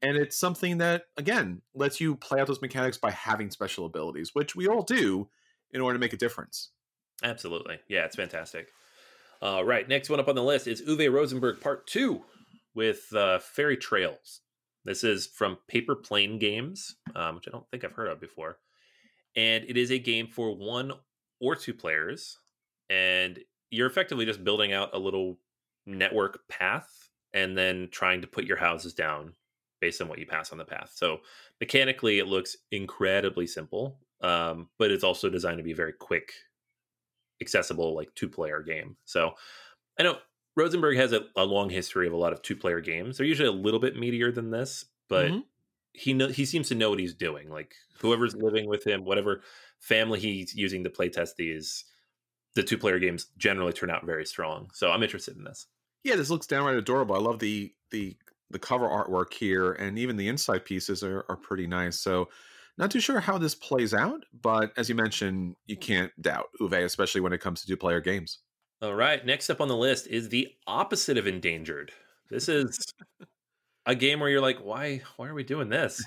and 0.00 0.16
it's 0.16 0.36
something 0.36 0.78
that 0.78 1.04
again 1.16 1.62
lets 1.74 2.00
you 2.00 2.16
play 2.16 2.40
out 2.40 2.46
those 2.46 2.62
mechanics 2.62 2.96
by 2.96 3.10
having 3.10 3.50
special 3.50 3.84
abilities, 3.84 4.34
which 4.34 4.56
we 4.56 4.68
all 4.68 4.82
do 4.82 5.28
in 5.72 5.80
order 5.80 5.96
to 5.98 6.00
make 6.00 6.12
a 6.12 6.16
difference. 6.16 6.70
absolutely 7.22 7.78
yeah 7.88 8.04
it's 8.04 8.16
fantastic 8.16 8.68
uh, 9.42 9.62
right 9.64 9.88
next 9.88 10.08
one 10.08 10.20
up 10.20 10.28
on 10.28 10.34
the 10.34 10.42
list 10.42 10.66
is 10.66 10.80
uwe 10.82 11.12
rosenberg 11.12 11.60
part 11.60 11.86
two 11.86 12.22
with 12.76 13.12
uh, 13.14 13.40
fairy 13.40 13.76
trails. 13.76 14.42
This 14.84 15.02
is 15.02 15.26
from 15.26 15.58
paper 15.66 15.96
plane 15.96 16.38
games 16.38 16.94
um, 17.16 17.34
which 17.34 17.48
i 17.48 17.50
don't 17.50 17.68
think 17.70 17.82
i've 17.82 17.92
heard 17.92 18.08
of 18.08 18.20
before. 18.20 18.58
And 19.34 19.64
it 19.68 19.76
is 19.76 19.90
a 19.90 19.98
game 19.98 20.28
for 20.28 20.54
one 20.56 20.92
or 21.40 21.56
two 21.56 21.74
players 21.74 22.38
and 22.88 23.40
you're 23.70 23.88
effectively 23.88 24.24
just 24.24 24.44
building 24.44 24.72
out 24.72 24.94
a 24.94 24.98
little 24.98 25.38
network 25.86 26.46
path 26.48 27.10
and 27.34 27.58
then 27.58 27.88
trying 27.90 28.20
to 28.20 28.26
put 28.26 28.44
your 28.44 28.56
houses 28.56 28.94
down 28.94 29.32
based 29.80 30.00
on 30.00 30.08
what 30.08 30.18
you 30.18 30.26
pass 30.26 30.52
on 30.52 30.58
the 30.58 30.64
path. 30.64 30.92
So 30.94 31.18
mechanically 31.60 32.18
it 32.18 32.28
looks 32.28 32.56
incredibly 32.70 33.46
simple 33.46 33.98
um, 34.22 34.68
but 34.78 34.90
it's 34.90 35.04
also 35.04 35.28
designed 35.28 35.58
to 35.58 35.64
be 35.64 35.72
a 35.72 35.76
very 35.76 35.92
quick 35.92 36.32
accessible 37.40 37.94
like 37.94 38.14
two 38.14 38.28
player 38.28 38.62
game. 38.62 38.96
So 39.04 39.32
i 39.98 40.02
know 40.02 40.18
rosenberg 40.56 40.96
has 40.96 41.12
a, 41.12 41.26
a 41.36 41.44
long 41.44 41.70
history 41.70 42.06
of 42.06 42.12
a 42.12 42.16
lot 42.16 42.32
of 42.32 42.42
two 42.42 42.56
player 42.56 42.80
games 42.80 43.18
they're 43.18 43.26
usually 43.26 43.48
a 43.48 43.52
little 43.52 43.80
bit 43.80 43.94
meatier 43.96 44.34
than 44.34 44.50
this 44.50 44.86
but 45.08 45.32
Mhm. 45.32 45.44
he 45.92 46.12
know 46.12 46.28
he 46.28 46.44
seems 46.44 46.68
to 46.68 46.74
know 46.74 46.90
what 46.90 46.98
he's 47.00 47.14
doing. 47.14 47.48
Like 47.50 47.74
whoever's 48.00 48.34
living 48.36 48.68
with 48.68 48.86
him, 48.86 49.04
whatever 49.04 49.42
family 49.80 50.20
he's 50.20 50.54
using 50.54 50.84
to 50.84 50.90
play 50.90 51.08
test 51.08 51.36
these, 51.36 51.84
the 52.54 52.62
two 52.64 52.78
player 52.78 52.98
games 52.98 53.26
generally 53.38 53.72
turn 53.72 53.90
out 53.90 54.06
very 54.06 54.26
strong. 54.26 54.70
So 54.74 54.90
I'm 54.92 55.02
interested 55.02 55.36
in 55.36 55.44
this. 55.44 55.68
Yeah, 56.04 56.16
this 56.16 56.30
looks 56.30 56.46
downright 56.46 56.76
adorable. 56.76 57.16
I 57.16 57.18
love 57.18 57.38
the 57.38 57.74
the 57.90 58.16
the 58.50 58.58
cover 58.58 58.86
artwork 58.88 59.32
here, 59.34 59.72
and 59.72 59.98
even 59.98 60.16
the 60.16 60.28
inside 60.28 60.64
pieces 60.64 61.02
are, 61.02 61.24
are 61.28 61.36
pretty 61.36 61.66
nice. 61.66 61.98
So, 61.98 62.28
not 62.78 62.92
too 62.92 63.00
sure 63.00 63.18
how 63.18 63.38
this 63.38 63.56
plays 63.56 63.92
out, 63.92 64.24
but 64.32 64.72
as 64.78 64.88
you 64.88 64.94
mentioned, 64.94 65.56
you 65.66 65.76
can't 65.76 66.12
doubt 66.22 66.50
Uwe, 66.60 66.84
especially 66.84 67.20
when 67.22 67.32
it 67.32 67.40
comes 67.40 67.60
to 67.62 67.66
two 67.66 67.76
player 67.76 68.00
games. 68.00 68.38
All 68.82 68.94
right, 68.94 69.24
next 69.24 69.50
up 69.50 69.60
on 69.60 69.68
the 69.68 69.76
list 69.76 70.06
is 70.06 70.28
the 70.28 70.48
opposite 70.66 71.16
of 71.16 71.26
endangered. 71.26 71.92
This 72.30 72.48
is 72.48 72.78
a 73.86 73.94
game 73.94 74.20
where 74.20 74.28
you're 74.28 74.40
like, 74.40 74.58
why 74.58 75.02
why 75.16 75.28
are 75.28 75.34
we 75.34 75.44
doing 75.44 75.68
this? 75.68 76.02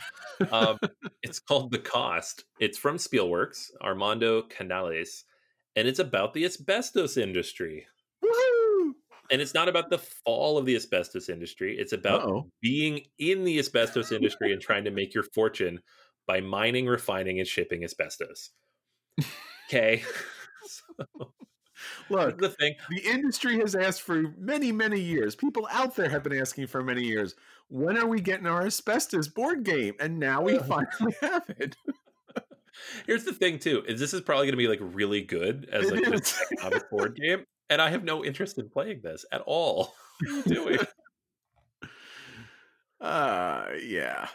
Um, 0.52 0.78
it's 1.22 1.40
called 1.40 1.72
The 1.72 1.80
Cost. 1.80 2.46
It's 2.60 2.78
from 2.78 2.98
Spielworxx, 2.98 3.72
Armando 3.82 4.44
Canales, 4.44 5.26
and 5.76 5.88
it's 5.88 6.00
about 6.00 6.34
the 6.34 6.46
asbestos 6.46 7.18
industry. 7.18 7.88
Woohoo! 8.24 8.94
and 9.32 9.42
it's 9.42 9.54
not 9.54 9.70
about 9.70 9.90
the 9.90 9.98
fall 9.98 10.58
of 10.58 10.66
the 10.66 10.76
asbestos 10.76 11.30
industry. 11.30 11.78
It's 11.78 11.94
about 11.94 12.24
Uh-oh. 12.24 12.50
being 12.62 13.02
in 13.20 13.44
the 13.44 13.60
asbestos 13.60 14.12
industry 14.12 14.52
and 14.52 14.62
trying 14.62 14.86
to 14.86 14.92
make 14.92 15.14
your 15.14 15.24
fortune 15.24 15.80
by 16.28 16.42
mining, 16.42 16.88
refining, 16.88 17.40
and 17.40 17.48
shipping 17.48 17.84
asbestos. 17.84 18.52
Okay. 19.72 20.02
so, 20.66 21.32
Look, 22.10 22.38
the 22.40 22.50
thing. 22.50 22.76
the 22.90 23.02
industry 23.02 23.60
has 23.60 23.76
asked 23.76 24.02
for 24.02 24.34
many, 24.38 24.72
many 24.72 25.00
years. 25.00 25.36
People 25.36 25.68
out 25.72 25.96
there 25.96 26.10
have 26.10 26.24
been 26.24 26.38
asking 26.38 26.68
for 26.68 26.84
many 26.84 27.04
years. 27.04 27.36
When 27.70 27.98
are 27.98 28.08
we 28.08 28.20
getting 28.22 28.48
our 28.48 28.66
asbestos 28.66 29.28
board 29.28 29.64
game? 29.64 29.94
And 30.00 30.20
now 30.20 30.42
we 30.42 30.58
finally 30.68 31.16
have 31.22 31.50
it. 31.58 31.76
Here's 33.06 33.26
the 33.26 33.34
thing, 33.34 33.60
too, 33.60 33.84
is 33.88 34.00
this 34.00 34.14
is 34.14 34.22
probably 34.22 34.46
going 34.46 34.54
to 34.54 34.58
be 34.58 34.68
like 34.68 34.80
really 34.82 35.22
good 35.22 35.68
as 35.72 35.92
like 35.92 36.04
economic 36.52 36.90
board 36.90 37.16
game, 37.16 37.46
and 37.70 37.82
I 37.82 37.90
have 37.90 38.04
no 38.04 38.24
interest 38.24 38.58
in 38.58 38.70
playing 38.70 39.02
this 39.02 39.26
at 39.32 39.42
all. 39.42 39.94
What 40.20 40.30
are 40.30 40.36
you 40.36 40.44
doing? 40.44 40.80
Uh, 43.02 43.68
yeah. 43.82 44.28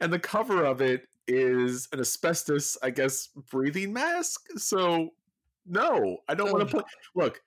and 0.00 0.10
the 0.10 0.18
cover 0.18 0.64
of 0.64 0.80
it 0.80 1.06
is 1.28 1.88
an 1.92 2.00
asbestos, 2.00 2.78
I 2.82 2.88
guess, 2.88 3.28
breathing 3.50 3.92
mask. 3.92 4.46
So, 4.56 5.10
no, 5.66 6.18
I 6.28 6.34
don't 6.34 6.52
want 6.52 6.68
to 6.68 6.76
play. 6.76 6.84
Look, 7.14 7.40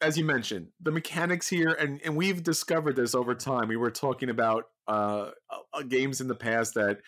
as 0.00 0.18
you 0.18 0.24
mentioned, 0.24 0.68
the 0.80 0.90
mechanics 0.90 1.48
here, 1.48 1.70
and 1.70 2.00
and 2.04 2.16
we've 2.16 2.42
discovered 2.42 2.96
this 2.96 3.14
over 3.14 3.34
time. 3.34 3.68
We 3.68 3.76
were 3.76 3.90
talking 3.90 4.30
about 4.30 4.64
uh, 4.86 5.30
uh 5.72 5.82
games 5.82 6.20
in 6.20 6.28
the 6.28 6.34
past 6.34 6.74
that 6.74 6.98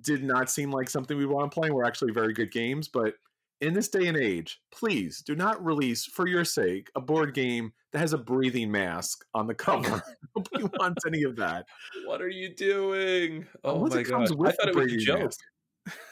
did 0.00 0.22
not 0.22 0.50
seem 0.50 0.70
like 0.70 0.88
something 0.88 1.16
we 1.16 1.26
want 1.26 1.50
to 1.50 1.60
play. 1.60 1.70
Were 1.70 1.84
actually 1.84 2.12
very 2.12 2.32
good 2.32 2.52
games, 2.52 2.88
but 2.88 3.14
in 3.60 3.74
this 3.74 3.88
day 3.88 4.06
and 4.06 4.16
age, 4.16 4.60
please 4.72 5.22
do 5.22 5.34
not 5.34 5.62
release, 5.64 6.06
for 6.06 6.26
your 6.26 6.44
sake, 6.44 6.90
a 6.96 7.00
board 7.00 7.34
game 7.34 7.72
that 7.92 7.98
has 7.98 8.12
a 8.12 8.18
breathing 8.18 8.70
mask 8.70 9.24
on 9.34 9.46
the 9.46 9.54
cover. 9.54 10.02
Nobody 10.36 10.64
wants 10.78 11.04
any 11.06 11.24
of 11.24 11.36
that. 11.36 11.66
What 12.06 12.22
are 12.22 12.28
you 12.28 12.54
doing? 12.54 13.46
Oh 13.62 13.76
Unless 13.76 13.94
my 13.94 14.02
god! 14.02 14.30
I 14.30 14.34
with 14.34 14.56
thought 14.56 14.68
it 14.68 14.74
was 14.74 14.92
a 14.92 14.96
joke. 14.96 15.20
mask. 15.20 15.40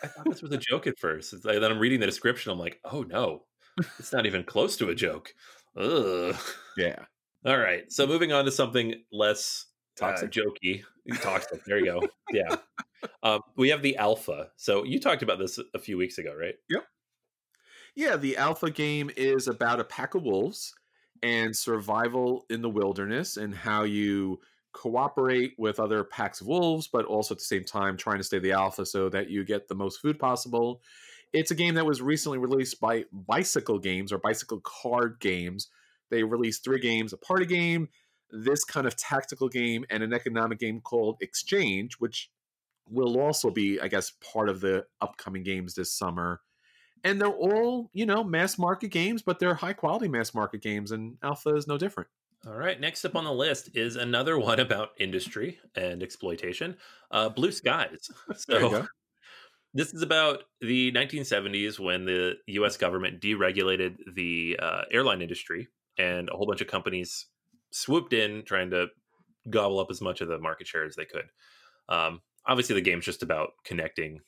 I 0.03 0.07
thought 0.07 0.29
this 0.29 0.43
was 0.43 0.53
a 0.53 0.59
joke 0.59 0.87
at 0.87 0.99
first. 0.99 1.33
It's 1.33 1.45
like, 1.45 1.61
then 1.61 1.71
I'm 1.71 1.79
reading 1.79 2.01
the 2.01 2.07
description. 2.07 2.53
I'm 2.53 2.59
like, 2.59 2.81
oh 2.85 3.03
no, 3.03 3.45
it's 3.99 4.13
not 4.13 4.27
even 4.27 4.45
close 4.45 4.77
to 4.79 4.89
a 4.91 4.95
joke. 4.95 5.33
Ugh. 5.77 6.37
Yeah. 6.77 7.05
All 7.45 7.59
right. 7.59 7.91
So 7.91 8.07
moving 8.07 8.33
on 8.33 8.45
to 8.45 8.51
something 8.51 8.95
less 9.13 9.67
Toxic. 9.97 10.29
uh, 10.29 10.41
jokey. 10.41 10.83
Toxic. 11.21 11.65
There 11.65 11.79
you 11.79 11.87
go. 11.87 12.09
Yeah. 12.33 12.57
Um, 13.23 13.41
we 13.57 13.69
have 13.71 13.81
the 13.81 13.97
alpha. 13.97 14.49
So 14.57 14.85
you 14.85 14.99
talked 15.01 15.23
about 15.23 15.39
this 15.39 15.59
a 15.73 15.79
few 15.79 15.97
weeks 15.97 16.19
ago, 16.19 16.35
right? 16.39 16.57
Yep. 16.69 16.85
Yeah, 17.95 18.17
the 18.17 18.37
alpha 18.37 18.71
game 18.71 19.11
is 19.17 19.49
about 19.49 19.81
a 19.81 19.85
pack 19.85 20.15
of 20.15 20.25
wolves 20.25 20.75
and 21.23 21.55
survival 21.57 22.45
in 22.51 22.61
the 22.61 22.69
wilderness 22.69 23.37
and 23.37 23.55
how 23.55 23.85
you 23.85 24.41
cooperate 24.73 25.55
with 25.59 25.81
other 25.81 26.05
packs 26.05 26.41
of 26.41 26.47
wolves, 26.47 26.89
but 26.89 27.05
also 27.05 27.35
at 27.35 27.39
the 27.39 27.45
same 27.45 27.65
time 27.65 27.97
trying 27.97 28.19
to 28.19 28.25
stay 28.25 28.39
the 28.39 28.53
alpha 28.53 28.87
so 28.87 29.09
that 29.09 29.31
you 29.31 29.45
get 29.45 29.69
the 29.69 29.75
most 29.75 30.01
food 30.01 30.19
possible. 30.19 30.81
It's 31.33 31.51
a 31.51 31.55
game 31.55 31.75
that 31.75 31.87
was 31.87 32.01
recently 32.01 32.39
released 32.39 32.81
by 32.81 33.05
Bicycle 33.13 33.79
Games 33.79 34.13
or 34.13 34.19
Bicycle 34.19 34.61
Card 34.61 35.19
Games. 35.21 35.69
They 36.11 36.23
released 36.23 36.65
three 36.65 36.81
games 36.81 37.13
a 37.13 37.19
party 37.19 37.47
game, 37.47 37.89
this 38.31 38.65
kind 38.65 38.87
of 38.87 38.97
tactical 38.97 39.49
game, 39.49 39.85
and 39.91 40.03
an 40.03 40.13
economic 40.13 40.59
game 40.59 40.81
called 40.81 41.19
Exchange, 41.21 41.95
which 41.99 42.31
will 42.89 43.21
also 43.21 43.51
be, 43.51 43.79
I 43.81 43.89
guess, 43.89 44.13
part 44.33 44.49
of 44.49 44.61
the 44.61 44.87
upcoming 45.01 45.43
games 45.43 45.75
this 45.75 45.93
summer 45.93 46.41
and 47.05 47.21
they're 47.21 47.29
all 47.29 47.91
you 47.93 48.07
know 48.07 48.25
mass 48.25 48.59
market 48.59 48.89
games 48.89 49.23
but 49.23 49.39
they're 49.39 49.55
high 49.55 49.73
quality 49.73 50.09
mass 50.09 50.35
market 50.35 50.63
games 50.63 50.91
and 50.91 51.17
alpha 51.23 51.55
is 51.55 51.67
no 51.67 51.79
different 51.79 52.09
All 52.47 52.55
right. 52.55 52.79
Next 52.81 53.05
up 53.05 53.17
on 53.17 53.25
the 53.25 53.33
list 53.33 53.71
is 53.75 53.97
another 53.97 54.39
one 54.39 54.61
about 54.61 54.91
industry 54.99 55.59
and 55.75 56.03
exploitation. 56.03 56.77
Uh, 57.11 57.29
Blue 57.29 57.53
Skies. 57.53 58.11
So 58.37 58.87
this 59.75 59.93
is 59.93 60.03
about 60.03 60.45
the 60.61 60.93
1970s 60.93 61.79
when 61.79 62.05
the 62.05 62.35
U.S. 62.47 62.77
government 62.77 63.21
deregulated 63.21 63.97
the 64.15 64.59
uh, 64.61 64.83
airline 64.91 65.21
industry, 65.21 65.69
and 65.99 66.29
a 66.31 66.37
whole 66.37 66.47
bunch 66.47 66.61
of 66.61 66.69
companies 66.69 67.27
swooped 67.71 68.13
in 68.13 68.45
trying 68.45 68.71
to 68.71 68.87
gobble 69.51 69.79
up 69.79 69.89
as 69.91 70.01
much 70.01 70.21
of 70.21 70.29
the 70.29 70.39
market 70.39 70.67
share 70.67 70.85
as 70.85 70.97
they 70.97 71.05
could. 71.05 71.27
Um, 71.89 72.21
obviously, 72.47 72.75
the 72.75 72.81
game's 72.81 73.05
just 73.05 73.23
about 73.23 73.51
connecting 73.65 74.21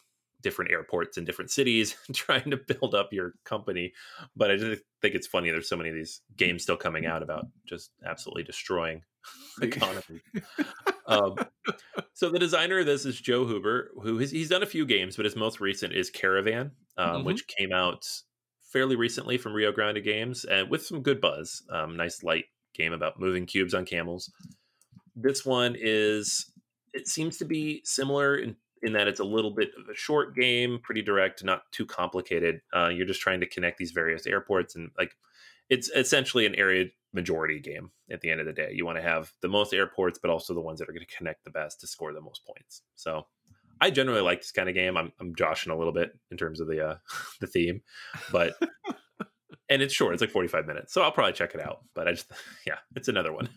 different 0.43 0.71
airports 0.71 1.19
in 1.19 1.25
different 1.25 1.51
cities, 1.51 1.97
trying 2.15 2.51
to 2.51 2.57
build 2.57 2.95
up 2.95 3.13
your 3.13 3.35
company. 3.45 3.93
But 4.37 4.51
I 4.51 4.57
just 4.57 4.83
think 5.03 5.15
it's 5.15 5.27
funny. 5.27 5.51
There's 5.51 5.69
so 5.69 5.77
many 5.77 5.91
of 5.91 5.95
these 5.95 6.21
games 6.37 6.63
still 6.63 6.77
coming 6.77 7.07
out 7.07 7.23
about 7.23 7.47
just 7.67 7.91
absolutely 8.07 8.43
destroying 8.45 9.03
the 9.59 9.67
economy. 9.67 10.21
um, 11.07 11.35
so 12.15 12.31
the 12.31 12.39
designer 12.39 12.79
of 12.81 12.87
this 12.87 13.05
is 13.05 13.21
Joe 13.21 13.47
Huber, 13.47 13.91
who 14.03 14.19
has, 14.19 14.31
he's 14.31 14.49
done 14.49 14.63
a 14.63 14.67
few 14.67 14.87
games, 14.87 15.17
but 15.17 15.25
his 15.25 15.37
most 15.37 15.61
recent 15.61 15.93
is 15.95 16.11
Caravan, 16.11 16.73
um, 16.97 17.23
Mhm. 17.23 17.25
which 17.25 17.47
came 17.47 17.73
out 17.73 18.05
fairly 18.73 18.97
recently 18.97 19.37
from 19.37 19.53
Rio 19.53 19.73
Grande 19.73 20.03
Games 20.03 20.45
and 20.45 20.71
with 20.71 20.85
some 20.87 21.03
good 21.03 21.21
buzz. 21.21 21.63
Um, 21.71 21.97
nice 21.97 22.23
light 22.23 22.45
game 22.75 22.93
about 22.93 23.19
moving 23.19 23.45
cubes 23.47 23.75
on 23.75 23.85
camels. 23.85 24.33
This 25.17 25.45
one 25.45 25.77
is 25.79 26.47
it 26.93 27.07
seems 27.09 27.37
to 27.39 27.45
be 27.45 27.83
similar 27.85 28.37
in 28.37 28.57
in 28.83 28.93
that 28.95 29.09
it's 29.09 29.21
a 29.21 29.25
little 29.25 29.51
bit 29.51 29.71
of 29.79 29.89
a 29.89 29.95
short 29.95 30.35
game, 30.35 30.79
pretty 30.83 31.03
direct, 31.03 31.45
not 31.45 31.71
too 31.73 31.87
complicated. 31.87 32.61
Uh, 32.75 32.89
you're 32.89 33.07
just 33.07 33.21
trying 33.21 33.41
to 33.41 33.47
connect 33.47 33.79
these 33.79 33.91
various 33.91 34.27
airports 34.27 34.75
and 34.75 34.91
like 34.99 35.15
it's 35.69 35.91
essentially 35.95 36.47
an 36.47 36.55
area 36.57 36.87
majority 37.13 37.61
game 37.61 37.91
at 38.11 38.21
the 38.21 38.31
end 38.31 38.41
of 38.41 38.47
the 38.47 38.53
day. 38.53 38.73
You 38.73 38.85
want 38.85 38.99
to 38.99 39.03
have 39.03 39.33
the 39.41 39.49
most 39.49 39.73
airports, 39.73 40.19
but 40.21 40.31
also 40.31 40.55
the 40.55 40.61
ones 40.61 40.79
that 40.79 40.89
are 40.89 40.93
going 40.93 41.07
to 41.07 41.17
connect 41.17 41.45
the 41.45 41.51
best 41.51 41.81
to 41.81 41.87
score 41.87 42.13
the 42.13 42.21
most 42.21 42.45
points. 42.45 42.83
So 42.97 43.27
I 43.81 43.91
generally 43.91 44.21
like 44.21 44.41
this 44.41 44.53
kind 44.53 44.69
of 44.69 44.75
game. 44.75 44.97
I'm, 44.97 45.13
I'm 45.21 45.35
joshing 45.35 45.73
a 45.73 45.77
little 45.77 45.93
bit 45.93 46.13
in 46.31 46.37
terms 46.37 46.61
of 46.61 46.67
the 46.67 46.87
uh, 46.87 46.97
the 47.41 47.47
theme, 47.47 47.83
but 48.31 48.55
and 49.69 49.83
it's 49.83 49.95
short. 49.95 50.13
It's 50.13 50.21
like 50.21 50.31
45 50.31 50.67
minutes, 50.67 50.93
so 50.93 51.03
I'll 51.03 51.13
probably 51.13 51.33
check 51.33 51.55
it 51.55 51.61
out. 51.61 51.81
But 51.95 52.09
I 52.09 52.13
just 52.13 52.31
yeah, 52.67 52.79
it's 52.95 53.09
another 53.09 53.33
one. 53.33 53.49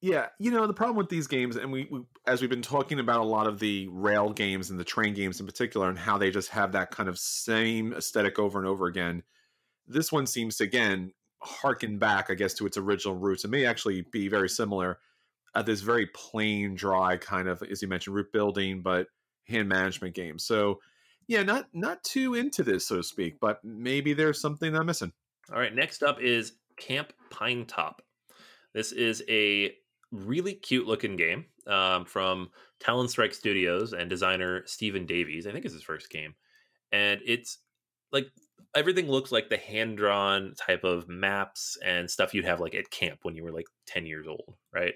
Yeah 0.00 0.26
you 0.38 0.50
know 0.50 0.66
the 0.66 0.74
problem 0.74 0.96
with 0.96 1.08
these 1.08 1.26
games 1.26 1.56
and 1.56 1.72
we, 1.72 1.88
we 1.90 2.00
as 2.26 2.40
we've 2.40 2.50
been 2.50 2.62
talking 2.62 3.00
about 3.00 3.20
a 3.20 3.24
lot 3.24 3.46
of 3.46 3.58
the 3.58 3.88
rail 3.90 4.30
games 4.30 4.70
and 4.70 4.78
the 4.78 4.84
train 4.84 5.14
games 5.14 5.40
in 5.40 5.46
particular 5.46 5.88
and 5.88 5.98
how 5.98 6.18
they 6.18 6.30
just 6.30 6.50
have 6.50 6.72
that 6.72 6.90
kind 6.90 7.08
of 7.08 7.18
same 7.18 7.92
aesthetic 7.92 8.38
over 8.38 8.58
and 8.58 8.68
over 8.68 8.86
again 8.86 9.22
this 9.86 10.12
one 10.12 10.26
seems 10.26 10.56
to 10.56 10.64
again 10.64 11.12
harken 11.42 11.98
back 11.98 12.30
i 12.30 12.34
guess 12.34 12.54
to 12.54 12.66
its 12.66 12.76
original 12.76 13.16
roots 13.16 13.44
and 13.44 13.50
may 13.50 13.64
actually 13.64 14.04
be 14.12 14.28
very 14.28 14.48
similar 14.48 14.98
at 15.54 15.66
this 15.66 15.80
very 15.80 16.06
plain 16.14 16.74
dry 16.74 17.16
kind 17.16 17.48
of 17.48 17.62
as 17.62 17.82
you 17.82 17.88
mentioned 17.88 18.14
route 18.14 18.32
building 18.32 18.82
but 18.82 19.06
hand 19.48 19.68
management 19.68 20.14
game 20.14 20.38
so 20.38 20.78
yeah 21.26 21.42
not 21.42 21.66
not 21.72 22.02
too 22.04 22.34
into 22.34 22.62
this 22.62 22.86
so 22.86 22.96
to 22.96 23.02
speak 23.02 23.38
but 23.40 23.58
maybe 23.64 24.12
there's 24.12 24.40
something 24.40 24.76
i'm 24.76 24.86
missing 24.86 25.12
All 25.50 25.58
right, 25.58 25.74
next 25.74 26.02
up 26.02 26.20
is 26.20 26.52
Camp 26.76 27.12
Pine 27.30 27.64
Top. 27.64 28.02
This 28.74 28.92
is 28.92 29.22
a 29.30 29.72
really 30.10 30.54
cute 30.54 30.86
looking 30.86 31.16
game 31.16 31.46
um, 31.66 32.04
from 32.04 32.50
Talon 32.80 33.08
Strike 33.08 33.34
Studios 33.34 33.92
and 33.92 34.08
designer 34.08 34.62
Stephen 34.66 35.06
Davies. 35.06 35.46
I 35.46 35.52
think 35.52 35.64
it's 35.64 35.74
his 35.74 35.82
first 35.82 36.10
game. 36.10 36.34
And 36.92 37.20
it's 37.24 37.58
like 38.12 38.28
everything 38.74 39.08
looks 39.08 39.32
like 39.32 39.48
the 39.48 39.56
hand 39.56 39.96
drawn 39.96 40.54
type 40.54 40.84
of 40.84 41.08
maps 41.08 41.76
and 41.84 42.10
stuff 42.10 42.34
you'd 42.34 42.44
have 42.44 42.60
like 42.60 42.74
at 42.74 42.90
camp 42.90 43.20
when 43.22 43.34
you 43.34 43.42
were 43.42 43.52
like 43.52 43.66
10 43.86 44.06
years 44.06 44.26
old, 44.26 44.54
right? 44.72 44.94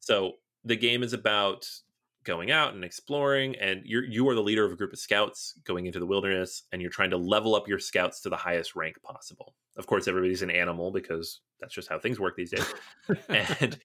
So 0.00 0.32
the 0.64 0.76
game 0.76 1.02
is 1.02 1.12
about 1.12 1.66
going 2.24 2.52
out 2.52 2.74
and 2.74 2.84
exploring 2.84 3.56
and 3.56 3.82
you're 3.84 4.04
you 4.04 4.28
are 4.28 4.34
the 4.36 4.42
leader 4.42 4.64
of 4.64 4.70
a 4.70 4.76
group 4.76 4.92
of 4.92 4.98
scouts 4.98 5.54
going 5.64 5.86
into 5.86 5.98
the 5.98 6.06
wilderness 6.06 6.62
and 6.70 6.80
you're 6.80 6.90
trying 6.90 7.10
to 7.10 7.16
level 7.16 7.56
up 7.56 7.66
your 7.66 7.80
scouts 7.80 8.20
to 8.20 8.28
the 8.28 8.36
highest 8.36 8.76
rank 8.76 8.96
possible. 9.02 9.56
Of 9.76 9.86
course 9.86 10.06
everybody's 10.06 10.42
an 10.42 10.50
animal 10.50 10.92
because 10.92 11.40
that's 11.60 11.74
just 11.74 11.88
how 11.88 11.98
things 11.98 12.20
work 12.20 12.36
these 12.36 12.52
days. 12.52 12.74
and 13.28 13.78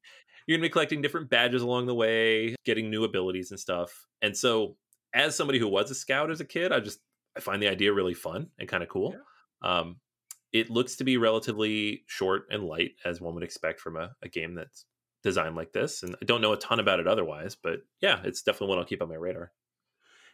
you're 0.48 0.58
going 0.58 0.64
to 0.64 0.70
be 0.70 0.74
collecting 0.74 1.02
different 1.02 1.30
badges 1.30 1.62
along 1.62 1.86
the 1.86 1.94
way, 1.94 2.56
getting 2.66 2.90
new 2.90 3.04
abilities 3.04 3.52
and 3.52 3.60
stuff. 3.60 4.08
And 4.22 4.36
so 4.36 4.78
as 5.14 5.36
somebody 5.36 5.60
who 5.60 5.68
was 5.68 5.92
a 5.92 5.96
scout 5.96 6.32
as 6.32 6.42
a 6.42 6.46
kid, 6.46 6.72
I 6.72 6.80
just 6.80 7.00
I 7.36 7.40
find 7.42 7.62
the 7.62 7.68
idea 7.70 7.94
really 7.94 8.16
fun 8.16 8.50
and 8.58 8.68
kind 8.68 8.82
of 8.84 8.90
cool. 8.90 9.16
Um 9.62 9.98
it 10.54 10.70
looks 10.70 10.96
to 10.96 11.04
be 11.04 11.18
relatively 11.18 12.04
short 12.08 12.44
and 12.50 12.64
light 12.64 12.92
as 13.06 13.20
one 13.22 13.34
would 13.36 13.44
expect 13.44 13.82
from 13.82 13.98
a, 13.98 14.12
a 14.24 14.30
game 14.30 14.56
that's 14.56 14.86
designed 15.24 15.56
like 15.56 15.74
this 15.74 16.04
and 16.04 16.16
i 16.22 16.26
don't 16.26 16.42
know 16.42 16.54
a 16.54 16.58
ton 16.58 16.80
about 16.80 17.00
it 17.00 17.08
otherwise 17.08 17.56
but 17.56 17.80
yeah 18.02 18.22
it's 18.24 18.44
definitely 18.44 18.70
one 18.70 18.78
i'll 18.78 18.86
keep 18.86 19.02
on 19.02 19.10
my 19.10 19.16
radar 19.16 19.52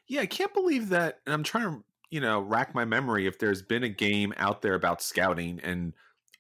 Yeah, 0.08 0.22
I 0.22 0.26
can't 0.26 0.54
believe 0.54 0.90
that. 0.90 1.20
And 1.26 1.34
I'm 1.34 1.44
trying 1.44 1.64
to, 1.66 1.84
you 2.10 2.20
know, 2.20 2.42
rack 2.42 2.76
my 2.76 2.86
memory 2.86 3.26
if 3.26 3.40
there's 3.40 3.62
been 3.62 3.84
a 3.84 3.90
game 3.90 4.34
out 4.38 4.62
there 4.62 4.76
about 4.76 5.02
scouting 5.02 5.60
and 5.64 5.94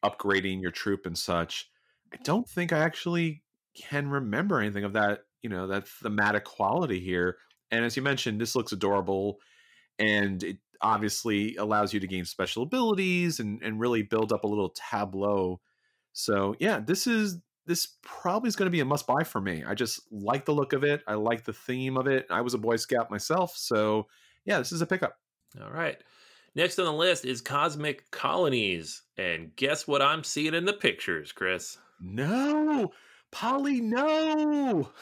upgrading 0.03 0.61
your 0.61 0.71
troop 0.71 1.05
and 1.05 1.17
such. 1.17 1.69
I 2.13 2.17
don't 2.23 2.47
think 2.47 2.73
I 2.73 2.79
actually 2.79 3.42
can 3.75 4.09
remember 4.09 4.59
anything 4.59 4.83
of 4.83 4.93
that, 4.93 5.19
you 5.41 5.49
know, 5.49 5.67
that 5.67 5.87
thematic 5.87 6.43
quality 6.43 6.99
here. 6.99 7.37
And 7.71 7.83
as 7.85 7.95
you 7.95 8.01
mentioned, 8.03 8.39
this 8.39 8.55
looks 8.55 8.71
adorable 8.71 9.37
and 9.99 10.43
it 10.43 10.57
obviously 10.81 11.55
allows 11.55 11.93
you 11.93 11.99
to 11.99 12.07
gain 12.07 12.25
special 12.25 12.63
abilities 12.63 13.39
and, 13.39 13.61
and 13.63 13.79
really 13.79 14.03
build 14.03 14.31
up 14.33 14.43
a 14.43 14.47
little 14.47 14.69
tableau. 14.75 15.59
So 16.13 16.55
yeah, 16.59 16.79
this 16.79 17.07
is 17.07 17.37
this 17.65 17.95
probably 18.03 18.49
is 18.49 18.55
going 18.57 18.67
to 18.67 18.71
be 18.71 18.81
a 18.81 18.85
must 18.85 19.07
buy 19.07 19.23
for 19.23 19.39
me. 19.39 19.63
I 19.65 19.73
just 19.73 20.01
like 20.11 20.43
the 20.45 20.51
look 20.53 20.73
of 20.73 20.83
it. 20.83 21.01
I 21.07 21.13
like 21.13 21.45
the 21.45 21.53
theme 21.53 21.97
of 21.97 22.07
it. 22.07 22.27
I 22.29 22.41
was 22.41 22.53
a 22.53 22.57
Boy 22.57 22.75
Scout 22.75 23.09
myself, 23.09 23.55
so 23.55 24.07
yeah, 24.45 24.57
this 24.59 24.73
is 24.73 24.81
a 24.81 24.85
pickup. 24.85 25.17
all 25.61 25.71
right 25.71 25.97
next 26.55 26.77
on 26.77 26.85
the 26.85 26.91
list 26.93 27.25
is 27.25 27.41
cosmic 27.41 28.11
colonies 28.11 29.01
and 29.17 29.55
guess 29.55 29.87
what 29.87 30.01
i'm 30.03 30.23
seeing 30.23 30.53
in 30.53 30.65
the 30.65 30.73
pictures 30.73 31.31
chris 31.31 31.77
No, 32.01 32.91
Polly, 33.33 33.81
no. 33.81 34.89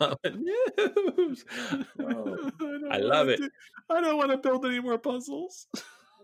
Oh, 0.00 0.14
don't 1.98 2.92
I 2.92 2.98
love 2.98 3.28
it. 3.28 3.38
do- 3.38 3.50
I 3.88 4.00
don't 4.00 4.16
want 4.18 4.30
to 4.30 4.36
build 4.36 4.64
any 4.66 4.80
more 4.80 4.98
puzzles. 4.98 5.66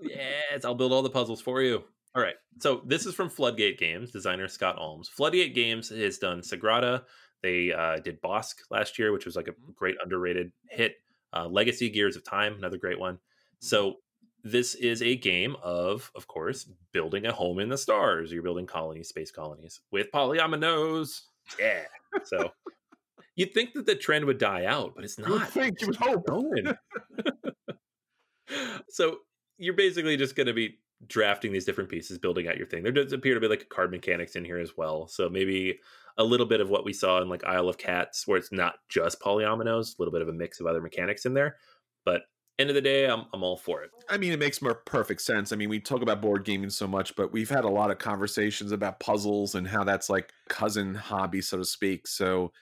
yes 0.03 0.64
i'll 0.64 0.75
build 0.75 0.93
all 0.93 1.03
the 1.03 1.11
puzzles 1.11 1.41
for 1.41 1.62
you. 1.62 1.83
All 2.14 2.23
right 2.23 2.35
so 2.61 2.83
this 2.87 3.07
is 3.07 3.14
from 3.14 3.31
floodgate 3.31 3.79
games 3.79 4.11
designer 4.11 4.49
scott 4.49 4.77
almes. 4.79 5.09
Floodgate 5.09 5.55
games 5.55 5.89
has 5.89 6.19
done 6.19 6.41
sagrada. 6.41 7.05
They 7.43 7.73
uh, 7.73 7.97
did 7.99 8.21
bosk 8.23 8.57
last 8.71 8.99
year 8.99 9.12
which 9.12 9.25
was 9.25 9.37
like 9.37 9.49
a 9.49 9.55
great 9.75 9.97
underrated 10.03 10.53
hit. 10.69 10.97
Uh, 11.33 11.47
legacy 11.49 11.89
gears 11.91 12.17
of 12.17 12.25
time 12.25 12.55
another 12.57 12.79
great 12.79 12.99
one. 13.01 13.19
So 13.61 13.97
this 14.53 14.74
is 14.76 15.03
a 15.03 15.16
game 15.16 15.57
of 15.62 16.11
of 16.14 16.26
course 16.28 16.68
building 16.92 17.26
a 17.26 17.32
home 17.32 17.59
in 17.59 17.68
the 17.68 17.76
stars 17.78 18.30
you're 18.30 18.42
building 18.42 18.66
colonies 18.66 19.09
space 19.09 19.30
colonies 19.30 19.80
with 19.90 20.11
polyominoes 20.12 21.22
yeah 21.59 21.82
so 22.24 22.51
you'd 23.34 23.53
think 23.53 23.72
that 23.72 23.86
the 23.86 23.94
trend 23.94 24.24
would 24.24 24.38
die 24.38 24.64
out 24.64 24.92
but 24.94 25.05
it's 25.05 25.18
You 25.18 25.24
would 25.24 25.40
not 25.40 25.51
think, 25.51 25.80
you 25.80 25.88
would 25.88 25.97
hope. 25.97 26.26
going. 26.26 26.74
so 28.88 29.18
you're 29.59 29.74
basically 29.74 30.16
just 30.16 30.36
going 30.36 30.47
to 30.47 30.53
be 30.53 30.78
drafting 31.07 31.53
these 31.53 31.64
different 31.64 31.90
pieces, 31.90 32.18
building 32.18 32.49
out 32.49 32.57
your 32.57 32.66
thing. 32.66 32.82
There 32.82 32.92
does 32.92 33.12
appear 33.12 33.34
to 33.34 33.40
be 33.40 33.49
like 33.49 33.62
a 33.62 33.66
card 33.66 33.90
mechanics 33.90 34.36
in 34.36 34.44
here 34.44 34.59
as 34.59 34.76
well. 34.76 35.09
So 35.09 35.28
maybe 35.28 35.78
a 36.18 36.24
little 36.24 36.47
bit 36.47 36.61
of 36.61 36.70
what 36.70 36.84
we 36.84 36.92
saw 36.92 37.20
in 37.20 37.28
like 37.28 37.44
Isle 37.44 37.68
of 37.68 37.78
Cats, 37.78 38.26
where 38.26 38.38
it's 38.38 38.53
not 38.53 38.76
just 38.88 39.20
polyominoes, 39.20 39.99
a 39.99 40.03
little 40.03 40.12
bit 40.12 40.22
of 40.22 40.28
a 40.28 40.32
mix 40.32 40.61
of 40.61 40.66
other 40.66 40.80
mechanics 40.80 41.26
in 41.26 41.34
there. 41.34 41.57
But 42.05 42.22
end 42.59 42.71
of 42.71 42.75
the 42.75 42.81
day, 42.81 43.07
I'm 43.07 43.27
I'm 43.33 43.43
all 43.43 43.57
for 43.57 43.83
it. 43.83 43.91
I 44.09 44.17
mean, 44.17 44.33
it 44.33 44.39
makes 44.39 44.63
more 44.63 44.75
perfect 44.75 45.21
sense. 45.23 45.53
I 45.53 45.57
mean, 45.57 45.69
we 45.69 45.81
talk 45.81 46.03
about 46.03 46.23
board 46.23 46.45
gaming 46.45 46.71
so 46.71 46.87
much, 46.87 47.15
but 47.17 47.33
we've 47.33 47.51
had 47.51 47.65
a 47.65 47.69
lot 47.69 47.91
of 47.91 47.99
conversations 47.99 48.73
about 48.73 49.01
puzzles 49.01 49.55
and 49.55 49.67
how 49.67 49.85
that's 49.85 50.09
like 50.09 50.33
cousin 50.49 50.95
hobby, 50.95 51.41
so 51.41 51.59
to 51.59 51.65
speak. 51.65 52.07
So, 52.07 52.53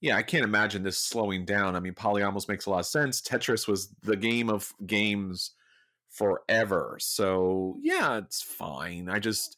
yeah, 0.00 0.16
I 0.16 0.22
can't 0.22 0.44
imagine 0.44 0.82
this 0.82 0.98
slowing 0.98 1.44
down. 1.44 1.76
I 1.76 1.80
mean, 1.80 1.94
Poly 1.94 2.22
almost 2.22 2.48
makes 2.48 2.66
a 2.66 2.70
lot 2.70 2.80
of 2.80 2.86
sense. 2.86 3.20
Tetris 3.20 3.66
was 3.66 3.88
the 4.02 4.16
game 4.16 4.50
of 4.50 4.72
games 4.86 5.52
forever. 6.08 6.96
So, 7.00 7.78
yeah, 7.82 8.18
it's 8.18 8.42
fine. 8.42 9.08
I 9.08 9.18
just 9.18 9.56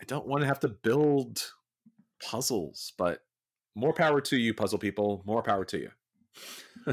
I 0.00 0.04
don't 0.04 0.26
want 0.26 0.42
to 0.42 0.46
have 0.46 0.60
to 0.60 0.68
build 0.68 1.52
puzzles, 2.22 2.92
but 2.96 3.20
more 3.74 3.92
power 3.92 4.20
to 4.20 4.36
you, 4.36 4.54
puzzle 4.54 4.78
people. 4.78 5.22
More 5.24 5.42
power 5.42 5.64
to 5.66 5.78
you. 5.78 5.90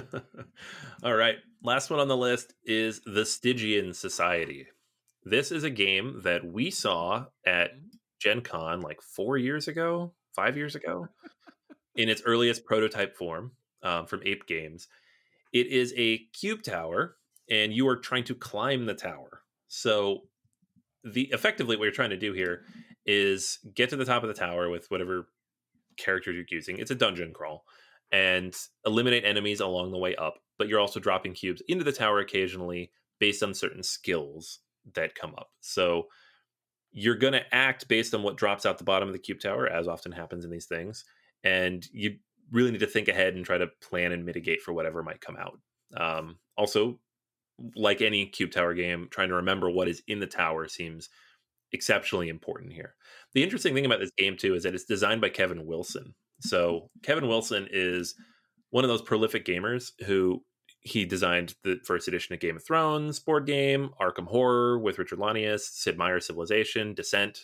All 1.04 1.16
right. 1.16 1.38
Last 1.64 1.89
one 1.89 2.00
on 2.00 2.08
the 2.08 2.18
list 2.18 2.54
is 2.64 3.02
the 3.06 3.26
Stygian 3.26 3.93
Society. 3.93 4.68
This 5.24 5.52
is 5.52 5.64
a 5.64 5.70
game 5.70 6.22
that 6.24 6.46
we 6.46 6.70
saw 6.70 7.26
at 7.46 7.72
Gen 8.20 8.41
Con 8.41 8.82
like 8.82 9.02
four 9.02 9.38
years 9.38 9.68
ago, 9.68 10.14
five 10.36 10.56
years 10.56 10.76
ago, 10.76 11.08
in 11.96 12.10
its 12.10 12.22
earliest 12.26 12.66
prototype 12.66 13.16
form 13.18 13.52
um, 13.84 14.06
from 14.06 14.22
Ape 14.26 14.46
Games. 14.48 14.88
It 15.54 15.68
is 15.68 15.93
a 15.98 16.20
cube 16.34 16.64
tower, 16.64 17.16
and 17.50 17.74
you 17.74 17.88
are 17.88 17.98
trying 17.98 18.26
to 18.26 18.36
climb 18.36 18.86
the 18.86 18.93
tower. 18.93 19.41
So, 19.68 20.24
the 21.04 21.30
effectively 21.32 21.78
what 21.78 21.84
you're 21.84 21.91
trying 21.91 22.10
to 22.10 22.18
do 22.18 22.34
here 22.34 22.64
is 23.06 23.60
get 23.76 23.89
to 23.91 23.96
the 23.96 24.06
top 24.06 24.24
of 24.24 24.28
the 24.28 24.34
tower 24.34 24.70
with 24.70 24.89
whatever 24.89 25.28
characters 25.98 26.36
you're 26.36 26.46
using. 26.50 26.78
It's 26.78 26.91
a 26.91 26.96
dungeon 26.96 27.32
crawl 27.32 27.64
and 28.16 28.55
eliminate 28.86 29.26
enemies 29.26 29.59
along 29.59 29.91
the 29.91 29.97
way 29.97 30.16
up. 30.16 30.39
But 30.57 30.70
you're 30.70 30.80
also 30.80 31.01
dropping 31.01 31.34
cubes 31.34 31.61
into 31.68 31.84
the 31.84 31.91
tower 31.91 32.20
occasionally 32.20 32.91
based 33.20 33.43
on 33.43 33.53
certain 33.53 33.84
skills 33.84 34.59
that 34.93 35.16
come 35.16 35.34
up. 35.38 35.49
So 35.59 36.05
you're 36.93 37.16
going 37.16 37.34
to 37.34 37.53
act 37.53 37.89
based 37.89 38.13
on 38.13 38.24
what 38.24 38.38
drops 38.38 38.66
out 38.66 38.78
the 38.78 38.86
bottom 38.86 39.09
of 39.09 39.13
the 39.13 39.20
cube 39.20 39.41
tower, 39.41 39.68
as 39.68 39.86
often 39.86 40.13
happens 40.13 40.45
in 40.45 40.51
these 40.51 40.66
things. 40.66 41.03
And 41.43 41.86
you 41.91 42.16
really 42.51 42.72
need 42.72 42.80
to 42.80 42.88
think 42.88 43.09
ahead 43.09 43.36
and 43.36 43.43
try 43.43 43.57
to 43.57 43.68
plan 43.82 44.13
and 44.13 44.26
mitigate 44.26 44.61
for 44.61 44.72
whatever 44.72 45.03
might 45.03 45.20
come 45.20 45.36
out. 45.36 45.59
Um, 45.97 46.38
also, 46.57 46.99
like 47.76 48.01
any 48.01 48.28
cube 48.28 48.51
tower 48.51 48.74
game, 48.74 49.09
trying 49.11 49.28
to 49.28 49.36
remember 49.36 49.70
what 49.70 49.89
is 49.89 50.01
in 50.07 50.22
the 50.22 50.28
tower 50.28 50.70
seems 50.70 51.09
exceptionally 51.74 52.30
important 52.30 52.72
here. 52.72 52.95
The 53.34 53.43
interesting 53.43 53.74
thing 53.74 53.86
about 53.86 53.99
this 53.99 54.11
game 54.18 54.38
too 54.38 54.55
is 54.55 54.63
that 54.63 54.74
it's 54.74 54.86
designed 54.86 55.20
by 55.20 55.30
Kevin 55.30 55.66
Wilson. 55.66 56.16
So 56.42 56.90
Kevin 57.04 57.28
Wilson 57.28 57.68
is 57.72 58.16
one 58.70 58.84
of 58.84 58.90
those 58.90 59.02
prolific 59.02 59.46
gamers 59.46 59.92
who 60.06 60.44
he 60.82 61.06
designed 61.06 61.56
the 61.64 61.80
first 61.84 62.08
edition 62.08 62.34
of 62.34 62.40
Game 62.40 62.58
of 62.58 62.64
Thrones 62.64 63.20
board 63.20 63.48
game, 63.48 63.90
Arkham 64.00 64.28
Horror 64.28 64.78
with 64.78 65.00
Richard 65.00 65.20
Launius, 65.20 65.62
Sid 65.62 65.98
Meier's 65.98 66.28
Civilization, 66.28 66.94
Descent. 66.94 67.40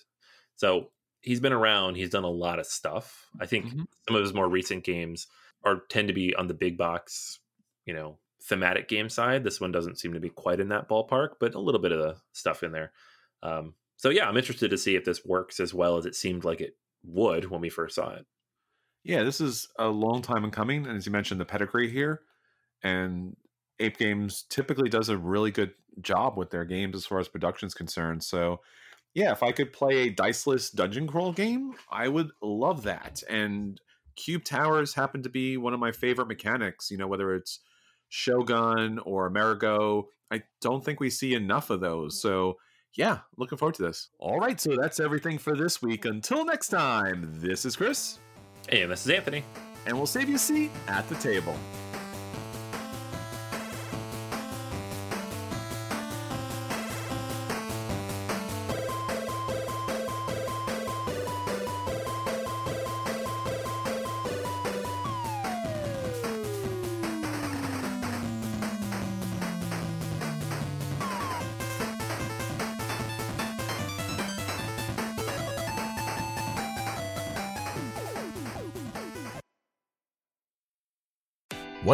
So 0.55 0.91
he's 1.21 1.39
been 1.39 1.53
around. 1.53 1.95
He's 1.95 2.11
done 2.11 2.23
a 2.23 2.29
lot 2.29 2.59
of 2.59 2.67
stuff. 2.67 3.27
I 3.39 3.47
think 3.47 3.65
mm-hmm. 3.65 3.83
some 4.07 4.15
of 4.15 4.21
his 4.21 4.33
more 4.33 4.47
recent 4.47 4.83
games 4.83 5.27
are 5.63 5.81
tend 5.89 6.07
to 6.09 6.13
be 6.13 6.35
on 6.35 6.47
the 6.47 6.53
big 6.53 6.77
box, 6.77 7.39
you 7.85 7.93
know, 7.93 8.19
thematic 8.43 8.87
game 8.87 9.09
side. 9.09 9.43
This 9.43 9.61
one 9.61 9.71
doesn't 9.71 9.99
seem 9.99 10.13
to 10.13 10.19
be 10.19 10.29
quite 10.29 10.59
in 10.59 10.69
that 10.69 10.89
ballpark, 10.89 11.31
but 11.39 11.55
a 11.55 11.59
little 11.59 11.81
bit 11.81 11.91
of 11.91 11.99
the 11.99 12.17
stuff 12.33 12.63
in 12.63 12.71
there. 12.71 12.91
Um, 13.43 13.73
so 13.97 14.09
yeah, 14.09 14.27
I'm 14.27 14.37
interested 14.37 14.71
to 14.71 14.77
see 14.77 14.95
if 14.95 15.05
this 15.05 15.25
works 15.25 15.59
as 15.59 15.73
well 15.73 15.97
as 15.97 16.05
it 16.05 16.15
seemed 16.15 16.43
like 16.43 16.61
it 16.61 16.75
would 17.03 17.49
when 17.49 17.61
we 17.61 17.69
first 17.69 17.95
saw 17.95 18.11
it. 18.13 18.25
Yeah, 19.03 19.23
this 19.23 19.41
is 19.41 19.67
a 19.79 19.87
long 19.87 20.21
time 20.21 20.43
in 20.43 20.51
coming, 20.51 20.85
and 20.85 20.95
as 20.95 21.05
you 21.05 21.11
mentioned, 21.11 21.41
the 21.41 21.45
pedigree 21.45 21.89
here, 21.89 22.21
and 22.83 23.35
Ape 23.79 23.97
Games 23.97 24.45
typically 24.49 24.89
does 24.89 25.09
a 25.09 25.17
really 25.17 25.51
good 25.51 25.73
job 26.01 26.37
with 26.37 26.51
their 26.51 26.65
games 26.65 26.95
as 26.95 27.05
far 27.05 27.19
as 27.19 27.27
production 27.27 27.67
is 27.67 27.73
concerned. 27.73 28.23
So, 28.23 28.61
yeah, 29.13 29.31
if 29.31 29.43
I 29.43 29.51
could 29.51 29.73
play 29.73 30.07
a 30.07 30.09
diceless 30.09 30.69
dungeon 30.69 31.07
crawl 31.07 31.33
game, 31.33 31.73
I 31.89 32.07
would 32.07 32.29
love 32.41 32.83
that. 32.83 33.23
And 33.29 33.81
cube 34.15 34.43
towers 34.43 34.93
happen 34.93 35.23
to 35.23 35.29
be 35.29 35.57
one 35.57 35.73
of 35.73 35.79
my 35.79 35.91
favorite 35.91 36.27
mechanics. 36.27 36.91
You 36.91 36.97
know, 36.97 37.07
whether 37.07 37.33
it's 37.33 37.59
Shogun 38.09 38.99
or 38.99 39.25
Amerigo, 39.25 40.09
I 40.31 40.43
don't 40.61 40.85
think 40.85 40.99
we 40.99 41.09
see 41.09 41.33
enough 41.33 41.69
of 41.69 41.81
those. 41.81 42.21
So, 42.21 42.57
yeah, 42.93 43.19
looking 43.37 43.57
forward 43.57 43.75
to 43.75 43.83
this. 43.83 44.09
All 44.19 44.37
right, 44.37 44.59
so 44.59 44.75
that's 44.79 44.99
everything 44.99 45.37
for 45.37 45.55
this 45.55 45.81
week. 45.81 46.05
Until 46.05 46.45
next 46.45 46.69
time, 46.69 47.27
this 47.41 47.65
is 47.65 47.75
Chris. 47.75 48.19
And 48.71 48.89
this 48.89 49.05
is 49.05 49.11
Anthony. 49.11 49.43
And 49.85 49.97
we'll 49.97 50.05
save 50.05 50.29
you 50.29 50.35
a 50.35 50.39
seat 50.39 50.71
at 50.87 51.07
the 51.09 51.15
table. 51.15 51.55